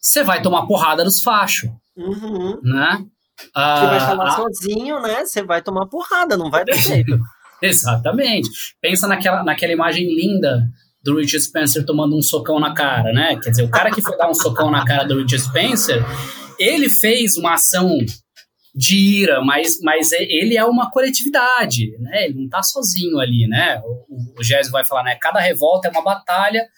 você 0.00 0.22
vai 0.22 0.40
tomar 0.42 0.66
porrada 0.66 1.02
dos 1.04 1.22
fachos, 1.22 1.70
Uhum. 1.96 2.60
né? 2.62 3.04
Você 3.38 3.50
vai 3.86 3.98
Ah, 3.98 4.06
falar 4.06 4.28
a- 4.28 4.30
sozinho, 4.36 5.00
né? 5.00 5.24
Você 5.24 5.42
vai 5.42 5.62
tomar 5.62 5.86
porrada, 5.86 6.36
não 6.36 6.50
vai 6.50 6.64
dar 6.64 6.76
jeito. 6.76 7.18
Exatamente. 7.62 8.48
Pensa 8.80 9.06
naquela, 9.08 9.42
naquela 9.42 9.72
imagem 9.72 10.06
linda 10.14 10.68
do 11.02 11.16
Richard 11.16 11.44
Spencer 11.44 11.84
tomando 11.84 12.16
um 12.16 12.22
socão 12.22 12.58
na 12.60 12.74
cara, 12.74 13.12
né? 13.12 13.38
Quer 13.42 13.50
dizer, 13.50 13.62
o 13.64 13.70
cara 13.70 13.90
que 13.90 14.02
foi 14.02 14.16
dar 14.16 14.28
um 14.28 14.34
socão 14.34 14.70
na 14.70 14.84
cara 14.84 15.04
do 15.04 15.14
Richard 15.20 15.40
Spencer, 15.40 16.04
ele 16.58 16.88
fez 16.88 17.36
uma 17.36 17.54
ação 17.54 17.96
de 18.74 18.96
ira, 18.96 19.42
mas, 19.42 19.80
mas 19.82 20.12
é- 20.12 20.22
ele 20.22 20.56
é 20.56 20.64
uma 20.64 20.90
coletividade, 20.90 21.96
né? 21.98 22.26
Ele 22.26 22.42
não 22.42 22.48
tá 22.48 22.62
sozinho 22.62 23.18
ali, 23.18 23.46
né? 23.46 23.80
O, 23.84 24.40
o, 24.40 24.42
Gésio 24.42 24.70
vai 24.72 24.84
falar, 24.84 25.02
né? 25.02 25.16
Cada 25.20 25.40
revolta 25.40 25.88
é 25.88 25.90
uma 25.90 26.02
batalha, 26.02 26.68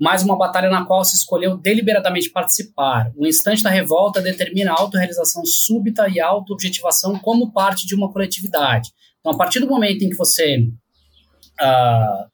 mas 0.00 0.22
uma 0.22 0.36
batalha 0.36 0.70
na 0.70 0.84
qual 0.84 1.04
se 1.04 1.16
escolheu 1.16 1.56
deliberadamente 1.56 2.30
participar. 2.30 3.12
O 3.16 3.26
instante 3.26 3.62
da 3.62 3.70
revolta 3.70 4.20
determina 4.20 4.72
a 4.72 4.80
autorrealização 4.80 5.44
súbita 5.44 6.08
e 6.08 6.20
auto-objetivação 6.20 7.18
como 7.18 7.52
parte 7.52 7.86
de 7.86 7.94
uma 7.94 8.10
coletividade. 8.10 8.90
Então, 9.20 9.32
a 9.32 9.36
partir 9.36 9.60
do 9.60 9.68
momento 9.68 10.02
em 10.02 10.10
que 10.10 10.16
você. 10.16 10.68
ah, 11.60 12.26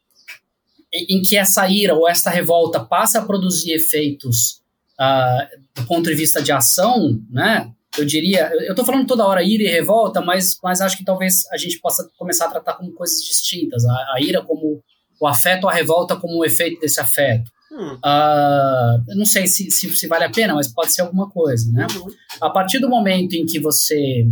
em 0.90 1.20
que 1.20 1.36
essa 1.36 1.68
ira 1.68 1.94
ou 1.94 2.08
esta 2.08 2.30
revolta 2.30 2.82
passa 2.82 3.18
a 3.18 3.24
produzir 3.24 3.72
efeitos 3.72 4.62
ah, 4.98 5.46
do 5.74 5.84
ponto 5.86 6.08
de 6.08 6.14
vista 6.14 6.42
de 6.42 6.50
ação, 6.50 7.20
né? 7.30 7.70
Eu 7.96 8.04
diria, 8.04 8.50
eu 8.66 8.70
estou 8.70 8.84
falando 8.84 9.06
toda 9.06 9.26
hora 9.26 9.42
ira 9.42 9.62
e 9.62 9.68
revolta, 9.68 10.20
mas, 10.20 10.58
mas 10.62 10.80
acho 10.80 10.96
que 10.96 11.04
talvez 11.04 11.46
a 11.52 11.56
gente 11.56 11.78
possa 11.80 12.08
começar 12.18 12.46
a 12.46 12.50
tratar 12.50 12.74
como 12.74 12.92
coisas 12.92 13.22
distintas. 13.22 13.84
A, 13.84 13.92
a 14.14 14.20
ira 14.20 14.42
como 14.42 14.82
o 15.20 15.26
afeto, 15.26 15.68
a 15.68 15.72
revolta 15.72 16.16
como 16.16 16.38
o 16.38 16.44
efeito 16.44 16.80
desse 16.80 17.00
afeto. 17.00 17.50
Hum, 17.72 17.98
Ah, 18.02 18.98
eu 19.08 19.16
não 19.16 19.24
sei 19.26 19.46
se, 19.46 19.70
se, 19.70 19.94
se 19.96 20.06
vale 20.06 20.24
a 20.24 20.30
pena, 20.30 20.54
mas 20.54 20.68
pode 20.68 20.92
ser 20.92 21.02
alguma 21.02 21.28
coisa, 21.28 21.70
né? 21.72 21.86
uhum. 21.96 22.06
A 22.40 22.50
partir 22.50 22.78
do 22.78 22.88
momento 22.88 23.34
em 23.34 23.44
que 23.44 23.58
você 23.58 24.24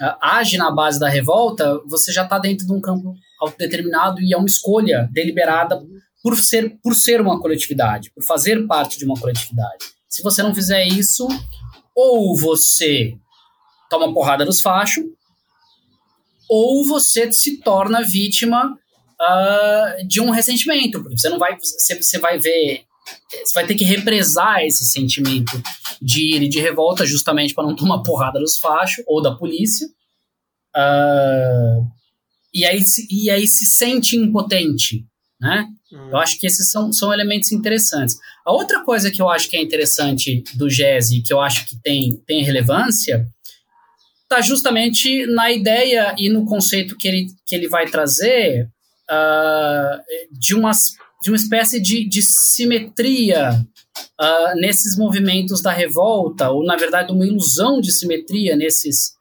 ah, 0.00 0.38
age 0.38 0.56
na 0.56 0.70
base 0.70 0.98
da 0.98 1.08
revolta, 1.08 1.80
você 1.86 2.12
já 2.12 2.24
está 2.24 2.38
dentro 2.38 2.66
de 2.66 2.72
um 2.72 2.80
campo 2.80 3.14
autodeterminado 3.40 4.20
e 4.20 4.32
é 4.32 4.36
uma 4.36 4.46
escolha 4.46 5.08
deliberada 5.12 5.80
por 6.22 6.36
ser, 6.36 6.78
por 6.82 6.94
ser 6.94 7.20
uma 7.20 7.40
coletividade, 7.40 8.10
por 8.14 8.24
fazer 8.24 8.66
parte 8.66 8.98
de 8.98 9.04
uma 9.04 9.14
coletividade. 9.14 9.84
Se 10.08 10.22
você 10.22 10.42
não 10.42 10.54
fizer 10.54 10.86
isso, 10.86 11.28
ou 11.94 12.36
você 12.36 13.14
toma 13.88 14.12
porrada 14.12 14.44
dos 14.44 14.60
fachos, 14.60 15.04
ou 16.48 16.84
você 16.84 17.30
se 17.32 17.60
torna 17.60 18.02
vítima 18.02 18.78
ah, 19.20 19.96
de 20.06 20.20
um 20.20 20.30
ressentimento, 20.30 21.00
porque 21.00 21.16
você 21.18 21.28
não 21.28 21.38
vai, 21.38 21.56
você, 21.58 22.02
você 22.02 22.18
vai 22.18 22.38
ver, 22.38 22.84
você 23.44 23.52
vai 23.54 23.66
ter 23.66 23.74
que 23.74 23.84
represar 23.84 24.62
esse 24.64 24.84
sentimento 24.84 25.52
de 26.02 26.34
ira 26.34 26.44
e 26.44 26.48
de 26.48 26.60
revolta 26.60 27.06
justamente 27.06 27.54
para 27.54 27.64
não 27.64 27.74
tomar 27.76 28.02
porrada 28.02 28.38
dos 28.38 28.58
fachos 28.58 29.04
ou 29.06 29.22
da 29.22 29.34
polícia. 29.34 29.88
Ah, 30.74 31.80
e, 32.52 32.64
aí, 32.64 32.80
e 33.10 33.30
aí 33.30 33.46
se 33.46 33.66
sente 33.66 34.16
impotente, 34.16 35.04
né? 35.40 35.68
Hum. 35.94 36.08
Eu 36.10 36.16
acho 36.18 36.38
que 36.38 36.46
esses 36.46 36.70
são, 36.70 36.92
são 36.92 37.12
elementos 37.12 37.52
interessantes. 37.52 38.16
A 38.44 38.52
outra 38.52 38.82
coisa 38.82 39.10
que 39.10 39.22
eu 39.22 39.28
acho 39.28 39.48
que 39.48 39.56
é 39.56 39.62
interessante 39.62 40.42
do 40.54 40.68
Jazzy, 40.68 41.22
que 41.22 41.32
eu 41.32 41.40
acho 41.40 41.66
que 41.66 41.80
tem, 41.80 42.16
tem 42.26 42.42
relevância, 42.42 43.26
está 44.22 44.40
justamente 44.40 45.24
na 45.26 45.52
ideia 45.52 46.14
e 46.18 46.28
no 46.28 46.44
conceito 46.44 46.96
que 46.96 47.06
ele, 47.06 47.26
que 47.46 47.54
ele 47.54 47.68
vai 47.68 47.86
trazer 47.86 48.68
ah, 49.08 50.00
de, 50.32 50.54
uma, 50.54 50.72
de 51.22 51.30
uma 51.30 51.36
espécie 51.36 51.80
de, 51.80 52.08
de 52.08 52.22
simetria 52.22 53.64
ah, 54.18 54.54
nesses 54.56 54.96
movimentos 54.96 55.62
da 55.62 55.70
revolta, 55.70 56.50
ou 56.50 56.64
na 56.64 56.76
verdade 56.76 57.12
uma 57.12 57.26
ilusão 57.26 57.80
de 57.80 57.92
simetria 57.92 58.56
nesses 58.56 59.12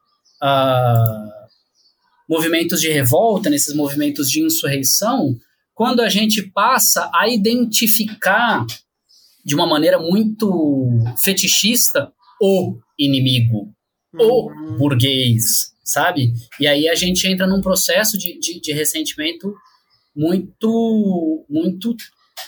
ah, 0.41 1.29
movimentos 2.27 2.81
de 2.81 2.89
revolta, 2.89 3.49
nesses 3.49 3.75
movimentos 3.75 4.29
de 4.29 4.41
insurreição, 4.41 5.37
quando 5.73 6.01
a 6.01 6.09
gente 6.09 6.41
passa 6.51 7.09
a 7.13 7.27
identificar 7.27 8.65
de 9.45 9.55
uma 9.55 9.65
maneira 9.67 9.99
muito 9.99 10.89
fetichista 11.23 12.11
o 12.41 12.77
inimigo, 12.97 13.73
o 14.13 14.47
Uhum. 14.51 14.77
burguês, 14.77 15.73
sabe? 15.83 16.33
E 16.59 16.67
aí 16.67 16.87
a 16.87 16.95
gente 16.95 17.25
entra 17.27 17.47
num 17.47 17.61
processo 17.61 18.17
de, 18.17 18.37
de, 18.39 18.59
de 18.61 18.71
ressentimento 18.73 19.53
muito 20.15 21.45
muito 21.49 21.95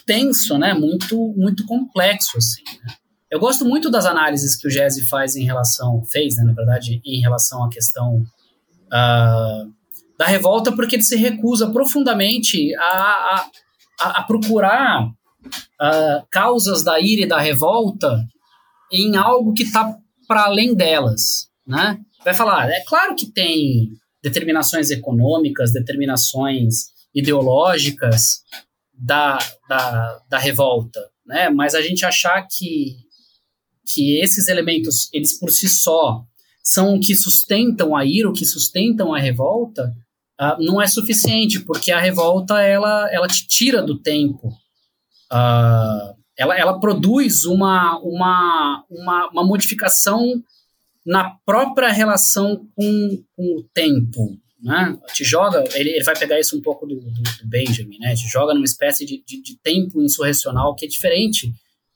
tenso, 0.05 0.57
né? 0.57 0.73
Muito 0.73 1.17
muito 1.35 1.65
complexo 1.65 2.37
assim. 2.37 2.61
né? 2.85 2.93
Eu 3.31 3.39
gosto 3.39 3.65
muito 3.65 3.89
das 3.89 4.05
análises 4.05 4.55
que 4.55 4.67
o 4.67 4.71
Jesse 4.71 5.05
faz 5.07 5.35
em 5.35 5.43
relação 5.43 6.03
fez, 6.05 6.35
né, 6.37 6.43
na 6.43 6.53
verdade, 6.53 7.01
em 7.03 7.19
relação 7.19 7.63
à 7.63 7.69
questão 7.69 8.23
ah, 8.91 9.65
da 10.17 10.25
revolta, 10.25 10.71
porque 10.71 10.95
ele 10.95 11.03
se 11.03 11.15
recusa 11.15 11.69
profundamente 11.71 12.73
a, 12.75 13.49
a, 13.99 14.09
a, 14.19 14.23
procurar 14.23 15.09
ah, 15.79 16.25
causas 16.31 16.83
da 16.83 16.99
ira 16.99 17.23
e 17.23 17.27
da 17.27 17.39
revolta 17.39 18.23
em 18.91 19.15
algo 19.15 19.53
que 19.53 19.63
está 19.63 19.97
para 20.27 20.45
além 20.45 20.73
delas, 20.73 21.49
né? 21.67 21.99
Vai 22.23 22.33
falar, 22.33 22.69
é 22.69 22.83
claro 22.85 23.15
que 23.15 23.27
tem 23.27 23.89
determinações 24.23 24.89
econômicas, 24.89 25.71
determinações 25.71 26.85
ideológicas 27.13 28.41
da, 28.93 29.37
da, 29.69 30.19
da 30.29 30.39
revolta, 30.39 30.99
né? 31.25 31.49
Mas 31.49 31.75
a 31.75 31.81
gente 31.81 32.05
achar 32.05 32.47
que 32.49 33.05
que 33.93 34.19
esses 34.19 34.47
elementos, 34.47 35.09
eles 35.13 35.37
por 35.37 35.51
si 35.51 35.69
só, 35.69 36.25
são 36.63 36.95
o 36.95 36.99
que 36.99 37.15
sustentam 37.15 37.95
a 37.95 38.03
ira, 38.03 38.29
o 38.29 38.33
que 38.33 38.45
sustentam 38.45 39.13
a 39.13 39.19
revolta, 39.19 39.93
ah, 40.37 40.57
não 40.59 40.81
é 40.81 40.87
suficiente, 40.87 41.61
porque 41.61 41.91
a 41.91 41.99
revolta, 41.99 42.61
ela, 42.61 43.09
ela 43.11 43.27
te 43.27 43.47
tira 43.47 43.81
do 43.81 43.97
tempo. 43.97 44.51
Ah, 45.31 46.13
ela, 46.37 46.57
ela 46.57 46.79
produz 46.79 47.45
uma, 47.45 47.97
uma, 47.99 48.83
uma, 48.89 49.29
uma 49.29 49.43
modificação 49.43 50.43
na 51.05 51.29
própria 51.45 51.91
relação 51.91 52.67
com, 52.75 53.23
com 53.35 53.59
o 53.59 53.63
tempo, 53.73 54.37
né? 54.61 54.97
Te 55.13 55.23
joga, 55.23 55.63
ele, 55.75 55.91
ele 55.91 56.03
vai 56.03 56.17
pegar 56.17 56.39
isso 56.39 56.57
um 56.57 56.61
pouco 56.61 56.85
do, 56.85 56.95
do, 56.95 57.11
do 57.11 57.47
Benjamin, 57.47 57.99
né? 57.99 58.15
Te 58.15 58.27
joga 58.27 58.53
numa 58.53 58.65
espécie 58.65 59.05
de, 59.05 59.23
de, 59.25 59.41
de 59.41 59.57
tempo 59.59 60.01
insurrecional 60.01 60.75
que 60.75 60.85
é 60.85 60.87
diferente 60.87 61.53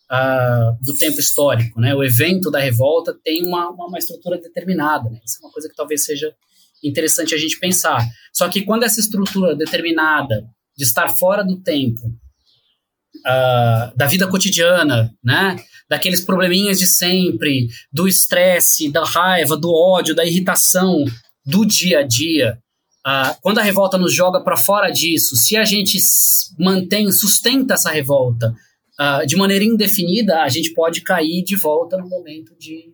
ah, 0.09 0.77
do 0.81 0.95
tempo 0.95 1.19
histórico, 1.19 1.81
né? 1.81 1.93
O 1.93 2.03
evento 2.03 2.49
da 2.49 2.59
revolta 2.59 3.17
tem 3.23 3.43
uma, 3.45 3.69
uma, 3.69 3.87
uma 3.87 3.97
estrutura 3.97 4.37
determinada, 4.37 5.09
né? 5.09 5.19
Isso 5.25 5.37
é 5.41 5.45
uma 5.45 5.51
coisa 5.51 5.67
que 5.67 5.75
talvez 5.75 6.05
seja 6.05 6.33
interessante 6.83 7.33
a 7.35 7.37
gente 7.37 7.59
pensar. 7.59 8.05
Só 8.33 8.47
que 8.49 8.63
quando 8.63 8.83
essa 8.83 8.99
estrutura 8.99 9.55
determinada 9.55 10.43
de 10.77 10.83
estar 10.83 11.09
fora 11.09 11.43
do 11.43 11.61
tempo, 11.61 12.01
ah, 13.25 13.91
da 13.95 14.05
vida 14.05 14.27
cotidiana, 14.27 15.11
né? 15.23 15.57
Daqueles 15.89 16.21
probleminhas 16.21 16.79
de 16.79 16.87
sempre, 16.87 17.67
do 17.91 18.07
estresse, 18.07 18.91
da 18.91 19.03
raiva, 19.03 19.57
do 19.57 19.73
ódio, 19.73 20.15
da 20.15 20.25
irritação 20.25 21.03
do 21.45 21.65
dia 21.65 21.99
a 21.99 22.03
dia. 22.03 22.57
ah, 23.05 23.35
quando 23.41 23.59
a 23.59 23.63
revolta 23.63 23.97
nos 23.97 24.13
joga 24.13 24.41
para 24.41 24.57
fora 24.57 24.89
disso, 24.91 25.35
se 25.35 25.57
a 25.57 25.65
gente 25.65 25.97
mantém, 26.57 27.11
sustenta 27.11 27.73
essa 27.73 27.91
revolta 27.91 28.53
ah, 28.97 29.25
de 29.25 29.35
maneira 29.35 29.63
indefinida, 29.65 30.41
a 30.43 30.49
gente 30.49 30.73
pode 30.73 31.01
cair 31.01 31.43
de 31.43 31.55
volta 31.55 31.97
no 31.97 32.07
momento 32.07 32.55
de, 32.59 32.93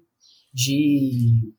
de 0.54 1.54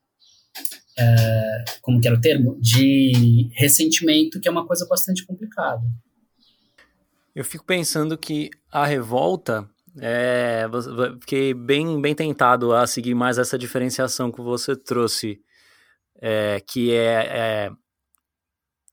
eh, 0.97 1.65
como 1.81 2.01
que 2.01 2.07
era 2.07 2.17
o 2.17 2.21
termo? 2.21 2.57
De 2.59 3.49
ressentimento, 3.53 4.39
que 4.39 4.47
é 4.47 4.51
uma 4.51 4.65
coisa 4.65 4.85
bastante 4.87 5.25
complicada. 5.25 5.83
Eu 7.35 7.45
fico 7.45 7.63
pensando 7.63 8.17
que 8.17 8.49
a 8.71 8.85
revolta, 8.85 9.69
é, 9.99 10.65
fiquei 11.21 11.53
bem, 11.53 12.01
bem 12.01 12.15
tentado 12.15 12.73
a 12.73 12.87
seguir 12.87 13.13
mais 13.13 13.37
essa 13.37 13.57
diferenciação 13.57 14.31
que 14.31 14.41
você 14.41 14.75
trouxe, 14.75 15.39
é, 16.19 16.59
que 16.67 16.91
é, 16.91 17.67
é 17.67 17.71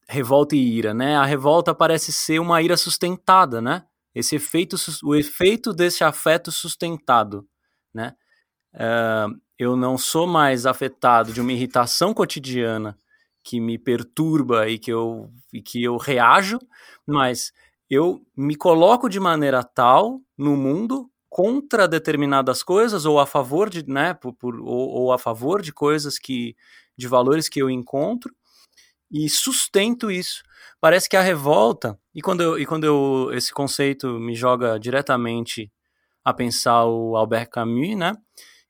revolta 0.06 0.54
e 0.54 0.58
ira, 0.58 0.92
né? 0.92 1.16
A 1.16 1.24
revolta 1.24 1.74
parece 1.74 2.12
ser 2.12 2.38
uma 2.38 2.60
ira 2.60 2.76
sustentada, 2.76 3.62
né? 3.62 3.84
Esse 4.14 4.36
efeito, 4.36 4.76
o 5.02 5.14
efeito 5.14 5.72
desse 5.72 6.04
afeto 6.04 6.52
sustentado, 6.52 7.48
né? 7.92 8.14
Ah, 8.74 9.28
eu 9.58 9.76
não 9.76 9.96
sou 9.98 10.26
mais 10.26 10.66
afetado 10.66 11.32
de 11.32 11.40
uma 11.40 11.52
irritação 11.52 12.12
cotidiana 12.14 12.96
que 13.42 13.60
me 13.60 13.78
perturba 13.78 14.68
e 14.68 14.78
que 14.78 14.90
eu, 14.92 15.30
e 15.52 15.62
que 15.62 15.82
eu 15.82 15.96
reajo, 15.96 16.58
mas 17.06 17.52
eu 17.90 18.22
me 18.36 18.56
coloco 18.56 19.08
de 19.08 19.20
maneira 19.20 19.62
tal 19.62 20.20
no 20.36 20.56
mundo 20.56 21.10
contra 21.28 21.86
determinadas 21.88 22.62
coisas 22.62 23.04
ou 23.04 23.18
a 23.20 23.26
favor 23.26 23.68
de, 23.68 23.86
né, 23.88 24.14
por, 24.14 24.32
por- 24.34 24.60
ou, 24.60 24.88
ou 24.90 25.12
a 25.12 25.18
favor 25.18 25.60
de 25.62 25.72
coisas 25.72 26.18
que, 26.18 26.56
de 26.96 27.06
valores 27.08 27.48
que 27.48 27.60
eu 27.60 27.68
encontro, 27.68 28.32
e 29.10 29.28
sustento 29.28 30.10
isso. 30.10 30.42
Parece 30.80 31.08
que 31.08 31.16
a 31.16 31.22
revolta, 31.22 31.98
e 32.14 32.20
quando, 32.20 32.42
eu, 32.42 32.58
e 32.58 32.66
quando 32.66 32.84
eu, 32.84 33.30
esse 33.32 33.52
conceito 33.52 34.08
me 34.18 34.34
joga 34.34 34.78
diretamente 34.78 35.70
a 36.24 36.32
pensar 36.34 36.86
o 36.86 37.16
Albert 37.16 37.50
Camus, 37.50 37.96
né? 37.96 38.14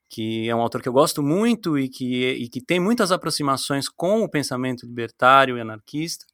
Que 0.09 0.49
é 0.49 0.55
um 0.55 0.61
autor 0.61 0.81
que 0.81 0.89
eu 0.89 0.93
gosto 0.93 1.21
muito 1.21 1.77
e 1.77 1.89
que, 1.89 2.31
e 2.31 2.49
que 2.49 2.61
tem 2.61 2.79
muitas 2.79 3.11
aproximações 3.11 3.89
com 3.89 4.23
o 4.23 4.29
pensamento 4.29 4.85
libertário 4.85 5.57
e 5.57 5.61
anarquista 5.61 6.25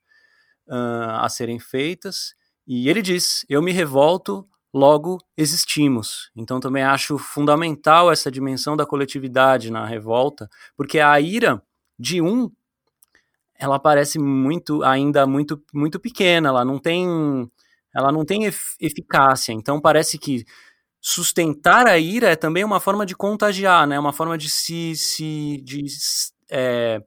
uh, 0.68 1.22
a 1.22 1.30
serem 1.30 1.60
feitas. 1.60 2.34
E 2.68 2.90
ele 2.90 3.02
diz: 3.02 3.46
Eu 3.50 3.62
me 3.62 3.72
revolto, 3.72 4.48
logo 4.74 5.18
existimos. 5.38 6.32
Então 6.36 6.60
também 6.60 6.84
acho 6.84 7.18
fundamental 7.18 8.12
essa 8.12 8.32
dimensão 8.32 8.76
da 8.76 8.86
coletividade 8.86 9.72
na 9.72 9.86
revolta, 9.86 10.50
porque 10.76 11.00
a 11.00 11.20
ira 11.20 11.62
de 12.00 12.22
um 12.22 12.50
ela 13.60 13.78
parece 13.78 14.18
muito 14.18 14.84
ainda 14.84 15.28
muito 15.28 15.62
muito 15.74 16.00
pequena, 16.00 16.50
ela 16.50 16.66
não 16.66 16.80
tem 16.80 17.06
ela 17.94 18.12
não 18.12 18.26
tem 18.26 18.46
eficácia. 18.80 19.54
Então 19.54 19.80
parece 19.82 20.18
que 20.18 20.46
sustentar 21.02 21.88
a 21.88 21.98
ira 21.98 22.30
é 22.30 22.36
também 22.36 22.64
uma 22.64 22.80
forma 22.80 23.06
de 23.06 23.16
contagiar, 23.16 23.88
né? 23.88 24.00
Uma 24.00 24.14
forma 24.14 24.38
de 24.38 24.50
se, 24.50 24.96
se 24.96 25.60
de, 25.64 25.84
é, 26.50 27.02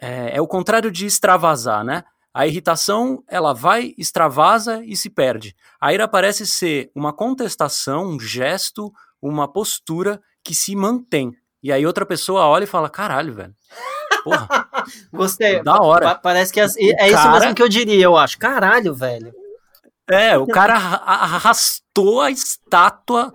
é, 0.00 0.36
é, 0.36 0.40
o 0.40 0.48
contrário 0.48 0.90
de 0.90 1.04
extravasar, 1.04 1.84
né? 1.84 2.02
A 2.32 2.46
irritação 2.46 3.22
ela 3.28 3.52
vai, 3.52 3.92
extravasa 3.98 4.82
e 4.84 4.96
se 4.96 5.10
perde. 5.10 5.54
A 5.80 5.92
ira 5.92 6.08
parece 6.08 6.46
ser 6.46 6.90
uma 6.94 7.12
contestação, 7.12 8.06
um 8.06 8.18
gesto, 8.20 8.90
uma 9.20 9.52
postura 9.52 10.20
que 10.42 10.54
se 10.54 10.74
mantém. 10.74 11.32
E 11.62 11.70
aí 11.70 11.84
outra 11.84 12.06
pessoa 12.06 12.46
olha 12.46 12.64
e 12.64 12.68
fala: 12.68 12.88
caralho, 12.88 13.34
velho. 13.34 13.54
Porra. 14.24 14.48
Gostei. 15.12 15.62
Da 15.62 15.78
hora. 15.82 16.14
Parece 16.14 16.52
que 16.52 16.60
é, 16.60 16.64
é 16.64 17.06
isso 17.08 17.16
cara... 17.16 17.40
mesmo 17.40 17.54
que 17.54 17.62
eu 17.62 17.68
diria, 17.68 18.02
eu 18.02 18.16
acho. 18.16 18.38
Caralho, 18.38 18.94
velho. 18.94 19.32
É, 20.10 20.36
o 20.36 20.46
cara 20.46 20.74
arrastou 20.74 22.20
a 22.20 22.30
estátua 22.30 23.32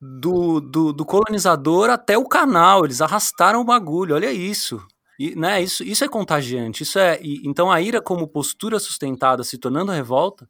do, 0.00 0.60
do, 0.60 0.92
do, 0.92 1.04
colonizador 1.04 1.90
até 1.90 2.16
o 2.16 2.26
canal. 2.26 2.84
Eles 2.84 3.00
arrastaram 3.00 3.60
o 3.60 3.64
bagulho. 3.64 4.14
Olha 4.14 4.32
isso. 4.32 4.80
E, 5.18 5.34
né, 5.36 5.62
isso, 5.62 5.84
isso 5.84 6.02
é 6.02 6.08
contagiante. 6.08 6.82
Isso 6.82 6.98
é. 6.98 7.20
E, 7.22 7.42
então 7.46 7.70
a 7.70 7.80
ira 7.80 8.00
como 8.00 8.26
postura 8.26 8.78
sustentada 8.78 9.44
se 9.44 9.58
tornando 9.58 9.92
revolta, 9.92 10.48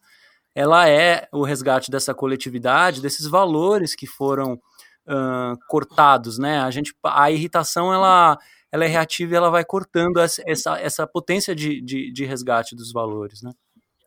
ela 0.54 0.88
é 0.88 1.28
o 1.32 1.42
resgate 1.42 1.90
dessa 1.90 2.14
coletividade, 2.14 3.02
desses 3.02 3.26
valores 3.26 3.94
que 3.94 4.06
foram 4.06 4.54
uh, 4.54 5.58
cortados, 5.68 6.38
né? 6.38 6.60
A 6.60 6.70
gente, 6.70 6.94
a 7.02 7.30
irritação 7.30 7.92
ela, 7.92 8.38
ela 8.70 8.84
é 8.84 8.88
reativa 8.88 9.34
e 9.34 9.36
ela 9.36 9.50
vai 9.50 9.64
cortando 9.64 10.18
essa, 10.18 10.42
essa, 10.46 10.78
essa 10.78 11.06
potência 11.06 11.54
de, 11.54 11.80
de, 11.80 12.12
de 12.12 12.24
resgate 12.24 12.76
dos 12.76 12.92
valores, 12.92 13.42
né? 13.42 13.52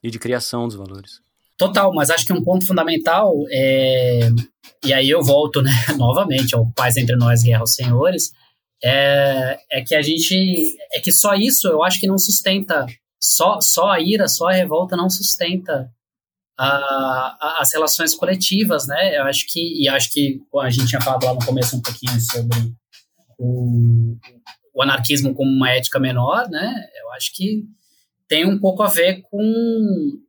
E 0.01 0.09
de 0.09 0.17
criação 0.17 0.65
dos 0.65 0.77
valores. 0.77 1.21
Total, 1.57 1.91
mas 1.93 2.11
acho 2.11 2.25
que 2.25 2.33
um 2.33 2.43
ponto 2.43 2.65
fundamental 2.67 3.33
é. 3.51 4.29
E 4.85 4.93
aí 4.93 5.09
eu 5.09 5.23
volto, 5.23 5.61
né, 5.61 5.71
novamente 5.97 6.55
ao 6.55 6.71
Paz 6.73 6.97
Entre 6.97 7.15
Nós 7.15 7.41
Guerra 7.41 7.61
aos 7.61 7.73
Senhores. 7.73 8.31
É, 8.83 9.57
é 9.71 9.81
que 9.81 9.95
a 9.95 10.01
gente. 10.01 10.77
É 10.93 10.99
que 10.99 11.11
só 11.11 11.33
isso 11.33 11.67
eu 11.67 11.83
acho 11.83 11.99
que 11.99 12.07
não 12.07 12.17
sustenta. 12.17 12.85
Só, 13.19 13.59
só 13.59 13.89
a 13.89 13.99
ira, 13.99 14.27
só 14.27 14.49
a 14.49 14.53
revolta 14.53 14.95
não 14.95 15.09
sustenta 15.09 15.91
a, 16.55 16.67
a, 16.67 17.57
as 17.61 17.73
relações 17.73 18.13
coletivas, 18.13 18.85
né? 18.85 19.17
Eu 19.17 19.23
acho 19.23 19.47
que. 19.47 19.81
E 19.81 19.89
acho 19.89 20.11
que 20.11 20.39
a 20.59 20.69
gente 20.69 20.87
tinha 20.87 21.01
falado 21.01 21.25
lá 21.25 21.33
no 21.33 21.43
começo 21.43 21.75
um 21.75 21.81
pouquinho 21.81 22.19
sobre 22.21 22.71
o, 23.39 24.15
o 24.75 24.83
anarquismo 24.83 25.33
como 25.33 25.49
uma 25.49 25.71
ética 25.71 25.99
menor, 25.99 26.47
né? 26.49 26.85
Eu 27.01 27.11
acho 27.13 27.33
que 27.33 27.63
tem 28.27 28.45
um 28.45 28.59
pouco 28.59 28.83
a 28.83 28.87
ver 28.87 29.21
com 29.23 30.19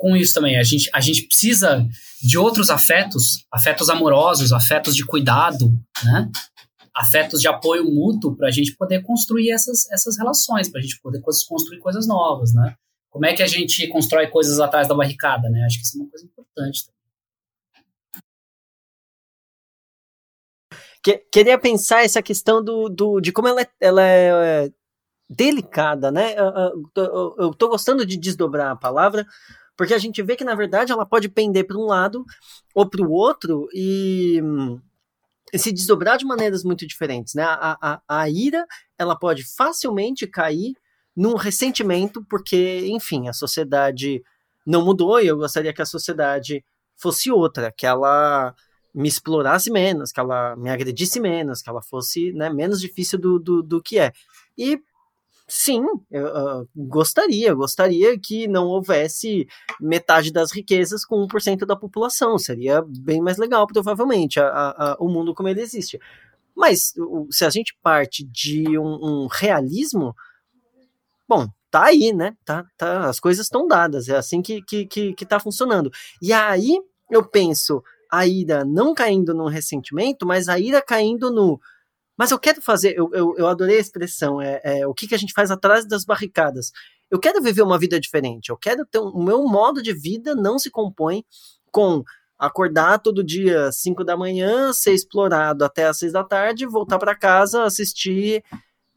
com 0.00 0.16
isso 0.16 0.32
também. 0.32 0.58
A 0.58 0.62
gente, 0.62 0.88
a 0.94 1.00
gente 1.00 1.26
precisa 1.26 1.86
de 2.22 2.38
outros 2.38 2.70
afetos, 2.70 3.44
afetos 3.52 3.90
amorosos, 3.90 4.50
afetos 4.50 4.96
de 4.96 5.04
cuidado, 5.04 5.70
né? 6.02 6.30
afetos 6.96 7.40
de 7.40 7.46
apoio 7.46 7.84
mútuo 7.84 8.34
para 8.34 8.48
a 8.48 8.50
gente 8.50 8.74
poder 8.76 9.02
construir 9.02 9.50
essas, 9.50 9.88
essas 9.90 10.16
relações, 10.16 10.70
para 10.70 10.80
a 10.80 10.82
gente 10.82 10.98
poder 11.02 11.20
construir 11.20 11.78
coisas 11.80 12.06
novas, 12.06 12.54
né? 12.54 12.74
Como 13.10 13.26
é 13.26 13.34
que 13.34 13.42
a 13.42 13.46
gente 13.46 13.86
constrói 13.88 14.26
coisas 14.28 14.58
atrás 14.58 14.88
da 14.88 14.94
barricada, 14.94 15.50
né? 15.50 15.64
Acho 15.64 15.78
que 15.78 15.84
isso 15.84 15.98
é 15.98 16.00
uma 16.00 16.10
coisa 16.10 16.24
importante. 16.24 16.84
queria 21.30 21.58
pensar 21.58 22.04
essa 22.04 22.22
questão 22.22 22.62
do, 22.62 22.88
do, 22.88 23.20
de 23.20 23.32
como 23.32 23.48
ela 23.48 23.62
é, 23.62 23.68
ela 23.80 24.02
é 24.02 24.70
delicada, 25.28 26.10
né? 26.10 26.34
Eu 27.38 27.50
estou 27.50 27.68
gostando 27.68 28.04
de 28.04 28.16
desdobrar 28.16 28.72
a 28.72 28.76
palavra, 28.76 29.26
porque 29.80 29.94
a 29.94 29.98
gente 29.98 30.22
vê 30.22 30.36
que, 30.36 30.44
na 30.44 30.54
verdade, 30.54 30.92
ela 30.92 31.06
pode 31.06 31.26
pender 31.26 31.66
para 31.66 31.78
um 31.78 31.86
lado 31.86 32.22
ou 32.74 32.86
para 32.86 33.00
o 33.00 33.10
outro 33.10 33.66
e, 33.72 34.38
e, 35.54 35.58
se 35.58 35.72
desdobrar 35.72 36.18
de 36.18 36.26
maneiras 36.26 36.62
muito 36.62 36.86
diferentes. 36.86 37.32
Né? 37.32 37.42
A, 37.44 37.78
a, 37.80 38.02
a 38.06 38.28
ira 38.28 38.66
ela 38.98 39.16
pode 39.16 39.42
facilmente 39.42 40.26
cair 40.26 40.74
num 41.16 41.34
ressentimento, 41.34 42.22
porque, 42.28 42.88
enfim, 42.88 43.26
a 43.26 43.32
sociedade 43.32 44.22
não 44.66 44.84
mudou 44.84 45.18
e 45.18 45.28
eu 45.28 45.38
gostaria 45.38 45.72
que 45.72 45.80
a 45.80 45.86
sociedade 45.86 46.62
fosse 46.94 47.30
outra, 47.30 47.72
que 47.72 47.86
ela 47.86 48.54
me 48.94 49.08
explorasse 49.08 49.70
menos, 49.70 50.12
que 50.12 50.20
ela 50.20 50.56
me 50.56 50.68
agredisse 50.68 51.18
menos, 51.18 51.62
que 51.62 51.70
ela 51.70 51.80
fosse 51.80 52.34
né, 52.34 52.50
menos 52.50 52.82
difícil 52.82 53.18
do, 53.18 53.38
do, 53.38 53.62
do 53.62 53.82
que 53.82 53.98
é. 53.98 54.12
E 54.58 54.78
Sim, 55.52 55.84
eu, 56.12 56.26
uh, 56.26 56.68
gostaria, 56.76 57.52
gostaria 57.52 58.16
que 58.16 58.46
não 58.46 58.68
houvesse 58.68 59.48
metade 59.80 60.32
das 60.32 60.52
riquezas 60.52 61.04
com 61.04 61.26
1% 61.26 61.66
da 61.66 61.74
população. 61.74 62.38
Seria 62.38 62.80
bem 62.86 63.20
mais 63.20 63.36
legal, 63.36 63.66
provavelmente, 63.66 64.38
a, 64.38 64.46
a, 64.46 64.92
a, 64.92 64.96
o 65.00 65.08
mundo 65.08 65.34
como 65.34 65.48
ele 65.48 65.60
existe. 65.60 65.98
Mas 66.54 66.94
se 67.32 67.44
a 67.44 67.50
gente 67.50 67.76
parte 67.82 68.24
de 68.24 68.78
um, 68.78 69.24
um 69.24 69.26
realismo, 69.26 70.14
bom, 71.28 71.48
tá 71.68 71.86
aí, 71.86 72.12
né? 72.12 72.36
Tá, 72.44 72.64
tá, 72.76 73.08
as 73.08 73.18
coisas 73.18 73.46
estão 73.46 73.66
dadas, 73.66 74.08
é 74.08 74.16
assim 74.16 74.40
que, 74.40 74.62
que, 74.62 74.86
que, 74.86 75.14
que 75.14 75.26
tá 75.26 75.40
funcionando. 75.40 75.90
E 76.22 76.32
aí 76.32 76.78
eu 77.10 77.28
penso 77.28 77.82
a 78.08 78.24
ira 78.24 78.64
não 78.64 78.94
caindo 78.94 79.34
no 79.34 79.48
ressentimento, 79.48 80.24
mas 80.24 80.48
a 80.48 80.60
ira 80.60 80.80
caindo 80.80 81.28
no 81.28 81.60
mas 82.20 82.30
eu 82.30 82.38
quero 82.38 82.60
fazer, 82.60 82.94
eu, 82.98 83.08
eu, 83.14 83.34
eu 83.38 83.46
adorei 83.46 83.78
a 83.78 83.80
expressão, 83.80 84.42
é, 84.42 84.60
é, 84.62 84.86
o 84.86 84.92
que, 84.92 85.08
que 85.08 85.14
a 85.14 85.18
gente 85.18 85.32
faz 85.32 85.50
atrás 85.50 85.86
das 85.88 86.04
barricadas. 86.04 86.70
Eu 87.10 87.18
quero 87.18 87.40
viver 87.40 87.62
uma 87.62 87.78
vida 87.78 87.98
diferente, 87.98 88.50
eu 88.50 88.58
quero 88.58 88.84
ter 88.84 88.98
o 88.98 89.22
meu 89.22 89.42
modo 89.44 89.82
de 89.82 89.94
vida 89.94 90.34
não 90.34 90.58
se 90.58 90.70
compõe 90.70 91.24
com 91.72 92.04
acordar 92.38 92.98
todo 92.98 93.24
dia 93.24 93.68
às 93.68 93.76
5 93.76 94.04
da 94.04 94.18
manhã, 94.18 94.70
ser 94.70 94.92
explorado 94.92 95.64
até 95.64 95.86
às 95.86 95.96
6 95.96 96.12
da 96.12 96.22
tarde, 96.22 96.66
voltar 96.66 96.98
para 96.98 97.14
casa, 97.14 97.64
assistir 97.64 98.44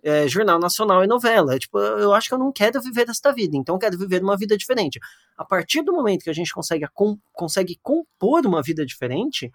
é, 0.04 0.28
Jornal 0.28 0.60
Nacional 0.60 1.02
e 1.02 1.08
novela. 1.08 1.58
Tipo, 1.58 1.80
eu 1.80 2.12
acho 2.12 2.28
que 2.28 2.34
eu 2.34 2.40
não 2.40 2.52
quero 2.52 2.82
viver 2.82 3.08
esta 3.10 3.32
vida, 3.32 3.56
então 3.56 3.76
eu 3.76 3.80
quero 3.80 3.98
viver 3.98 4.22
uma 4.22 4.36
vida 4.36 4.58
diferente. 4.58 5.00
A 5.38 5.46
partir 5.46 5.82
do 5.82 5.94
momento 5.94 6.24
que 6.24 6.30
a 6.30 6.34
gente 6.34 6.54
consegue, 6.54 6.86
consegue 7.32 7.80
compor 7.82 8.46
uma 8.46 8.62
vida 8.62 8.86
diferente, 8.86 9.50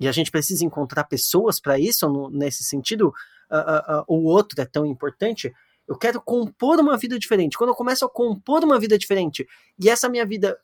e 0.00 0.08
a 0.08 0.12
gente 0.12 0.30
precisa 0.30 0.64
encontrar 0.64 1.04
pessoas 1.04 1.60
para 1.60 1.78
isso, 1.78 2.08
no, 2.08 2.28
nesse 2.30 2.64
sentido, 2.64 3.08
uh, 3.50 3.56
uh, 3.56 4.00
uh, 4.00 4.04
o 4.08 4.24
outro 4.24 4.60
é 4.60 4.64
tão 4.64 4.84
importante. 4.84 5.52
Eu 5.86 5.96
quero 5.96 6.20
compor 6.20 6.80
uma 6.80 6.96
vida 6.96 7.18
diferente. 7.18 7.56
Quando 7.56 7.70
eu 7.70 7.76
começo 7.76 8.04
a 8.04 8.10
compor 8.10 8.64
uma 8.64 8.78
vida 8.78 8.98
diferente 8.98 9.46
e 9.78 9.88
essa 9.88 10.08
minha 10.08 10.26
vida 10.26 10.58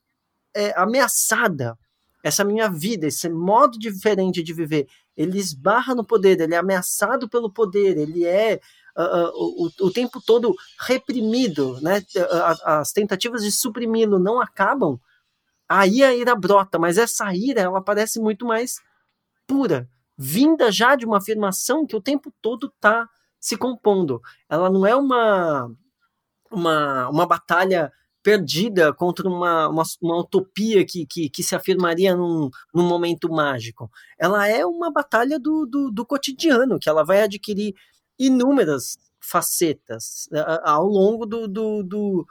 é 0.55 0.73
ameaçada, 0.79 1.79
essa 2.23 2.45
minha 2.45 2.69
vida, 2.69 3.07
esse 3.07 3.29
modo 3.29 3.79
diferente 3.79 4.43
de 4.43 4.53
viver, 4.53 4.89
ele 5.17 5.39
esbarra 5.39 5.95
no 5.95 6.05
poder, 6.05 6.41
ele 6.41 6.55
é 6.55 6.59
ameaçado 6.59 7.29
pelo 7.29 7.51
poder, 7.51 7.97
ele 7.97 8.25
é 8.25 8.61
o, 9.35 9.71
o, 9.87 9.91
tempo 9.91 10.21
todo 10.21 10.55
reprimido, 10.81 11.81
né? 11.81 12.05
As, 12.45 12.61
as 12.63 12.93
tentativas 12.93 13.43
de 13.43 13.51
suprimi-lo 13.51 14.19
não 14.19 14.41
acabam, 14.41 15.01
aí 15.69 16.03
a 16.03 16.15
ira 16.15 16.35
brota, 16.35 16.79
mas 16.79 16.99
essa 16.99 17.33
ira 17.35 17.63
ela 17.63 17.81
parece 17.81 18.21
muito 18.21 18.45
mais 18.45 18.81
pura, 19.51 19.91
vinda 20.17 20.71
já 20.71 20.95
de 20.95 21.05
uma 21.05 21.19
afirmação 21.19 21.85
que 21.85 21.97
o 21.97 22.01
tempo 22.01 22.33
todo 22.41 22.69
está 22.69 23.09
se 23.41 23.57
compondo. 23.57 24.23
Ela 24.49 24.71
não 24.71 24.87
é 24.87 24.95
uma, 24.95 25.69
uma, 26.49 27.09
uma 27.09 27.27
batalha 27.27 27.93
perdida 28.23 28.93
contra 28.95 29.29
uma, 29.29 29.69
uma, 29.69 29.83
uma 30.01 30.21
utopia 30.21 30.87
que, 30.87 31.05
que, 31.05 31.29
que, 31.29 31.43
se 31.43 31.57
afirmaria 31.57 32.15
num, 32.15 32.49
num 32.73 32.87
momento 32.87 33.29
mágico. 33.29 33.91
Ela 34.17 34.47
é 34.47 34.65
uma 34.65 34.93
batalha 34.93 35.37
do, 35.37 35.67
do, 35.67 35.91
do 35.91 36.07
cotidiano, 36.07 36.79
que 36.79 36.89
ela 36.89 37.05
vai 37.05 37.23
adquirir 37.23 37.75
inúmeras 38.17 38.99
facetas 39.19 40.29
uh, 40.31 40.61
ao 40.63 40.87
longo 40.87 41.27
do, 41.27 41.49
do, 41.49 41.83
do, 41.83 42.27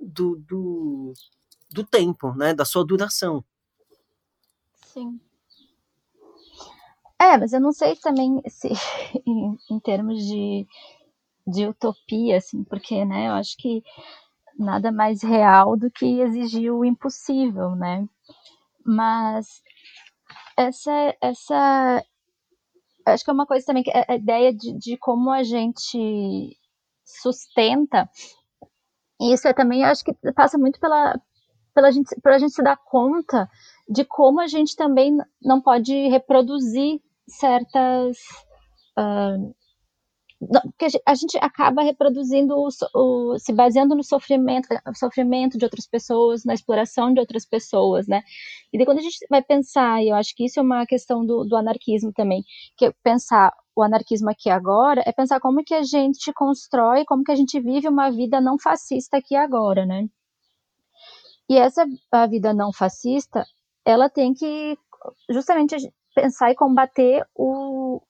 do, 0.00 0.36
do, 0.36 1.12
do 1.70 1.84
tempo, 1.84 2.32
né, 2.34 2.54
da 2.54 2.64
sua 2.64 2.86
duração. 2.86 3.44
Sim. 4.86 5.20
É, 7.20 7.36
mas 7.36 7.52
eu 7.52 7.60
não 7.60 7.72
sei 7.72 7.96
também 7.96 8.40
se, 8.48 8.68
em, 9.26 9.56
em 9.70 9.80
termos 9.80 10.22
de, 10.24 10.66
de 11.46 11.66
utopia, 11.66 12.38
assim, 12.38 12.64
porque, 12.64 13.04
né, 13.04 13.28
eu 13.28 13.32
acho 13.32 13.56
que 13.58 13.82
nada 14.58 14.92
mais 14.92 15.22
real 15.22 15.76
do 15.76 15.90
que 15.90 16.20
exigir 16.20 16.72
o 16.72 16.84
impossível, 16.84 17.76
né? 17.76 18.06
Mas 18.84 19.62
essa, 20.56 21.16
essa, 21.20 22.04
acho 23.06 23.24
que 23.24 23.30
é 23.30 23.32
uma 23.32 23.46
coisa 23.46 23.66
também 23.66 23.82
que 23.82 23.90
é 23.90 24.04
a 24.08 24.14
ideia 24.16 24.52
de, 24.52 24.72
de 24.78 24.96
como 24.96 25.30
a 25.30 25.42
gente 25.42 26.56
sustenta. 27.04 28.08
Isso 29.20 29.48
é 29.48 29.52
também, 29.52 29.84
acho 29.84 30.04
que 30.04 30.12
passa 30.34 30.58
muito 30.58 30.78
pela, 30.78 31.20
pela 31.74 31.90
gente, 31.90 32.14
a 32.24 32.38
gente 32.38 32.54
se 32.54 32.62
dar 32.62 32.76
conta 32.76 33.48
de 33.88 34.04
como 34.04 34.40
a 34.40 34.46
gente 34.46 34.76
também 34.76 35.16
não 35.42 35.60
pode 35.60 35.92
reproduzir 36.08 37.00
certas 37.28 38.18
uh, 38.98 39.54
porque 40.40 40.86
a 41.04 41.14
gente 41.14 41.36
acaba 41.38 41.82
reproduzindo, 41.82 42.54
o, 42.56 42.68
o, 42.94 43.38
se 43.38 43.52
baseando 43.52 43.96
no 43.96 44.04
sofrimento, 44.04 44.68
sofrimento 44.94 45.58
de 45.58 45.64
outras 45.64 45.86
pessoas, 45.86 46.44
na 46.44 46.54
exploração 46.54 47.12
de 47.12 47.18
outras 47.18 47.44
pessoas, 47.44 48.06
né? 48.06 48.22
E 48.72 48.78
daí 48.78 48.86
quando 48.86 48.98
a 48.98 49.02
gente 49.02 49.18
vai 49.28 49.42
pensar, 49.42 50.00
e 50.00 50.10
eu 50.10 50.14
acho 50.14 50.34
que 50.36 50.44
isso 50.44 50.60
é 50.60 50.62
uma 50.62 50.86
questão 50.86 51.26
do, 51.26 51.44
do 51.44 51.56
anarquismo 51.56 52.12
também, 52.12 52.44
que 52.76 52.86
é 52.86 52.92
pensar 53.02 53.52
o 53.74 53.82
anarquismo 53.82 54.30
aqui 54.30 54.48
agora, 54.48 55.02
é 55.04 55.12
pensar 55.12 55.40
como 55.40 55.64
que 55.64 55.74
a 55.74 55.82
gente 55.82 56.32
constrói, 56.32 57.04
como 57.04 57.24
que 57.24 57.32
a 57.32 57.36
gente 57.36 57.58
vive 57.60 57.88
uma 57.88 58.10
vida 58.10 58.40
não 58.40 58.58
fascista 58.58 59.16
aqui 59.16 59.34
agora, 59.34 59.84
né? 59.84 60.08
E 61.48 61.56
essa 61.56 61.84
a 62.12 62.26
vida 62.26 62.54
não 62.54 62.72
fascista, 62.72 63.44
ela 63.84 64.08
tem 64.08 64.34
que 64.34 64.78
justamente 65.30 65.74
pensar 66.20 66.50
e 66.50 66.56
combater 66.56 67.24
o, 67.34 68.02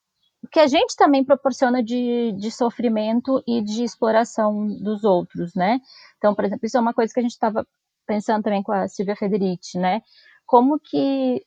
que 0.50 0.60
a 0.60 0.66
gente 0.66 0.96
também 0.96 1.24
proporciona 1.24 1.82
de, 1.82 2.32
de 2.32 2.50
sofrimento 2.50 3.42
e 3.46 3.62
de 3.62 3.84
exploração 3.84 4.66
dos 4.66 5.04
outros, 5.04 5.54
né? 5.54 5.78
Então, 6.16 6.34
por 6.34 6.44
exemplo, 6.44 6.66
isso 6.66 6.76
é 6.76 6.80
uma 6.80 6.94
coisa 6.94 7.12
que 7.12 7.20
a 7.20 7.22
gente 7.22 7.32
estava 7.32 7.66
pensando 8.06 8.42
também 8.42 8.62
com 8.62 8.72
a 8.72 8.88
Silvia 8.88 9.14
Federici, 9.14 9.78
né? 9.78 10.00
Como 10.46 10.80
que 10.80 11.44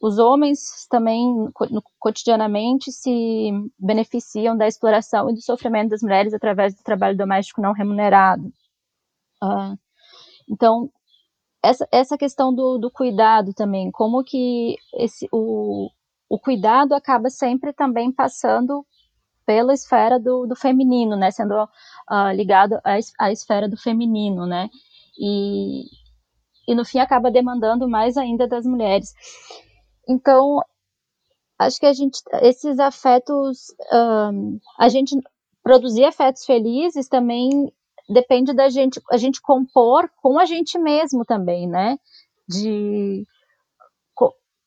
os 0.00 0.18
homens 0.18 0.86
também 0.88 1.50
cotidianamente 1.98 2.90
se 2.90 3.50
beneficiam 3.78 4.56
da 4.56 4.66
exploração 4.66 5.28
e 5.28 5.34
do 5.34 5.42
sofrimento 5.42 5.90
das 5.90 6.00
mulheres 6.00 6.32
através 6.32 6.74
do 6.74 6.82
trabalho 6.82 7.18
doméstico 7.18 7.60
não 7.60 7.74
remunerado. 7.74 8.50
Uh, 9.42 9.76
então, 10.48 10.90
essa, 11.62 11.86
essa 11.92 12.18
questão 12.18 12.54
do, 12.54 12.78
do 12.78 12.90
cuidado 12.90 13.52
também, 13.52 13.90
como 13.90 14.24
que 14.24 14.76
esse, 14.94 15.28
o, 15.32 15.90
o 16.28 16.38
cuidado 16.38 16.94
acaba 16.94 17.28
sempre 17.28 17.72
também 17.72 18.12
passando 18.12 18.84
pela 19.44 19.74
esfera 19.74 20.18
do, 20.18 20.46
do 20.46 20.54
feminino, 20.54 21.16
né, 21.16 21.30
sendo 21.30 21.54
uh, 21.62 22.30
ligado 22.34 22.74
à, 22.84 22.98
à, 23.18 23.32
esfera 23.32 23.68
do 23.68 23.76
feminino, 23.76 24.46
né, 24.46 24.70
e, 25.18 25.84
e 26.68 26.74
no 26.74 26.84
fim 26.84 26.98
acaba 26.98 27.30
demandando 27.30 27.88
mais 27.88 28.16
ainda 28.16 28.46
das 28.46 28.64
mulheres. 28.64 29.12
Então, 30.08 30.60
acho 31.58 31.78
que 31.78 31.86
a 31.86 31.92
gente, 31.92 32.22
esses 32.42 32.78
afetos, 32.78 33.74
um, 33.92 34.58
a 34.78 34.88
gente 34.88 35.16
produzir 35.62 36.04
afetos 36.04 36.44
felizes 36.44 37.08
também 37.08 37.72
depende 38.10 38.52
da 38.52 38.68
gente, 38.68 39.00
a 39.10 39.16
gente 39.16 39.40
compor 39.40 40.10
com 40.16 40.38
a 40.38 40.44
gente 40.44 40.78
mesmo 40.78 41.24
também, 41.24 41.68
né, 41.68 41.96
de 42.48 43.26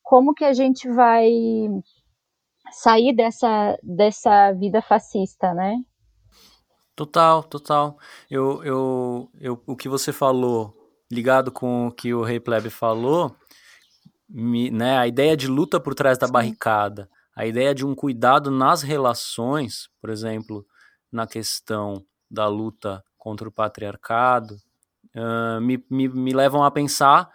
como 0.02 0.34
que 0.34 0.44
a 0.44 0.52
gente 0.52 0.88
vai 0.90 1.30
sair 2.70 3.14
dessa, 3.14 3.78
dessa 3.82 4.52
vida 4.52 4.82
fascista, 4.82 5.54
né? 5.54 5.76
Total, 6.94 7.42
total. 7.42 7.98
Eu, 8.30 8.62
eu, 8.62 9.30
eu, 9.40 9.62
o 9.66 9.74
que 9.74 9.88
você 9.88 10.12
falou, 10.12 10.74
ligado 11.10 11.50
com 11.50 11.88
o 11.88 11.92
que 11.92 12.14
o 12.14 12.22
Rei 12.22 12.38
Plebe 12.38 12.70
falou, 12.70 13.34
me, 14.28 14.70
né, 14.70 14.98
a 14.98 15.06
ideia 15.06 15.36
de 15.36 15.48
luta 15.48 15.80
por 15.80 15.94
trás 15.94 16.18
da 16.18 16.26
Sim. 16.26 16.32
barricada, 16.32 17.08
a 17.34 17.46
ideia 17.46 17.74
de 17.74 17.84
um 17.84 17.94
cuidado 17.94 18.50
nas 18.50 18.82
relações, 18.82 19.88
por 20.00 20.10
exemplo, 20.10 20.64
na 21.10 21.26
questão 21.26 22.04
da 22.30 22.46
luta 22.46 23.02
contra 23.24 23.48
o 23.48 23.52
patriarcado, 23.52 24.60
uh, 25.16 25.58
me, 25.58 25.82
me, 25.88 26.08
me 26.08 26.34
levam 26.34 26.62
a 26.62 26.70
pensar 26.70 27.30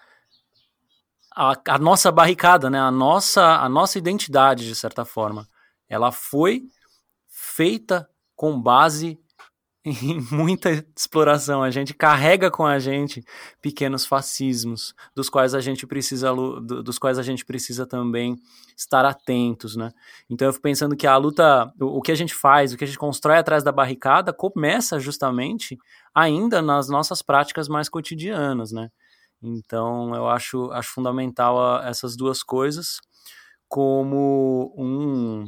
a, 1.36 1.60
a, 1.68 1.80
nossa 1.80 2.12
barricada, 2.12 2.70
né? 2.70 2.80
A 2.80 2.92
nossa, 2.92 3.56
a 3.56 3.68
nossa 3.68 3.98
identidade, 3.98 4.68
de 4.68 4.76
certa 4.76 5.04
forma. 5.04 5.48
Ela 5.90 6.12
foi 6.12 6.68
feita 7.28 8.08
com 8.36 8.62
base 8.62 9.20
em 9.86 10.20
muita 10.32 10.70
exploração. 10.96 11.64
A 11.64 11.72
gente 11.72 11.94
carrega 11.94 12.52
com 12.52 12.66
a 12.66 12.80
gente 12.80 13.24
pequenos 13.62 14.06
fascismos, 14.06 14.94
dos 15.16 15.30
quais 15.30 15.54
a 15.54 15.62
gente 15.62 15.88
precisa, 15.88 16.34
dos 16.34 17.00
quais 17.00 17.18
a 17.18 17.24
gente 17.24 17.46
precisa 17.46 17.86
também 17.86 18.36
estar 18.78 19.06
atentos, 19.06 19.76
né? 19.76 19.92
Então 20.30 20.48
eu 20.48 20.54
fico 20.54 20.64
pensando 20.64 20.96
que 20.96 21.08
a 21.08 21.16
luta, 21.18 21.72
o 21.80 22.02
que 22.02 22.12
a 22.12 22.16
gente 22.16 22.34
faz, 22.34 22.74
o 22.74 22.78
que 22.78 22.84
a 22.84 22.88
gente 22.88 23.00
constrói 23.00 23.38
atrás 23.38 23.64
da 23.64 23.72
barricada, 23.72 24.34
começa 24.34 25.00
justamente 25.00 25.78
ainda 26.14 26.62
nas 26.62 26.90
nossas 26.90 27.22
práticas 27.22 27.68
mais 27.68 27.90
cotidianas, 27.90 28.72
né? 28.72 28.90
Então, 29.42 30.14
eu 30.14 30.28
acho, 30.28 30.70
acho 30.72 30.92
fundamental 30.94 31.58
a, 31.62 31.88
essas 31.88 32.16
duas 32.18 32.44
coisas 32.44 33.00
como 33.70 34.74
um, 34.78 35.46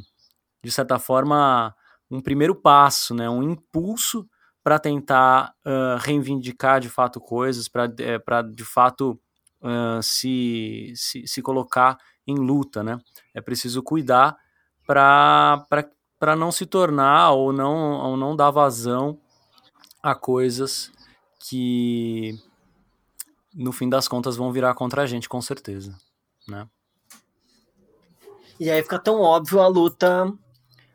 de 0.64 0.70
certa 0.70 0.98
forma, 0.98 1.74
um 2.12 2.20
primeiro 2.20 2.54
passo, 2.54 3.14
né? 3.14 3.28
um 3.28 3.42
impulso 3.42 4.28
para 4.62 4.78
tentar 4.78 5.54
uh, 5.64 5.96
reivindicar 5.98 6.78
de 6.78 6.88
fato 6.88 7.18
coisas, 7.18 7.68
para 7.68 7.84
é, 7.98 8.42
de 8.42 8.64
fato 8.64 9.18
uh, 9.62 10.02
se, 10.02 10.92
se, 10.94 11.26
se 11.26 11.42
colocar 11.42 11.98
em 12.26 12.36
luta. 12.36 12.82
Né? 12.82 12.98
É 13.34 13.40
preciso 13.40 13.82
cuidar 13.82 14.36
para 14.86 16.36
não 16.36 16.52
se 16.52 16.66
tornar 16.66 17.30
ou 17.30 17.52
não, 17.52 18.10
ou 18.10 18.16
não 18.16 18.36
dar 18.36 18.50
vazão 18.50 19.18
a 20.02 20.14
coisas 20.14 20.92
que 21.40 22.38
no 23.54 23.72
fim 23.72 23.88
das 23.88 24.06
contas 24.06 24.36
vão 24.36 24.52
virar 24.52 24.74
contra 24.74 25.02
a 25.02 25.06
gente, 25.06 25.28
com 25.28 25.40
certeza, 25.40 25.96
né? 26.46 26.68
E 28.58 28.70
aí 28.70 28.82
fica 28.82 28.98
tão 28.98 29.20
óbvio 29.20 29.60
a 29.60 29.66
luta 29.66 30.32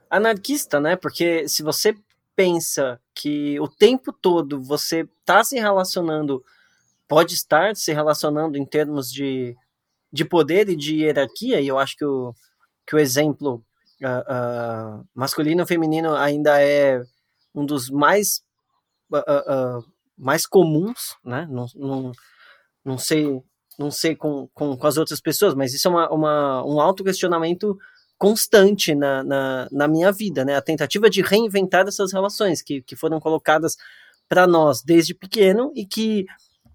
anarquista, 0.09 0.79
né? 0.79 0.95
Porque 0.95 1.47
se 1.47 1.63
você 1.63 1.95
pensa 2.35 2.99
que 3.15 3.59
o 3.59 3.67
tempo 3.67 4.13
todo 4.13 4.61
você 4.61 5.07
está 5.19 5.43
se 5.43 5.59
relacionando, 5.59 6.43
pode 7.07 7.33
estar 7.33 7.75
se 7.75 7.91
relacionando 7.93 8.57
em 8.57 8.65
termos 8.65 9.11
de, 9.11 9.55
de 10.11 10.23
poder 10.23 10.69
e 10.69 10.75
de 10.75 10.97
hierarquia, 10.97 11.59
e 11.59 11.67
eu 11.67 11.79
acho 11.79 11.95
que 11.97 12.05
o, 12.05 12.33
que 12.85 12.95
o 12.95 12.99
exemplo 12.99 13.63
uh, 14.03 14.99
uh, 14.99 15.07
masculino 15.15 15.63
e 15.63 15.67
feminino 15.67 16.15
ainda 16.15 16.61
é 16.61 17.01
um 17.55 17.65
dos 17.65 17.89
mais, 17.89 18.43
uh, 19.11 19.83
mais 20.17 20.45
comuns, 20.45 21.15
né? 21.23 21.47
Não, 21.49 21.65
não, 21.75 22.11
não 22.85 22.97
sei 22.97 23.41
não 23.77 23.91
sei 23.91 24.15
com, 24.15 24.47
com, 24.53 24.75
com 24.75 24.87
as 24.87 24.97
outras 24.97 25.21
pessoas, 25.21 25.53
mas 25.53 25.73
isso 25.73 25.87
é 25.87 25.91
uma, 25.91 26.09
uma, 26.09 26.65
um 26.65 26.81
autoquestionamento 26.81 27.77
constante 28.17 28.95
na, 28.95 29.23
na, 29.23 29.67
na, 29.71 29.87
minha 29.87 30.11
vida, 30.11 30.43
né? 30.43 30.55
A 30.55 30.61
tentativa 30.61 31.09
de 31.09 31.21
reinventar 31.21 31.87
essas 31.87 32.11
relações 32.11 32.61
que, 32.61 32.81
que 32.81 32.95
foram 32.95 33.19
colocadas 33.19 33.75
para 34.27 34.47
nós 34.47 34.81
desde 34.81 35.13
pequeno 35.13 35.71
e 35.75 35.85
que 35.85 36.25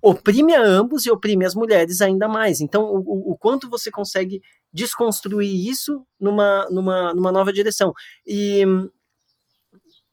oprime 0.00 0.54
a 0.54 0.62
ambos 0.62 1.06
e 1.06 1.10
oprime 1.10 1.44
as 1.44 1.54
mulheres 1.54 2.00
ainda 2.00 2.26
mais. 2.26 2.60
Então, 2.60 2.84
o, 2.84 3.32
o 3.32 3.38
quanto 3.38 3.70
você 3.70 3.90
consegue 3.90 4.42
desconstruir 4.72 5.68
isso 5.68 6.04
numa, 6.18 6.66
numa, 6.70 7.14
numa 7.14 7.30
nova 7.30 7.52
direção. 7.52 7.92
E, 8.26 8.64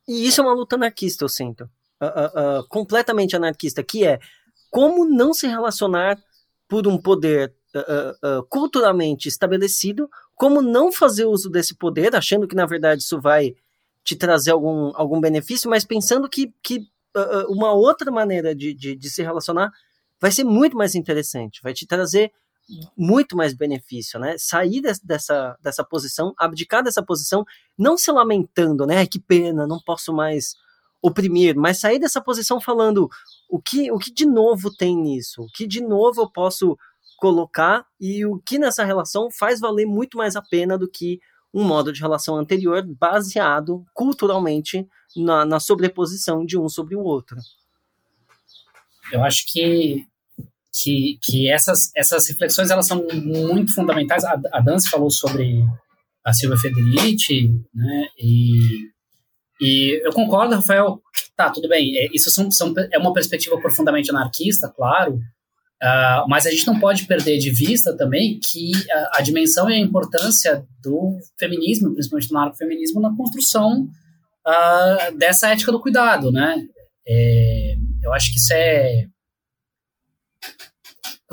e 0.08 0.28
isso 0.28 0.42
é 0.42 0.44
uma 0.44 0.54
luta 0.54 0.76
anarquista, 0.76 1.24
eu 1.24 1.30
sinto. 1.30 1.64
Uh, 2.02 2.06
uh, 2.06 2.60
uh, 2.60 2.68
completamente 2.70 3.36
anarquista, 3.36 3.84
que 3.84 4.06
é 4.06 4.20
como 4.70 5.06
não 5.06 5.34
se 5.34 5.48
relacionar 5.48 6.18
por 6.68 6.88
um 6.88 6.98
poder 6.98 7.54
culturalmente 8.50 9.28
estabelecido, 9.28 10.10
como 10.40 10.62
não 10.62 10.90
fazer 10.90 11.26
uso 11.26 11.50
desse 11.50 11.76
poder, 11.76 12.16
achando 12.16 12.48
que 12.48 12.56
na 12.56 12.66
verdade 12.66 13.02
isso 13.02 13.20
vai 13.20 13.54
te 14.06 14.16
trazer 14.16 14.52
algum, 14.52 14.94
algum 14.96 15.20
benefício, 15.20 15.70
mas 15.70 15.84
pensando 15.84 16.30
que, 16.30 16.54
que 16.64 16.78
uh, 17.14 17.52
uma 17.52 17.74
outra 17.74 18.10
maneira 18.10 18.56
de, 18.56 18.74
de, 18.74 18.96
de, 18.96 19.10
se 19.10 19.22
relacionar 19.22 19.70
vai 20.18 20.32
ser 20.32 20.46
muito 20.46 20.78
mais 20.78 20.96
interessante, 20.96 21.60
vai 21.62 21.74
te 21.74 21.86
trazer 21.86 22.32
muito 22.96 23.36
mais 23.36 23.54
benefício, 23.54 24.18
né? 24.18 24.36
Sair 24.38 24.80
de, 24.80 24.94
dessa, 25.04 25.58
dessa 25.62 25.84
posição, 25.84 26.34
abdicar 26.38 26.84
dessa 26.84 27.04
posição, 27.04 27.44
não 27.78 27.98
se 27.98 28.10
lamentando, 28.10 28.86
né? 28.86 29.06
Que 29.06 29.20
pena, 29.20 29.68
não 29.68 29.82
posso 29.82 30.14
mais 30.14 30.56
oprimir, 31.02 31.54
mas 31.58 31.80
sair 31.80 32.00
dessa 32.00 32.22
posição 32.22 32.62
falando 32.62 33.10
o 33.50 33.62
que, 33.62 33.92
o 33.92 34.00
que 34.00 34.14
de 34.14 34.26
novo 34.26 34.74
tem 34.74 34.96
nisso, 34.96 35.42
o 35.42 35.48
que 35.48 35.68
de 35.68 35.82
novo 35.82 36.22
eu 36.22 36.32
posso 36.32 36.78
colocar 37.20 37.86
e 38.00 38.26
o 38.26 38.40
que 38.40 38.58
nessa 38.58 38.84
relação 38.84 39.30
faz 39.30 39.60
valer 39.60 39.86
muito 39.86 40.18
mais 40.18 40.36
a 40.36 40.42
pena 40.42 40.78
do 40.78 40.90
que 40.90 41.20
um 41.54 41.64
modo 41.64 41.92
de 41.92 42.00
relação 42.00 42.38
anterior 42.38 42.84
baseado 42.86 43.86
culturalmente 43.94 44.88
na, 45.16 45.46
na 45.46 45.60
sobreposição 45.60 46.46
de 46.46 46.58
um 46.58 46.70
sobre 46.70 46.96
o 46.96 47.02
outro. 47.02 47.38
Eu 49.12 49.24
acho 49.24 49.46
que 49.52 50.06
que, 50.72 51.18
que 51.22 51.50
essas, 51.50 51.92
essas 51.96 52.28
reflexões 52.30 52.70
elas 52.70 52.88
são 52.88 53.06
muito 53.14 53.74
fundamentais. 53.74 54.24
A, 54.24 54.40
a 54.54 54.62
Dance 54.62 54.90
falou 54.90 55.10
sobre 55.10 55.66
a 56.24 56.32
Silvia 56.32 56.58
Federici, 56.58 57.50
né? 57.74 58.08
E, 58.18 58.88
e 59.60 60.02
eu 60.06 60.14
concordo, 60.14 60.56
Rafael. 60.56 61.02
Tá, 61.36 61.50
tudo 61.50 61.68
bem. 61.68 61.98
É, 61.98 62.08
isso 62.14 62.30
são, 62.30 62.52
são, 62.52 62.74
é 62.92 62.98
uma 62.98 63.14
perspectiva 63.14 63.60
profundamente 63.60 64.10
anarquista, 64.12 64.70
claro. 64.70 65.20
Uh, 65.82 66.28
mas 66.28 66.46
a 66.46 66.52
gente 66.52 66.68
não 66.68 66.78
pode 66.78 67.06
perder 67.06 67.38
de 67.38 67.50
vista 67.52 67.96
também 67.96 68.38
que 68.40 68.72
a, 68.92 69.20
a, 69.20 69.22
dimensão 69.22 69.70
e 69.70 69.76
a 69.76 69.80
importância 69.80 70.66
do 70.84 71.18
feminismo, 71.40 71.94
principalmente 71.94 72.28
do 72.28 72.38
anarcofeminismo, 72.38 73.00
na 73.00 73.16
construção 73.16 73.88
uh, 74.46 75.18
dessa 75.18 75.48
ética 75.48 75.72
do 75.72 75.80
cuidado, 75.80 76.32
né? 76.32 76.68
É, 77.08 77.76
eu 78.04 78.14
acho 78.14 78.32
que 78.34 78.40
isso 78.40 78.54
é 78.54 79.08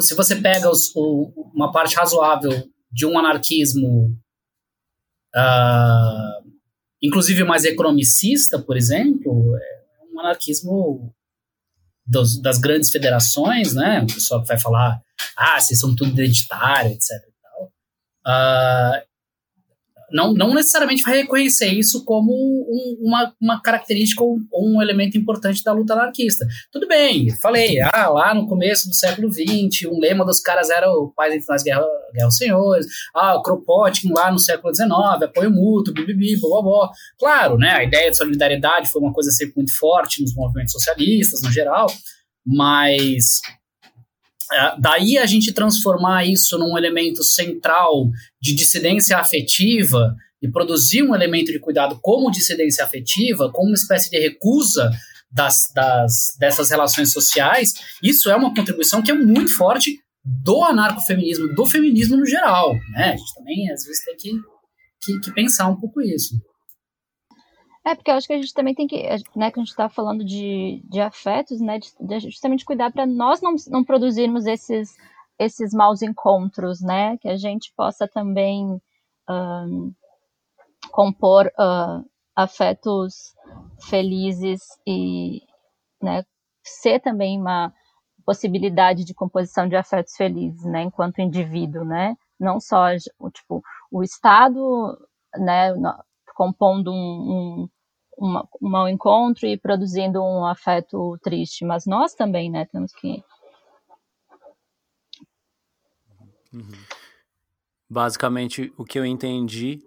se 0.02 0.14
você 0.14 0.36
pega 0.36 0.70
os, 0.70 0.94
o, 0.94 1.32
uma 1.54 1.72
parte 1.72 1.96
razoável 1.96 2.68
de 2.90 3.06
um 3.06 3.18
anarquismo, 3.18 4.16
uh, 5.34 6.52
inclusive 7.02 7.44
mais 7.44 7.64
economicista, 7.64 8.58
por 8.58 8.76
exemplo, 8.76 9.56
é 9.56 9.82
um 10.12 10.20
anarquismo 10.20 11.14
dos, 12.06 12.40
das 12.40 12.58
grandes 12.58 12.90
federações, 12.90 13.74
né? 13.74 14.02
O 14.02 14.06
pessoal 14.06 14.42
que 14.42 14.48
vai 14.48 14.58
falar, 14.58 15.00
ah, 15.36 15.60
vocês 15.60 15.78
são 15.78 15.94
tudo 15.94 16.10
identitário, 16.12 16.92
etc. 16.92 17.10
Uh, 18.26 19.06
não, 20.10 20.32
não 20.32 20.54
necessariamente 20.54 21.02
vai 21.02 21.18
reconhecer 21.18 21.66
isso 21.66 22.04
como 22.04 22.32
um, 22.32 22.98
uma, 23.00 23.34
uma 23.40 23.60
característica 23.60 24.22
ou 24.22 24.38
um 24.52 24.80
elemento 24.80 25.18
importante 25.18 25.62
da 25.62 25.72
luta 25.72 25.94
anarquista. 25.94 26.46
Tudo 26.70 26.86
bem, 26.86 27.30
falei, 27.40 27.80
ah, 27.80 28.08
lá 28.08 28.34
no 28.34 28.46
começo 28.46 28.88
do 28.88 28.94
século 28.94 29.32
XX, 29.32 29.86
um 29.90 29.98
lema 29.98 30.24
dos 30.24 30.40
caras 30.40 30.70
era 30.70 30.90
o 30.90 31.12
pais 31.14 31.34
entre 31.34 31.64
guerra, 31.64 31.86
guerra 32.12 32.24
aos 32.24 32.36
senhores, 32.36 32.86
ah, 33.14 33.36
o 33.36 33.42
Kropotkin 33.42 34.12
lá 34.12 34.30
no 34.30 34.38
século 34.38 34.74
XIX, 34.74 34.90
apoio 35.22 35.50
mútuo, 35.50 35.94
bibibi, 35.94 36.36
blá. 36.40 36.90
Claro, 37.18 37.58
né, 37.58 37.70
a 37.70 37.84
ideia 37.84 38.10
de 38.10 38.16
solidariedade 38.16 38.90
foi 38.90 39.02
uma 39.02 39.12
coisa 39.12 39.30
sempre 39.30 39.54
muito 39.56 39.76
forte 39.76 40.22
nos 40.22 40.34
movimentos 40.34 40.72
socialistas, 40.72 41.42
no 41.42 41.50
geral, 41.50 41.86
mas 42.44 43.40
é, 44.52 44.80
daí 44.80 45.18
a 45.18 45.26
gente 45.26 45.52
transformar 45.52 46.24
isso 46.24 46.56
num 46.56 46.78
elemento 46.78 47.22
central 47.24 48.08
de 48.46 48.54
dissidência 48.54 49.18
afetiva 49.18 50.14
e 50.40 50.48
produzir 50.48 51.02
um 51.02 51.14
elemento 51.14 51.50
de 51.50 51.58
cuidado 51.58 51.98
como 52.00 52.30
dissidência 52.30 52.84
afetiva, 52.84 53.50
como 53.50 53.70
uma 53.70 53.74
espécie 53.74 54.08
de 54.08 54.20
recusa 54.20 54.90
das, 55.28 55.72
das, 55.74 56.36
dessas 56.38 56.70
relações 56.70 57.12
sociais, 57.12 57.74
isso 58.00 58.30
é 58.30 58.36
uma 58.36 58.54
contribuição 58.54 59.02
que 59.02 59.10
é 59.10 59.14
muito 59.14 59.54
forte 59.56 59.98
do 60.24 60.62
anarcofeminismo, 60.62 61.54
do 61.54 61.66
feminismo 61.66 62.16
no 62.16 62.26
geral. 62.26 62.72
Né? 62.92 63.14
A 63.14 63.16
gente 63.16 63.34
também, 63.34 63.70
às 63.70 63.84
vezes, 63.84 64.04
tem 64.04 64.16
que, 64.16 64.40
que, 65.02 65.20
que 65.20 65.32
pensar 65.32 65.68
um 65.68 65.76
pouco 65.76 66.00
isso. 66.00 66.36
É, 67.84 67.94
porque 67.94 68.10
eu 68.10 68.14
acho 68.14 68.26
que 68.26 68.32
a 68.32 68.36
gente 68.36 68.54
também 68.54 68.74
tem 68.74 68.86
que, 68.86 68.96
né, 69.36 69.50
que 69.50 69.60
a 69.60 69.62
gente 69.62 69.70
está 69.70 69.88
falando 69.88 70.24
de, 70.24 70.82
de 70.88 71.00
afetos, 71.00 71.60
né, 71.60 71.78
de, 71.78 71.88
de 72.00 72.20
justamente 72.20 72.64
cuidar 72.64 72.92
para 72.92 73.06
nós 73.06 73.40
não, 73.40 73.54
não 73.68 73.84
produzirmos 73.84 74.46
esses, 74.46 74.90
esses 75.38 75.72
maus 75.72 76.02
encontros, 76.02 76.80
né, 76.80 77.16
que 77.18 77.28
a 77.28 77.36
gente 77.36 77.72
possa 77.76 78.08
também 78.08 78.80
um, 79.28 79.92
compor 80.90 81.46
uh, 81.58 82.04
afetos 82.34 83.34
felizes 83.88 84.60
e, 84.86 85.42
né, 86.02 86.24
ser 86.62 87.00
também 87.00 87.40
uma 87.40 87.72
possibilidade 88.24 89.04
de 89.04 89.14
composição 89.14 89.68
de 89.68 89.76
afetos 89.76 90.14
felizes, 90.16 90.64
né, 90.64 90.82
enquanto 90.82 91.20
indivíduo, 91.20 91.84
né, 91.84 92.16
não 92.38 92.60
só, 92.60 92.88
tipo, 93.32 93.62
o 93.90 94.02
Estado, 94.02 94.98
né, 95.36 95.72
compondo 96.34 96.92
um, 96.92 97.68
um 98.18 98.88
encontro 98.88 99.46
e 99.46 99.58
produzindo 99.58 100.22
um 100.22 100.44
afeto 100.44 101.18
triste, 101.22 101.64
mas 101.64 101.86
nós 101.86 102.14
também, 102.14 102.50
né, 102.50 102.66
temos 102.66 102.92
que. 102.92 103.22
Basicamente, 107.88 108.72
o 108.76 108.84
que 108.84 108.98
eu 108.98 109.04
entendi 109.04 109.80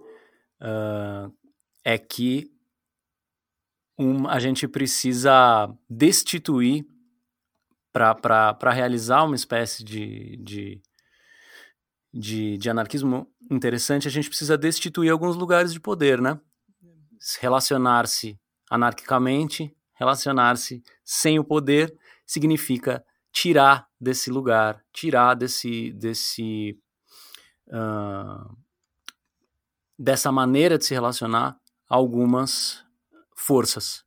uh, 0.61 1.33
é 1.83 1.97
que 1.97 2.51
um, 3.97 4.27
a 4.27 4.39
gente 4.39 4.67
precisa 4.67 5.69
destituir 5.89 6.85
para 7.91 8.71
realizar 8.71 9.23
uma 9.23 9.35
espécie 9.35 9.83
de, 9.83 10.37
de, 10.37 10.81
de, 12.13 12.57
de 12.57 12.69
anarquismo 12.69 13.27
interessante, 13.51 14.07
a 14.07 14.11
gente 14.11 14.29
precisa 14.29 14.57
destituir 14.57 15.09
alguns 15.09 15.35
lugares 15.35 15.73
de 15.73 15.79
poder, 15.79 16.21
né? 16.21 16.39
relacionar-se 17.41 18.39
anarquicamente, 18.69 19.75
relacionar-se 19.95 20.81
sem 21.03 21.39
o 21.39 21.43
poder, 21.43 21.93
significa 22.25 23.03
tirar 23.41 23.87
desse 23.99 24.29
lugar, 24.29 24.83
tirar 24.91 25.33
desse, 25.33 25.93
desse 25.93 26.77
uh, 27.69 28.57
dessa 29.97 30.29
maneira 30.29 30.77
de 30.77 30.83
se 30.83 30.93
relacionar 30.93 31.57
algumas 31.87 32.83
forças. 33.33 34.03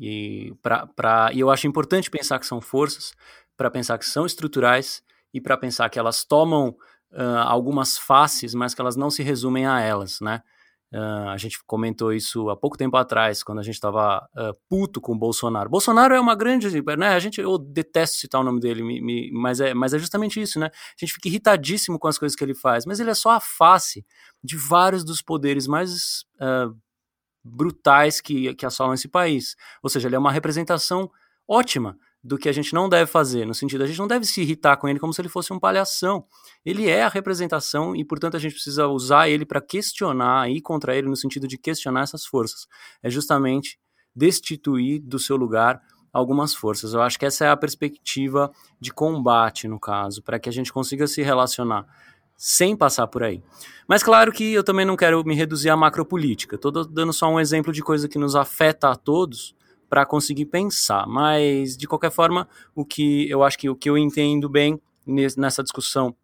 E, 0.00 0.52
pra, 0.60 1.30
e 1.32 1.38
eu 1.38 1.48
acho 1.48 1.68
importante 1.68 2.10
pensar 2.10 2.40
que 2.40 2.46
são 2.46 2.60
forças, 2.60 3.12
para 3.56 3.70
pensar 3.70 3.98
que 3.98 4.04
são 4.04 4.26
estruturais 4.26 5.00
e 5.32 5.40
para 5.40 5.56
pensar 5.56 5.88
que 5.88 5.98
elas 5.98 6.24
tomam 6.24 6.70
uh, 7.12 7.38
algumas 7.46 7.96
faces, 7.96 8.52
mas 8.52 8.74
que 8.74 8.80
elas 8.80 8.96
não 8.96 9.10
se 9.10 9.22
resumem 9.22 9.64
a 9.64 9.80
elas, 9.80 10.20
né? 10.20 10.42
Uh, 10.92 11.30
a 11.30 11.36
gente 11.38 11.58
comentou 11.64 12.12
isso 12.12 12.50
há 12.50 12.56
pouco 12.56 12.76
tempo 12.76 12.96
atrás, 12.98 13.42
quando 13.42 13.60
a 13.60 13.62
gente 13.62 13.74
estava 13.74 14.28
uh, 14.36 14.52
puto 14.68 15.00
com 15.00 15.12
o 15.12 15.18
Bolsonaro. 15.18 15.70
Bolsonaro 15.70 16.14
é 16.14 16.20
uma 16.20 16.34
grande. 16.34 16.68
Né, 16.98 17.08
a 17.08 17.18
gente, 17.18 17.40
eu 17.40 17.56
detesto 17.56 18.18
citar 18.18 18.42
o 18.42 18.44
nome 18.44 18.60
dele, 18.60 18.82
me, 18.82 19.00
me, 19.00 19.30
mas, 19.32 19.60
é, 19.60 19.72
mas 19.72 19.94
é 19.94 19.98
justamente 19.98 20.40
isso, 20.40 20.60
né? 20.60 20.66
A 20.66 20.94
gente 20.98 21.14
fica 21.14 21.28
irritadíssimo 21.28 21.98
com 21.98 22.08
as 22.08 22.18
coisas 22.18 22.36
que 22.36 22.44
ele 22.44 22.54
faz, 22.54 22.84
mas 22.84 23.00
ele 23.00 23.10
é 23.10 23.14
só 23.14 23.30
a 23.30 23.40
face 23.40 24.04
de 24.44 24.56
vários 24.56 25.02
dos 25.02 25.22
poderes 25.22 25.66
mais 25.66 26.24
uh, 26.36 26.76
brutais 27.42 28.20
que, 28.20 28.54
que 28.54 28.66
assolam 28.66 28.92
esse 28.92 29.08
país. 29.08 29.56
Ou 29.82 29.88
seja, 29.88 30.08
ele 30.08 30.16
é 30.16 30.18
uma 30.18 30.30
representação 30.30 31.10
ótima 31.48 31.96
do 32.24 32.38
que 32.38 32.48
a 32.48 32.52
gente 32.52 32.72
não 32.72 32.88
deve 32.88 33.10
fazer, 33.10 33.44
no 33.44 33.54
sentido, 33.54 33.82
a 33.82 33.86
gente 33.86 33.98
não 33.98 34.06
deve 34.06 34.24
se 34.24 34.40
irritar 34.40 34.76
com 34.76 34.88
ele 34.88 35.00
como 35.00 35.12
se 35.12 35.20
ele 35.20 35.28
fosse 35.28 35.52
um 35.52 35.58
palhação. 35.58 36.24
Ele 36.64 36.88
é 36.88 37.02
a 37.02 37.08
representação 37.08 37.96
e, 37.96 38.04
portanto, 38.04 38.36
a 38.36 38.38
gente 38.38 38.52
precisa 38.52 38.86
usar 38.86 39.28
ele 39.28 39.44
para 39.44 39.60
questionar, 39.60 40.48
ir 40.48 40.60
contra 40.60 40.96
ele 40.96 41.08
no 41.08 41.16
sentido 41.16 41.48
de 41.48 41.58
questionar 41.58 42.02
essas 42.02 42.24
forças. 42.24 42.68
É 43.02 43.10
justamente 43.10 43.78
destituir 44.14 45.00
do 45.00 45.18
seu 45.18 45.36
lugar 45.36 45.82
algumas 46.12 46.54
forças. 46.54 46.94
Eu 46.94 47.02
acho 47.02 47.18
que 47.18 47.26
essa 47.26 47.44
é 47.46 47.48
a 47.48 47.56
perspectiva 47.56 48.52
de 48.78 48.92
combate, 48.92 49.66
no 49.66 49.80
caso, 49.80 50.22
para 50.22 50.38
que 50.38 50.48
a 50.48 50.52
gente 50.52 50.72
consiga 50.72 51.06
se 51.06 51.22
relacionar 51.22 51.86
sem 52.36 52.76
passar 52.76 53.06
por 53.06 53.22
aí. 53.22 53.42
Mas 53.88 54.02
claro 54.02 54.32
que 54.32 54.52
eu 54.52 54.62
também 54.62 54.84
não 54.84 54.96
quero 54.96 55.24
me 55.24 55.34
reduzir 55.34 55.70
à 55.70 55.76
macropolítica. 55.76 56.56
Estou 56.56 56.70
dando 56.72 57.12
só 57.12 57.28
um 57.28 57.40
exemplo 57.40 57.72
de 57.72 57.82
coisa 57.82 58.08
que 58.08 58.18
nos 58.18 58.36
afeta 58.36 58.90
a 58.90 58.96
todos, 58.96 59.54
para 59.92 60.06
conseguir 60.06 60.46
pensar. 60.46 61.06
Mas, 61.06 61.76
de 61.76 61.86
qualquer 61.86 62.10
forma, 62.10 62.48
o 62.74 62.82
que 62.82 63.28
eu 63.28 63.42
acho 63.42 63.58
que 63.58 63.68
o 63.68 63.76
que 63.76 63.90
eu 63.90 63.98
entendo 63.98 64.48
bem 64.48 64.80
nessa 65.06 65.62
discussão 65.62 66.16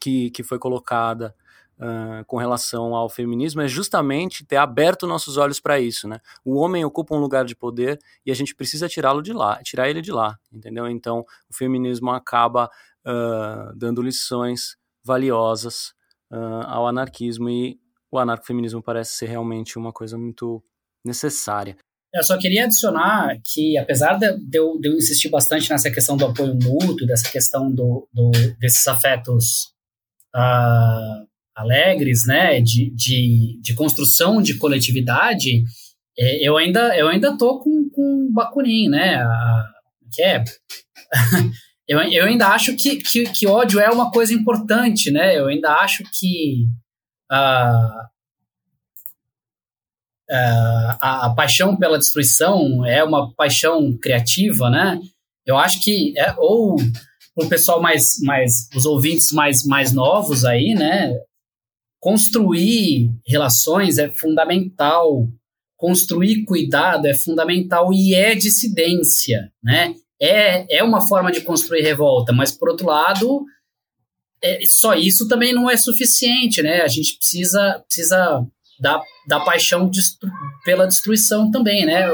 que, 0.00 0.30
que 0.30 0.44
foi 0.44 0.60
colocada 0.60 1.34
uh, 1.76 2.24
com 2.24 2.36
relação 2.36 2.94
ao 2.94 3.08
feminismo 3.08 3.62
é 3.62 3.66
justamente 3.66 4.46
ter 4.46 4.58
aberto 4.58 5.08
nossos 5.08 5.36
olhos 5.36 5.58
para 5.58 5.80
isso, 5.80 6.06
né? 6.06 6.20
O 6.44 6.54
homem 6.54 6.84
ocupa 6.84 7.16
um 7.16 7.18
lugar 7.18 7.44
de 7.44 7.56
poder 7.56 7.98
e 8.24 8.30
a 8.30 8.34
gente 8.34 8.54
precisa 8.54 8.88
tirá-lo 8.88 9.22
de 9.22 9.32
lá, 9.32 9.60
tirar 9.64 9.90
ele 9.90 10.00
de 10.00 10.12
lá, 10.12 10.38
entendeu? 10.52 10.86
Então, 10.86 11.26
o 11.50 11.52
feminismo 11.52 12.12
acaba 12.12 12.70
uh, 13.04 13.76
dando 13.76 14.02
lições 14.02 14.76
valiosas 15.02 15.88
uh, 16.30 16.64
ao 16.64 16.86
anarquismo 16.86 17.50
e 17.50 17.76
o 18.08 18.20
anarcofeminismo 18.20 18.80
parece 18.80 19.14
ser 19.14 19.26
realmente 19.26 19.76
uma 19.76 19.92
coisa 19.92 20.16
muito 20.16 20.62
necessária. 21.04 21.76
Eu 22.14 22.22
só 22.22 22.38
queria 22.38 22.64
adicionar 22.64 23.36
que, 23.44 23.76
apesar 23.76 24.16
de, 24.16 24.26
eu, 24.56 24.78
de 24.78 24.88
eu, 24.88 24.96
insistir 24.96 25.28
bastante 25.28 25.68
nessa 25.68 25.90
questão 25.90 26.16
do 26.16 26.26
apoio 26.26 26.54
mútuo, 26.54 27.06
dessa 27.08 27.28
questão 27.28 27.68
do, 27.72 28.08
do 28.12 28.30
desses 28.60 28.86
afetos 28.86 29.72
uh, 30.32 31.26
alegres, 31.56 32.24
né, 32.24 32.60
de, 32.60 32.90
de, 32.94 33.58
de, 33.60 33.74
construção 33.74 34.40
de 34.40 34.56
coletividade, 34.56 35.64
é, 36.16 36.48
eu 36.48 36.56
ainda 36.56 36.96
eu 36.96 37.08
ainda 37.08 37.36
tô 37.36 37.58
com, 37.58 37.90
com 37.90 38.30
Bakunin, 38.32 38.88
né, 38.88 39.16
a, 39.16 39.72
que 40.12 40.22
é... 40.22 40.44
eu, 41.88 42.00
eu 42.00 42.26
ainda 42.26 42.46
acho 42.46 42.76
que, 42.76 42.96
que, 42.96 43.24
que, 43.24 43.46
ódio 43.48 43.80
é 43.80 43.90
uma 43.90 44.12
coisa 44.12 44.32
importante, 44.32 45.10
né, 45.10 45.36
eu 45.36 45.48
ainda 45.48 45.72
acho 45.74 46.04
que... 46.12 46.68
Uh, 47.32 48.13
uh, 50.30 50.96
a, 51.00 51.26
a, 51.26 51.34
paixão 51.34 51.76
pela 51.76 51.98
destruição 51.98 52.84
é 52.84 53.02
uma 53.02 53.32
paixão 53.34 53.96
criativa, 53.98 54.70
né? 54.70 55.00
Eu 55.46 55.56
acho 55.56 55.82
que 55.82 56.18
é, 56.18 56.34
ou 56.38 56.76
o 57.36 57.48
pessoal 57.48 57.80
mais, 57.80 58.20
mais, 58.22 58.68
os 58.74 58.86
ouvintes 58.86 59.32
mais, 59.32 59.64
mais 59.64 59.92
novos 59.92 60.44
aí, 60.44 60.74
né? 60.74 61.14
Construir 62.00 63.10
relações 63.26 63.98
é 63.98 64.10
fundamental, 64.10 65.26
construir 65.76 66.44
cuidado 66.44 67.06
é 67.06 67.14
fundamental 67.14 67.92
e 67.92 68.14
é 68.14 68.34
dissidência, 68.34 69.50
né? 69.62 69.94
É, 70.20 70.78
é 70.78 70.82
uma 70.82 71.06
forma 71.06 71.32
de 71.32 71.40
construir 71.40 71.82
revolta, 71.82 72.32
mas 72.32 72.52
por 72.52 72.68
outro 72.68 72.86
lado, 72.86 73.44
é, 74.42 74.60
só 74.66 74.94
isso 74.94 75.26
também 75.26 75.52
não 75.52 75.68
é 75.68 75.76
suficiente, 75.76 76.62
né? 76.62 76.82
A 76.82 76.88
gente 76.88 77.16
precisa, 77.16 77.82
precisa 77.86 78.46
da, 78.80 79.00
da 79.26 79.40
paixão 79.40 79.88
destru 79.88 80.30
pela 80.64 80.86
destruição 80.86 81.50
também, 81.50 81.84
né? 81.84 82.10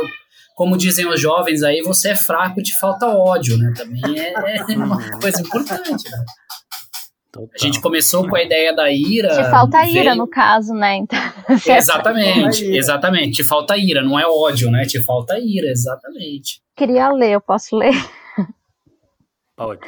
Como 0.54 0.76
dizem 0.76 1.06
os 1.06 1.20
jovens 1.20 1.62
aí, 1.62 1.80
você 1.82 2.10
é 2.10 2.16
fraco, 2.16 2.62
te 2.62 2.78
falta 2.78 3.06
ódio, 3.06 3.56
né? 3.56 3.72
Também 3.76 4.20
é, 4.20 4.32
é 4.58 4.62
uma 4.76 5.20
coisa 5.20 5.40
importante, 5.40 6.10
né? 6.10 6.24
A 7.54 7.58
gente 7.58 7.80
começou 7.80 8.28
com 8.28 8.34
a 8.34 8.42
ideia 8.42 8.74
da 8.74 8.90
ira. 8.90 9.28
Te 9.28 9.50
falta 9.50 9.86
ira, 9.86 10.10
veio... 10.10 10.16
no 10.16 10.26
caso, 10.26 10.74
né? 10.74 10.96
Então, 10.96 11.18
exatamente, 11.48 12.64
exatamente. 12.76 13.36
Te 13.36 13.44
falta 13.44 13.76
ira, 13.76 14.02
não 14.02 14.18
é 14.18 14.26
ódio, 14.26 14.70
né? 14.70 14.84
Te 14.84 15.00
falta 15.02 15.38
ira, 15.38 15.68
exatamente. 15.68 16.60
Queria 16.76 17.08
ler, 17.10 17.32
eu 17.32 17.40
posso 17.40 17.76
ler? 17.76 17.94
Pode. 19.56 19.80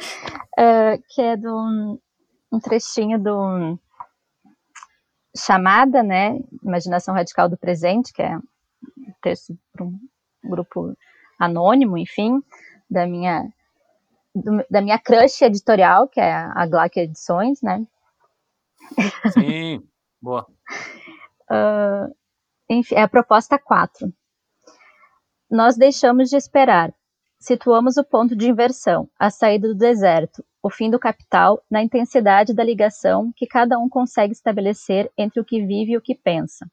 Uh, 0.57 1.01
que 1.13 1.21
é 1.21 1.35
do 1.35 1.99
um 2.51 2.59
trechinho 2.59 3.19
do 3.19 3.77
chamada, 5.35 6.03
né, 6.03 6.39
Imaginação 6.63 7.13
Radical 7.13 7.49
do 7.49 7.57
Presente, 7.57 8.13
que 8.13 8.21
é 8.21 8.37
um 8.37 9.13
texto 9.21 9.57
para 9.71 9.85
um 9.85 9.99
grupo 10.43 10.95
anônimo, 11.39 11.97
enfim, 11.97 12.41
da 12.89 13.07
minha 13.07 13.49
do, 14.35 14.65
da 14.69 14.81
minha 14.81 14.97
crush 14.97 15.41
editorial, 15.43 16.07
que 16.07 16.19
é 16.19 16.33
a 16.33 16.65
Glac 16.65 16.97
Edições, 16.97 17.61
né? 17.61 17.85
Sim, 19.31 19.87
boa. 20.21 20.47
uh, 21.49 22.15
enfim, 22.69 22.95
é 22.95 23.03
a 23.03 23.07
proposta 23.07 23.59
4. 23.59 24.11
Nós 25.49 25.77
deixamos 25.77 26.29
de 26.29 26.35
esperar. 26.35 26.93
Situamos 27.39 27.97
o 27.97 28.03
ponto 28.03 28.35
de 28.35 28.49
inversão, 28.49 29.09
a 29.19 29.29
saída 29.29 29.67
do 29.67 29.75
deserto, 29.75 30.43
o 30.63 30.69
fim 30.69 30.89
do 30.89 30.97
capital 30.97 31.61
na 31.69 31.83
intensidade 31.83 32.53
da 32.53 32.63
ligação 32.63 33.33
que 33.35 33.45
cada 33.45 33.77
um 33.77 33.89
consegue 33.89 34.31
estabelecer 34.31 35.11
entre 35.17 35.41
o 35.41 35.43
que 35.43 35.65
vive 35.65 35.91
e 35.91 35.97
o 35.97 36.01
que 36.01 36.15
pensa. 36.15 36.65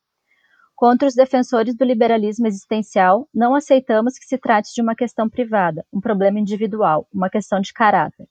Contra 0.76 1.08
os 1.08 1.14
defensores 1.14 1.74
do 1.74 1.84
liberalismo 1.84 2.46
existencial, 2.46 3.28
não 3.34 3.52
aceitamos 3.54 4.16
que 4.16 4.24
se 4.24 4.38
trate 4.38 4.72
de 4.72 4.80
uma 4.80 4.94
questão 4.94 5.28
privada, 5.28 5.84
um 5.92 6.00
problema 6.00 6.38
individual, 6.38 7.06
uma 7.12 7.28
questão 7.28 7.60
de 7.60 7.72
caráter. 7.72 8.28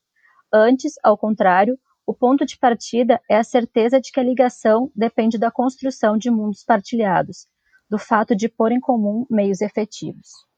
Antes, 0.51 0.93
ao 1.03 1.17
contrário, 1.17 1.77
o 2.07 2.13
ponto 2.13 2.45
de 2.45 2.57
partida 2.57 3.21
é 3.29 3.37
a 3.37 3.43
certeza 3.43 3.99
de 3.99 4.11
que 4.11 4.19
a 4.19 4.23
ligação 4.23 4.89
depende 4.95 5.37
da 5.37 5.51
construção 5.51 6.17
de 6.17 6.31
mundos 6.31 6.63
partilhados, 6.63 7.47
do 7.89 7.99
fato 7.99 8.33
de 8.33 8.47
pôr 8.47 8.71
em 8.71 8.79
comum 8.79 9.27
meios 9.29 9.61
efetivos. 9.61 10.48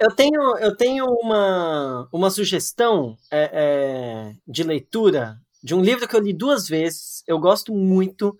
Eu 0.00 0.14
tenho, 0.16 0.56
eu 0.56 0.74
tenho 0.74 1.04
uma, 1.04 2.08
uma 2.10 2.30
sugestão 2.30 3.18
é, 3.30 3.50
é, 3.52 4.34
de 4.48 4.62
leitura 4.62 5.36
de 5.62 5.74
um 5.74 5.82
livro 5.82 6.08
que 6.08 6.16
eu 6.16 6.20
li 6.20 6.32
duas 6.32 6.66
vezes. 6.66 7.22
Eu 7.26 7.38
gosto 7.38 7.74
muito, 7.74 8.34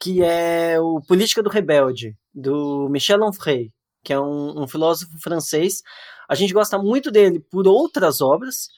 que 0.00 0.22
é 0.22 0.80
o 0.80 1.02
Política 1.06 1.42
do 1.42 1.50
Rebelde, 1.50 2.16
do 2.32 2.88
Michel 2.88 3.22
Onfray, 3.22 3.70
que 4.02 4.10
é 4.10 4.18
um, 4.18 4.62
um 4.62 4.66
filósofo 4.66 5.12
francês. 5.20 5.82
A 6.30 6.34
gente 6.34 6.54
gosta 6.54 6.78
muito 6.78 7.10
dele 7.10 7.40
por 7.40 7.68
outras 7.68 8.22
obras. 8.22 8.68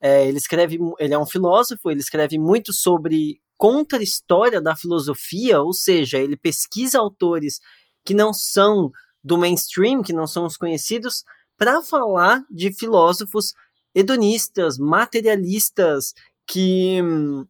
É, 0.00 0.26
ele 0.26 0.38
escreve, 0.38 0.80
ele 0.98 1.14
é 1.14 1.18
um 1.18 1.24
filósofo, 1.24 1.88
ele 1.92 2.00
escreve 2.00 2.40
muito 2.40 2.72
sobre 2.72 3.40
contra-história 3.56 4.60
da 4.60 4.74
filosofia, 4.74 5.60
ou 5.62 5.72
seja, 5.72 6.18
ele 6.18 6.36
pesquisa 6.36 6.98
autores 6.98 7.60
que 8.04 8.14
não 8.14 8.34
são 8.34 8.90
do 9.22 9.38
mainstream, 9.38 10.02
que 10.02 10.12
não 10.12 10.26
são 10.26 10.44
os 10.44 10.56
conhecidos, 10.56 11.22
para 11.56 11.82
falar 11.82 12.44
de 12.50 12.72
filósofos 12.72 13.54
hedonistas, 13.94 14.76
materialistas, 14.78 16.14
que 16.46 17.00
hum, 17.02 17.46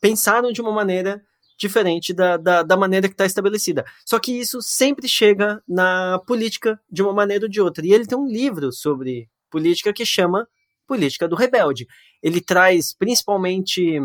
pensaram 0.00 0.52
de 0.52 0.60
uma 0.60 0.72
maneira 0.72 1.22
diferente 1.56 2.12
da, 2.12 2.36
da, 2.36 2.62
da 2.62 2.76
maneira 2.76 3.08
que 3.08 3.14
está 3.14 3.26
estabelecida. 3.26 3.84
Só 4.04 4.18
que 4.18 4.32
isso 4.32 4.60
sempre 4.60 5.08
chega 5.08 5.62
na 5.68 6.18
política 6.26 6.80
de 6.90 7.02
uma 7.02 7.12
maneira 7.12 7.44
ou 7.44 7.50
de 7.50 7.60
outra. 7.60 7.86
E 7.86 7.92
ele 7.92 8.06
tem 8.06 8.18
um 8.18 8.26
livro 8.26 8.72
sobre 8.72 9.28
política 9.50 9.92
que 9.92 10.04
chama 10.04 10.48
Política 10.86 11.28
do 11.28 11.36
Rebelde. 11.36 11.86
Ele 12.22 12.40
traz 12.40 12.92
principalmente. 12.92 13.98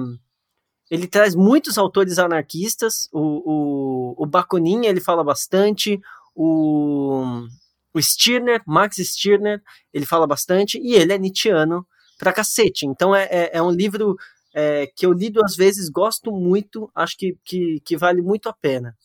Ele 0.91 1.07
traz 1.07 1.35
muitos 1.35 1.77
autores 1.77 2.17
anarquistas, 2.17 3.07
o, 3.11 3.19
o, 3.19 4.23
o 4.23 4.25
Bakunin 4.25 4.87
ele 4.87 4.99
fala 4.99 5.23
bastante, 5.23 6.01
o 6.33 7.45
o 7.93 8.01
Stirner, 8.01 8.61
Max 8.67 8.97
Stirner, 8.97 9.61
ele 9.93 10.05
fala 10.05 10.27
bastante, 10.27 10.79
e 10.79 10.93
ele 10.93 11.13
é 11.13 11.17
Nietzscheano 11.17 11.85
pra 12.17 12.33
cacete. 12.33 12.85
Então 12.85 13.15
é, 13.15 13.23
é, 13.25 13.57
é 13.57 13.61
um 13.61 13.71
livro 13.71 14.17
é, 14.53 14.87
que 14.95 15.05
eu 15.05 15.13
li 15.13 15.29
duas 15.29 15.55
vezes, 15.55 15.89
gosto 15.89 16.31
muito, 16.31 16.91
acho 16.93 17.17
que, 17.17 17.37
que, 17.43 17.79
que 17.85 17.97
vale 17.97 18.21
muito 18.21 18.49
a 18.49 18.53
pena. 18.53 18.95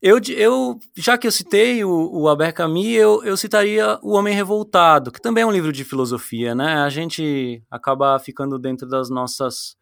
Eu, 0.00 0.18
eu, 0.36 0.80
já 0.96 1.16
que 1.16 1.28
eu 1.28 1.30
citei 1.30 1.84
o, 1.84 1.90
o 1.90 2.52
Camus, 2.52 2.86
eu, 2.86 3.22
eu 3.22 3.36
citaria 3.36 4.00
O 4.02 4.14
Homem 4.14 4.34
Revoltado, 4.34 5.12
que 5.12 5.22
também 5.22 5.42
é 5.42 5.46
um 5.46 5.52
livro 5.52 5.70
de 5.70 5.84
filosofia, 5.84 6.56
né? 6.56 6.78
A 6.78 6.88
gente 6.88 7.62
acaba 7.70 8.18
ficando 8.18 8.58
dentro 8.58 8.88
das 8.88 9.08
nossas, 9.08 9.76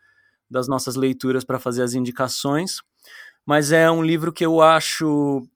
das 0.51 0.69
nossas 0.69 0.95
leituras 0.95 1.43
para 1.43 1.59
fazer 1.59 1.83
as 1.83 1.95
indicações, 1.95 2.83
mas 3.47 3.73
é 3.73 3.91
um 3.91 4.03
livro 4.03 4.31
que 4.31 4.45
eu 4.45 4.61
acho 4.61 5.49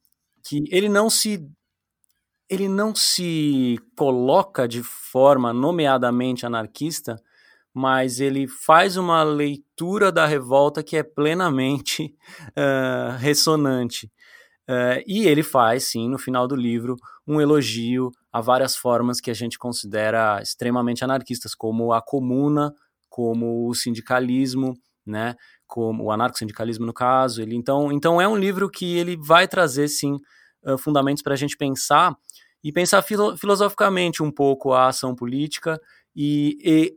que 0.45 0.65
ele 0.71 0.89
não 0.89 1.09
se 1.09 1.49
ele 2.49 2.69
não 2.69 2.95
se 2.95 3.79
coloca 3.97 4.69
de 4.69 4.83
forma 4.83 5.53
nomeadamente 5.53 6.45
anarquista, 6.45 7.17
mas 7.73 8.21
ele 8.21 8.47
faz 8.47 8.97
uma 8.97 9.23
leitura 9.23 10.13
da 10.13 10.27
revolta 10.27 10.83
que 10.83 10.97
é 10.97 11.03
plenamente 11.03 12.15
uh, 12.57 13.17
ressonante. 13.19 14.07
Uh, 14.69 15.03
e 15.07 15.27
ele 15.27 15.43
faz, 15.43 15.85
sim, 15.85 16.09
no 16.09 16.19
final 16.19 16.47
do 16.47 16.55
livro, 16.55 16.97
um 17.27 17.41
elogio 17.41 18.11
a 18.33 18.41
várias 18.41 18.77
formas 18.77 19.21
que 19.21 19.31
a 19.31 19.35
gente 19.35 19.59
considera 19.59 20.41
extremamente 20.41 21.03
anarquistas, 21.03 21.55
como 21.55 21.93
a 21.93 22.01
comuna, 22.01 22.73
como 23.09 23.69
o 23.69 23.75
sindicalismo, 23.75 24.75
né, 25.07 25.35
como 25.67 26.05
o 26.05 26.11
anarco-sindicalismo 26.11 26.87
no 26.87 26.93
caso. 26.93 27.43
Ele, 27.43 27.55
então, 27.55 27.93
então 27.93 28.21
é 28.21 28.29
um 28.29 28.37
livro 28.37 28.71
que 28.71 28.97
ele 28.97 29.17
vai 29.17 29.47
trazer, 29.47 29.89
sim, 29.89 30.17
fundamentos 30.79 31.23
para 31.23 31.35
a 31.35 31.37
gente 31.37 31.57
pensar 31.57 32.17
e 32.63 32.73
pensar 32.73 33.03
filo 33.03 33.37
filosoficamente 33.37 34.23
um 34.23 34.31
pouco 34.31 34.73
a 34.73 34.89
ação 34.89 35.15
política 35.15 35.79
e, 36.17 36.57
e 36.65 36.95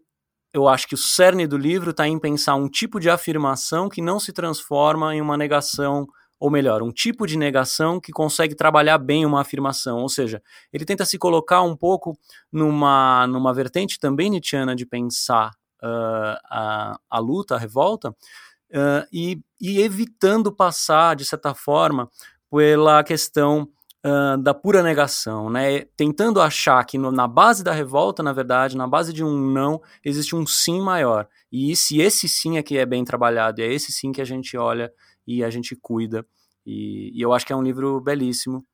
eu 0.54 0.68
acho 0.68 0.88
que 0.88 0.96
o 0.96 0.98
cerne 0.98 1.46
do 1.46 1.58
livro 1.58 1.92
está 1.92 2.08
em 2.08 2.18
pensar 2.18 2.56
um 2.56 2.70
tipo 2.70 3.00
de 3.00 3.10
afirmação 3.10 3.90
que 3.90 4.02
não 4.02 4.20
se 4.20 4.32
transforma 4.32 5.14
em 5.14 5.22
uma 5.22 5.38
negação 5.38 6.08
ou 6.40 6.52
melhor, 6.52 6.84
um 6.84 6.92
tipo 6.92 7.26
de 7.26 7.36
negação 7.36 8.00
que 8.00 8.12
consegue 8.12 8.56
trabalhar 8.56 9.00
bem 9.00 9.26
uma 9.26 9.42
afirmação, 9.42 9.98
ou 9.98 10.08
seja, 10.08 10.40
ele 10.72 10.86
tenta 10.86 11.04
se 11.04 11.18
colocar 11.18 11.64
um 11.64 11.76
pouco 11.76 12.16
numa, 12.52 13.26
numa 13.26 13.52
vertente 13.54 14.00
também 14.00 14.30
nietzschiana 14.30 14.76
de 14.76 14.86
pensar 14.86 15.52
uh, 15.84 16.38
a, 16.50 17.00
a 17.10 17.20
luta, 17.20 17.56
a 17.56 17.60
revolta, 17.60 18.10
uh, 18.10 19.08
e, 19.12 19.42
e 19.60 19.82
evitando 19.82 20.52
passar, 20.52 21.16
de 21.16 21.26
certa 21.26 21.54
forma, 21.54 22.10
pela 22.50 23.04
questão 23.04 23.70
uh, 24.06 24.38
da 24.42 24.54
pura 24.54 24.84
negação, 24.84 25.50
né? 25.50 25.82
Tentando 25.96 26.42
achar 26.42 26.84
que 26.86 26.98
no, 26.98 27.12
na 27.12 27.28
base 27.28 27.64
da 27.64 27.72
revolta, 27.72 28.24
na 28.24 28.34
verdade, 28.34 28.78
na 28.78 28.88
base 28.88 29.14
de 29.14 29.24
um 29.24 29.52
não, 29.52 29.82
existe 30.04 30.36
um 30.36 30.46
sim 30.46 30.82
maior. 30.82 31.28
E 31.52 31.76
se 31.76 32.00
esse 32.02 32.28
sim 32.28 32.58
é 32.58 32.64
que 32.64 32.78
é 32.78 32.86
bem 32.86 33.04
trabalhado, 33.04 33.62
é 33.62 33.66
esse 33.66 33.92
sim 33.92 34.12
que 34.12 34.22
a 34.22 34.26
gente 34.26 34.58
olha 34.58 34.92
e 35.26 35.44
a 35.44 35.50
gente 35.50 35.76
cuida. 35.76 36.26
E, 36.66 37.12
e 37.18 37.22
eu 37.22 37.34
acho 37.34 37.46
que 37.46 37.54
é 37.54 37.56
um 37.56 37.64
livro 37.64 38.00
belíssimo. 38.02 38.66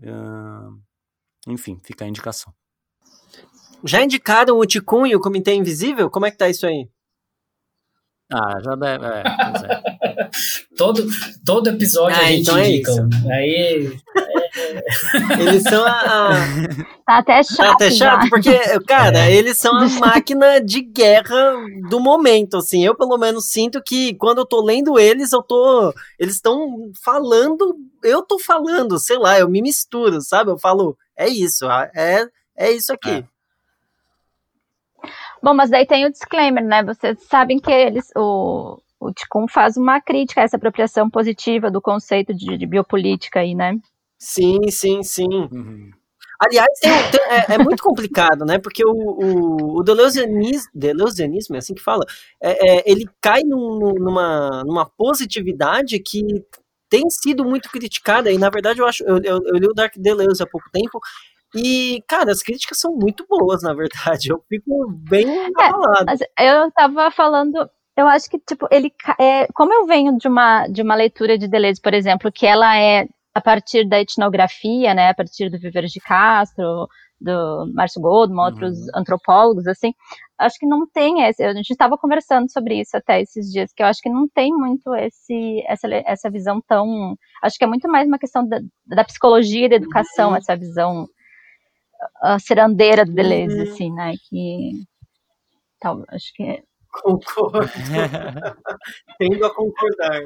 Uh, 0.00 0.80
enfim, 1.46 1.80
fica 1.82 2.04
a 2.04 2.08
indicação. 2.08 2.52
Já 3.84 4.02
indicaram 4.02 4.58
o 4.58 4.66
Ticum 4.66 5.06
e 5.06 5.14
o 5.14 5.20
Comitê 5.20 5.54
Invisível? 5.54 6.10
Como 6.10 6.26
é 6.26 6.30
que 6.30 6.38
tá 6.38 6.48
isso 6.48 6.66
aí? 6.66 6.88
Ah, 8.32 8.60
já 8.62 8.76
deve. 8.76 9.04
É, 9.04 9.22
é. 9.24 10.30
todo, 10.78 11.04
todo 11.44 11.68
episódio 11.68 12.16
ah, 12.16 12.20
a 12.20 12.30
gente 12.30 12.42
então 12.42 12.56
é 12.56 12.68
indica. 12.70 12.92
É 13.26 13.32
Aí. 13.34 14.00
Eles 15.40 15.62
são 15.64 15.84
a. 15.84 15.90
a... 15.90 16.30
Tá 17.04 17.18
até 17.18 17.42
chato. 17.42 17.56
Tá 17.56 17.72
até 17.72 17.90
chato, 17.90 18.22
já. 18.22 18.28
porque, 18.28 18.80
cara, 18.86 19.28
eles 19.28 19.58
são 19.58 19.76
a 19.76 19.88
máquina 19.88 20.60
de 20.60 20.80
guerra 20.80 21.56
do 21.88 21.98
momento, 21.98 22.58
assim. 22.58 22.84
Eu, 22.84 22.94
pelo 22.94 23.18
menos, 23.18 23.46
sinto 23.46 23.82
que 23.82 24.14
quando 24.14 24.38
eu 24.38 24.46
tô 24.46 24.62
lendo 24.62 24.96
eles, 24.96 25.32
eu 25.32 25.42
tô. 25.42 25.92
Eles 26.16 26.36
estão 26.36 26.92
falando, 27.02 27.74
eu 28.04 28.22
tô 28.22 28.38
falando, 28.38 28.96
sei 29.00 29.18
lá, 29.18 29.40
eu 29.40 29.48
me 29.48 29.60
misturo, 29.60 30.20
sabe? 30.20 30.52
Eu 30.52 30.58
falo, 30.58 30.96
é 31.16 31.28
isso, 31.28 31.68
é, 31.68 32.28
é 32.56 32.70
isso 32.70 32.92
aqui. 32.92 33.24
Bom, 35.42 35.54
mas 35.54 35.70
daí 35.70 35.86
tem 35.86 36.06
o 36.06 36.10
disclaimer, 36.12 36.64
né? 36.64 36.82
Vocês 36.84 37.22
sabem 37.24 37.58
que 37.58 37.70
eles, 37.70 38.10
o, 38.16 38.78
o 39.00 39.12
Ticum 39.12 39.46
faz 39.48 39.76
uma 39.76 40.00
crítica 40.00 40.40
a 40.40 40.44
essa 40.44 40.56
apropriação 40.56 41.08
positiva 41.08 41.70
do 41.70 41.80
conceito 41.80 42.34
de, 42.34 42.58
de 42.58 42.66
biopolítica 42.66 43.40
aí, 43.40 43.54
né? 43.54 43.76
Sim, 44.18 44.58
sim, 44.70 45.02
sim. 45.02 45.28
Uhum. 45.50 45.90
Aliás, 46.38 46.68
tem- 46.80 46.90
tem- 47.10 47.20
é, 47.28 47.54
é 47.54 47.58
muito 47.58 47.82
complicado, 47.82 48.44
né? 48.46 48.58
Porque 48.58 48.82
o, 48.84 48.90
o, 48.92 49.78
o 49.78 49.82
Deleuzianis- 49.82 50.68
Deleuzianismo, 50.74 51.54
é 51.56 51.58
assim 51.58 51.74
que 51.74 51.82
fala, 51.82 52.04
é, 52.42 52.78
é, 52.78 52.82
ele 52.90 53.06
cai 53.20 53.42
num- 53.42 53.94
numa, 53.98 54.62
numa 54.64 54.86
positividade 54.86 55.98
que 56.00 56.22
tem 56.88 57.08
sido 57.08 57.44
muito 57.44 57.70
criticada, 57.70 58.32
e 58.32 58.36
na 58.38 58.50
verdade 58.50 58.80
eu 58.80 58.86
acho, 58.86 59.04
eu, 59.04 59.18
eu, 59.22 59.38
eu 59.46 59.54
li 59.56 59.66
o 59.68 59.72
Dark 59.72 59.94
Deleuze 59.96 60.42
há 60.42 60.46
pouco 60.46 60.68
tempo, 60.72 60.98
e, 61.54 62.02
cara, 62.08 62.30
as 62.30 62.42
críticas 62.42 62.78
são 62.78 62.94
muito 62.94 63.26
boas, 63.28 63.62
na 63.62 63.74
verdade. 63.74 64.30
Eu 64.30 64.42
fico 64.48 64.86
bem 65.08 65.26
abalado. 65.46 66.06
Mas 66.06 66.20
eu 66.38 66.70
tava 66.72 67.10
falando, 67.10 67.68
eu 67.96 68.06
acho 68.06 68.28
que, 68.30 68.38
tipo, 68.38 68.66
ele. 68.70 68.90
ca- 68.90 69.16
É, 69.18 69.46
como 69.54 69.72
eu 69.72 69.86
venho 69.86 70.16
de 70.16 70.28
uma, 70.28 70.66
de 70.68 70.82
uma 70.82 70.94
leitura 70.94 71.36
de 71.38 71.48
Deleuze, 71.48 71.80
por 71.80 71.94
exemplo, 71.94 72.30
que 72.32 72.46
ela 72.46 72.76
é 72.78 73.06
a 73.34 73.40
partir 73.40 73.88
da 73.88 74.00
etnografia, 74.00 74.92
né, 74.94 75.08
a 75.10 75.14
partir 75.14 75.48
do 75.50 75.58
Viveros 75.58 75.92
de 75.92 76.00
Castro, 76.00 76.88
do 77.20 77.70
Márcio 77.74 78.00
Goldman, 78.00 78.44
outros 78.46 78.76
antropólogos, 78.94 79.66
assim, 79.68 79.92
acho 80.38 80.58
que 80.58 80.66
não 80.66 80.84
tem 80.90 81.22
esse. 81.24 81.42
A 81.44 81.52
gente 81.52 81.70
estava 81.70 81.96
conversando 81.98 82.50
sobre 82.50 82.80
isso 82.80 82.96
até 82.96 83.20
esses 83.20 83.46
dias, 83.52 83.72
que 83.72 83.82
eu 83.82 83.86
acho 83.86 84.00
que 84.02 84.08
não 84.08 84.26
tem 84.34 84.50
muito 84.52 84.92
esse, 84.96 85.62
essa, 85.68 85.86
essa 86.06 86.30
visão 86.30 86.60
tão. 86.66 87.14
Acho 87.42 87.56
que 87.58 87.64
é 87.64 87.68
muito 87.68 87.88
mais 87.88 88.08
uma 88.08 88.18
questão 88.18 88.46
da, 88.48 88.58
da 88.86 89.04
psicologia 89.04 89.66
e 89.66 89.68
da 89.68 89.76
educação, 89.76 90.30
Uhum. 90.30 90.36
essa 90.36 90.56
visão 90.56 91.06
a 92.22 92.38
cirandeira 92.38 93.04
do 93.04 93.12
Deleuze, 93.12 93.56
Uhum. 93.56 93.62
assim, 93.62 93.92
né, 93.92 94.12
que. 94.28 94.84
Tal, 95.80 96.04
acho 96.08 96.32
que 96.34 96.42
é 96.42 96.62
Concordo, 96.92 97.60
tendo 99.18 99.46
a 99.46 99.54
concordar. 99.54 100.22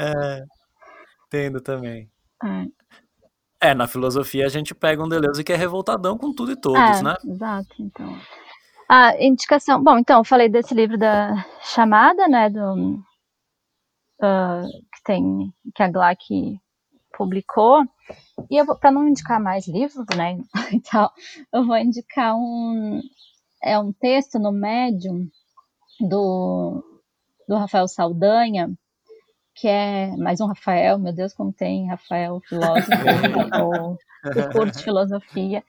É, 0.00 0.44
entendo 1.26 1.60
também. 1.60 2.10
É, 2.42 3.68
É, 3.70 3.74
na 3.74 3.86
filosofia 3.86 4.46
a 4.46 4.48
gente 4.48 4.74
pega 4.74 5.02
um 5.02 5.08
Deleuze 5.08 5.44
que 5.44 5.52
é 5.52 5.56
revoltadão 5.56 6.18
com 6.18 6.34
tudo 6.34 6.52
e 6.52 6.56
todos, 6.56 6.78
é, 6.78 7.02
né? 7.02 7.14
Exato, 7.24 7.74
então. 7.78 8.18
A 8.88 9.16
indicação. 9.22 9.82
Bom, 9.82 9.96
então, 9.98 10.18
eu 10.18 10.24
falei 10.24 10.48
desse 10.48 10.74
livro 10.74 10.98
da 10.98 11.46
chamada, 11.62 12.26
né? 12.26 12.50
Do, 12.50 13.00
ah, 14.20 14.62
que 14.92 15.02
tem. 15.04 15.54
que 15.74 15.82
a 15.82 15.88
Glack 15.88 16.58
publicou. 17.16 17.84
E 18.50 18.56
eu 18.56 18.66
não 18.92 19.08
indicar 19.08 19.40
mais 19.40 19.66
livros, 19.66 20.06
né? 20.16 20.38
Então, 20.72 21.10
eu 21.52 21.66
vou 21.66 21.76
indicar 21.76 22.36
um. 22.36 23.00
É 23.62 23.78
um 23.78 23.92
texto 23.92 24.38
no 24.38 24.52
Medium 24.52 25.28
do, 26.00 26.82
do 27.48 27.56
Rafael 27.56 27.88
Saldanha, 27.88 28.70
que 29.54 29.68
é 29.68 30.16
mais 30.16 30.40
um 30.40 30.46
Rafael, 30.46 30.98
meu 30.98 31.12
Deus, 31.12 31.34
como 31.34 31.52
tem 31.52 31.88
Rafael 31.88 32.40
filósofo 32.48 32.90
ou 33.62 33.98
que 34.32 34.48
curte 34.52 34.82
filosofia, 34.82 35.62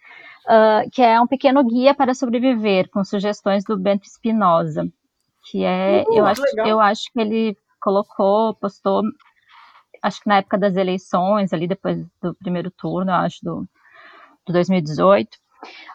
ah, 0.47 0.83
que 0.91 1.01
é 1.01 1.19
um 1.19 1.27
pequeno 1.27 1.63
guia 1.63 1.93
para 1.93 2.13
sobreviver, 2.13 2.89
com 2.89 3.03
sugestões 3.03 3.63
do 3.63 3.77
Bento 3.77 4.07
Spinoza, 4.07 4.87
que 5.49 5.63
é, 5.63 6.03
Uh, 6.07 6.17
eu, 6.17 6.25
acho, 6.25 6.41
legal. 6.41 6.67
eu 6.67 6.79
acho 6.79 7.11
que 7.11 7.19
ele 7.19 7.57
colocou, 7.81 8.53
postou, 8.55 9.03
acho 10.01 10.21
que 10.21 10.27
na 10.29 10.37
época 10.37 10.57
das 10.57 10.75
eleições, 10.75 11.53
ali 11.53 11.67
depois 11.67 12.05
do 12.21 12.33
primeiro 12.35 12.71
turno, 12.71 13.11
acho, 13.11 13.37
do, 13.43 13.67
do 14.45 14.53
2018, 14.53 15.37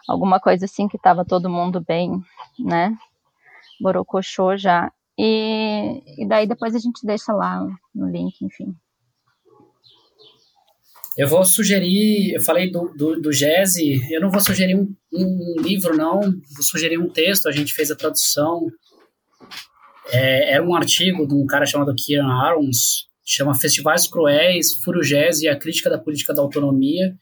alguma 0.07 0.39
coisa 0.39 0.65
assim 0.65 0.87
que 0.87 0.97
estava 0.97 1.25
todo 1.25 1.49
mundo 1.49 1.83
bem, 1.85 2.21
né, 2.59 2.95
borocochô 3.81 4.57
já, 4.57 4.91
e, 5.17 6.03
e 6.23 6.27
daí 6.27 6.47
depois 6.47 6.75
a 6.75 6.79
gente 6.79 7.05
deixa 7.05 7.33
lá 7.33 7.65
no 7.93 8.09
link, 8.09 8.39
enfim. 8.41 8.75
Eu 11.17 11.27
vou 11.27 11.43
sugerir, 11.43 12.35
eu 12.35 12.41
falei 12.43 12.69
do, 12.69 12.93
do, 12.95 13.19
do 13.19 13.31
Jazzy, 13.31 13.99
eu 14.13 14.21
não 14.21 14.29
vou 14.29 14.39
sugerir 14.39 14.75
um, 14.75 14.95
um 15.11 15.55
livro, 15.59 15.97
não, 15.97 16.19
vou 16.21 16.61
sugerir 16.61 16.99
um 16.99 17.09
texto, 17.09 17.47
a 17.47 17.51
gente 17.51 17.73
fez 17.73 17.89
a 17.89 17.95
tradução. 17.95 18.67
É, 20.11 20.53
era 20.53 20.63
um 20.63 20.75
artigo 20.75 21.27
de 21.27 21.33
um 21.33 21.47
cara 21.47 21.65
chamado 21.65 21.95
Kieran 21.95 22.31
Arons, 22.31 23.06
chama 23.27 23.53
Festivais 23.59 24.07
Cruéis, 24.07 24.77
Jazz 25.03 25.41
e 25.41 25.47
a 25.47 25.55
Crítica 25.55 25.89
da 25.89 25.97
Política 25.97 26.33
da 26.33 26.41
Autonomia, 26.41 27.13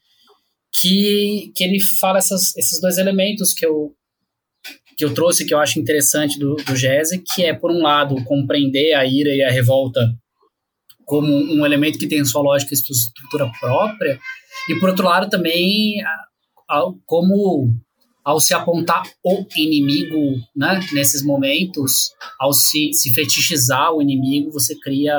que, 0.80 1.52
que 1.54 1.64
ele 1.64 1.80
fala 1.80 2.18
essas, 2.18 2.56
esses 2.56 2.80
dois 2.80 2.98
elementos 2.98 3.52
que 3.52 3.66
eu, 3.66 3.94
que 4.96 5.04
eu 5.04 5.12
trouxe, 5.12 5.44
que 5.44 5.52
eu 5.52 5.58
acho 5.58 5.80
interessante 5.80 6.38
do, 6.38 6.54
do 6.56 6.74
Jazz, 6.74 7.10
que 7.34 7.42
é, 7.44 7.52
por 7.52 7.70
um 7.70 7.82
lado, 7.82 8.22
compreender 8.24 8.94
a 8.94 9.04
ira 9.04 9.30
e 9.34 9.42
a 9.42 9.50
revolta 9.50 10.00
como 11.04 11.32
um 11.32 11.64
elemento 11.64 11.98
que 11.98 12.08
tem 12.08 12.24
sua 12.24 12.42
lógica 12.42 12.74
e 12.74 12.76
sua 12.76 12.94
estrutura 12.94 13.50
própria, 13.60 14.18
e 14.68 14.74
por 14.80 14.88
outro 14.88 15.04
lado 15.06 15.30
também 15.30 16.02
a- 16.02 16.24
a- 16.68 16.92
como 17.04 17.72
ao 18.24 18.40
se 18.40 18.52
apontar 18.52 19.04
o 19.24 19.46
inimigo, 19.56 20.36
né, 20.54 20.80
nesses 20.92 21.24
momentos, 21.24 22.10
ao 22.40 22.52
se, 22.52 22.92
se 22.92 23.14
fetichizar 23.14 23.92
o 23.92 24.02
inimigo, 24.02 24.50
você 24.50 24.76
cria 24.80 25.16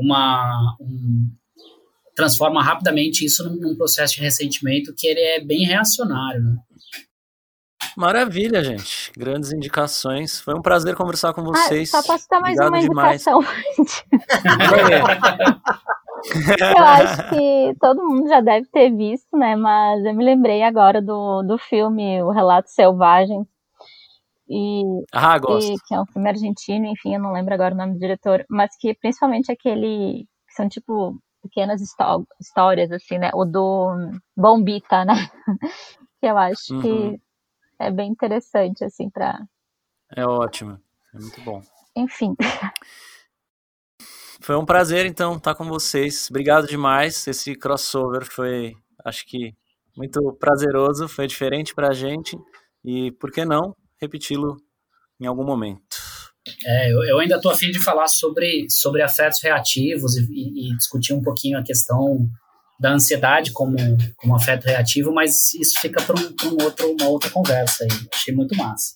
uma 0.00 0.76
um- 0.80 1.28
transforma 2.14 2.62
rapidamente 2.62 3.24
isso 3.24 3.48
num, 3.48 3.56
num 3.56 3.76
processo 3.76 4.14
de 4.16 4.22
ressentimento 4.22 4.92
que 4.96 5.06
ele 5.06 5.20
é 5.20 5.40
bem 5.44 5.64
reacionário, 5.64 6.42
né? 6.42 6.56
Maravilha, 7.96 8.62
gente. 8.62 9.10
Grandes 9.16 9.52
indicações. 9.52 10.40
Foi 10.40 10.54
um 10.54 10.62
prazer 10.62 10.94
conversar 10.94 11.32
com 11.32 11.42
vocês. 11.42 11.92
Ah, 11.94 12.02
só 12.02 12.12
posso 12.12 12.26
dar 12.30 12.40
mais 12.40 12.56
Obrigado 12.58 12.72
uma 12.72 12.80
demais. 12.88 13.26
indicação. 13.26 13.40
Eu 16.78 16.84
acho 16.84 17.30
que 17.30 17.74
todo 17.80 18.04
mundo 18.04 18.28
já 18.28 18.40
deve 18.40 18.66
ter 18.72 18.90
visto, 18.90 19.36
né? 19.36 19.56
Mas 19.56 20.04
eu 20.04 20.14
me 20.14 20.24
lembrei 20.24 20.62
agora 20.62 21.00
do, 21.00 21.42
do 21.42 21.58
filme 21.58 22.22
O 22.22 22.30
Relato 22.30 22.68
Selvagem. 22.70 23.46
E, 24.48 24.82
ah, 25.12 25.38
gosto. 25.38 25.72
e 25.72 25.76
que 25.86 25.94
é 25.94 26.00
um 26.00 26.06
filme 26.06 26.28
argentino, 26.28 26.86
enfim, 26.86 27.14
eu 27.14 27.20
não 27.20 27.32
lembro 27.32 27.52
agora 27.54 27.74
o 27.74 27.76
nome 27.78 27.94
do 27.94 27.98
diretor, 27.98 28.44
mas 28.48 28.70
que 28.78 28.94
principalmente 28.94 29.52
aquele. 29.52 30.26
que 30.48 30.54
são 30.54 30.68
tipo 30.68 31.18
pequenas 31.42 31.80
histó- 31.80 32.24
histórias, 32.40 32.90
assim, 32.90 33.18
né? 33.18 33.30
O 33.34 33.44
do 33.44 34.10
Bombita, 34.36 35.04
né? 35.04 35.14
Que 36.20 36.26
eu 36.26 36.36
acho 36.36 36.74
Uhum. 36.74 36.80
que 36.82 37.20
é 37.78 37.90
bem 37.92 38.10
interessante, 38.10 38.82
assim, 38.84 39.08
pra. 39.08 39.38
É 40.16 40.26
ótimo. 40.26 40.80
É 41.14 41.18
muito 41.18 41.40
bom. 41.42 41.62
Enfim. 41.94 42.34
Foi 44.40 44.56
um 44.56 44.64
prazer, 44.64 45.04
então, 45.06 45.36
estar 45.36 45.54
com 45.54 45.64
vocês. 45.64 46.28
Obrigado 46.30 46.66
demais. 46.66 47.26
Esse 47.26 47.54
crossover 47.54 48.24
foi, 48.24 48.74
acho 49.04 49.26
que, 49.26 49.54
muito 49.96 50.32
prazeroso. 50.40 51.08
Foi 51.08 51.26
diferente 51.26 51.74
pra 51.74 51.92
gente. 51.92 52.36
E, 52.84 53.10
por 53.12 53.30
que 53.30 53.44
não, 53.44 53.76
repeti-lo 54.00 54.56
em 55.20 55.26
algum 55.26 55.44
momento. 55.44 55.82
É, 56.66 56.90
eu, 56.92 57.02
eu 57.04 57.18
ainda 57.18 57.36
estou 57.36 57.50
afim 57.52 57.70
de 57.70 57.82
falar 57.82 58.06
sobre, 58.08 58.66
sobre 58.70 59.02
afetos 59.02 59.42
reativos 59.42 60.16
e, 60.16 60.22
e- 60.30 60.72
e 60.72 60.76
discutir 60.76 61.12
um 61.12 61.20
pouquinho 61.22 61.58
a 61.58 61.62
questão 61.62 62.26
da 62.80 62.92
ansiedade 62.92 63.52
como, 63.52 63.76
como 64.16 64.36
afeto 64.36 64.64
reativo, 64.64 65.12
mas 65.12 65.52
isso 65.54 65.78
fica 65.80 66.00
para 66.02 66.14
um, 66.18 66.32
pra 66.32 66.46
um 66.48 66.64
outro, 66.64 66.90
uma 66.98 67.08
outra 67.08 67.28
conversa 67.30 67.84
aí. 67.84 67.90
Achei 68.14 68.32
muito 68.34 68.56
massa. 68.56 68.94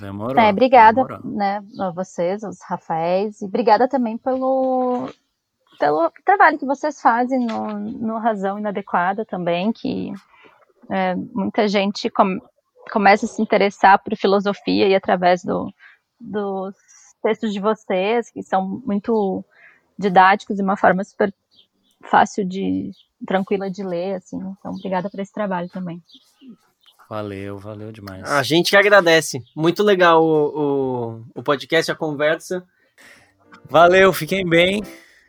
Demorou. 0.00 0.42
É, 0.42 0.50
obrigada, 0.50 1.04
demorou. 1.04 1.20
né, 1.36 1.60
a 1.78 1.90
vocês, 1.90 2.42
os 2.42 2.58
Rafaéis, 2.66 3.40
e 3.40 3.44
obrigada 3.44 3.88
também 3.88 4.18
pelo, 4.18 5.08
pelo 5.78 6.10
trabalho 6.24 6.58
que 6.58 6.66
vocês 6.66 7.00
fazem 7.00 7.46
no, 7.46 7.78
no 7.78 8.18
Razão 8.18 8.58
Inadequada 8.58 9.24
também, 9.24 9.72
que 9.72 10.12
é, 10.90 11.14
muita 11.14 11.68
gente 11.68 12.10
com- 12.10 12.40
começa 12.90 13.26
a 13.26 13.28
se 13.28 13.40
interessar 13.42 14.02
por 14.02 14.16
filosofia 14.16 14.88
e 14.88 14.94
através 14.94 15.42
do, 15.44 15.72
dos 16.20 16.74
textos 17.22 17.52
de 17.52 17.60
vocês, 17.60 18.30
que 18.30 18.42
são 18.42 18.82
muito 18.84 19.44
didáticos 19.98 20.58
e 20.58 20.62
uma 20.62 20.76
forma 20.76 21.04
super 21.04 21.32
fácil 22.02 22.44
de, 22.44 22.90
tranquila 23.26 23.70
de 23.70 23.82
ler, 23.84 24.16
assim, 24.16 24.36
então 24.36 24.72
obrigada 24.72 25.08
por 25.08 25.20
esse 25.20 25.32
trabalho 25.32 25.68
também. 25.68 26.02
Valeu, 27.08 27.58
valeu 27.58 27.92
demais. 27.92 28.24
A 28.24 28.42
gente 28.42 28.70
que 28.70 28.76
agradece. 28.76 29.42
Muito 29.54 29.82
legal 29.82 30.24
o, 30.24 31.18
o, 31.34 31.40
o 31.40 31.42
podcast, 31.42 31.92
a 31.92 31.94
conversa. 31.94 32.64
Valeu, 33.68 34.12
fiquem 34.14 34.48
bem. 34.48 34.82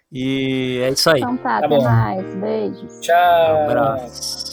E 0.10 0.80
é 0.82 0.90
isso 0.92 1.10
aí. 1.10 1.20
Então 1.22 1.36
tá, 1.38 1.60
Tá 1.60 1.66
até 1.66 1.68
bom. 1.68 1.84
mais. 1.84 2.36
Beijos. 2.36 3.00
Tchau. 3.02 3.64
Abraço. 3.66 4.53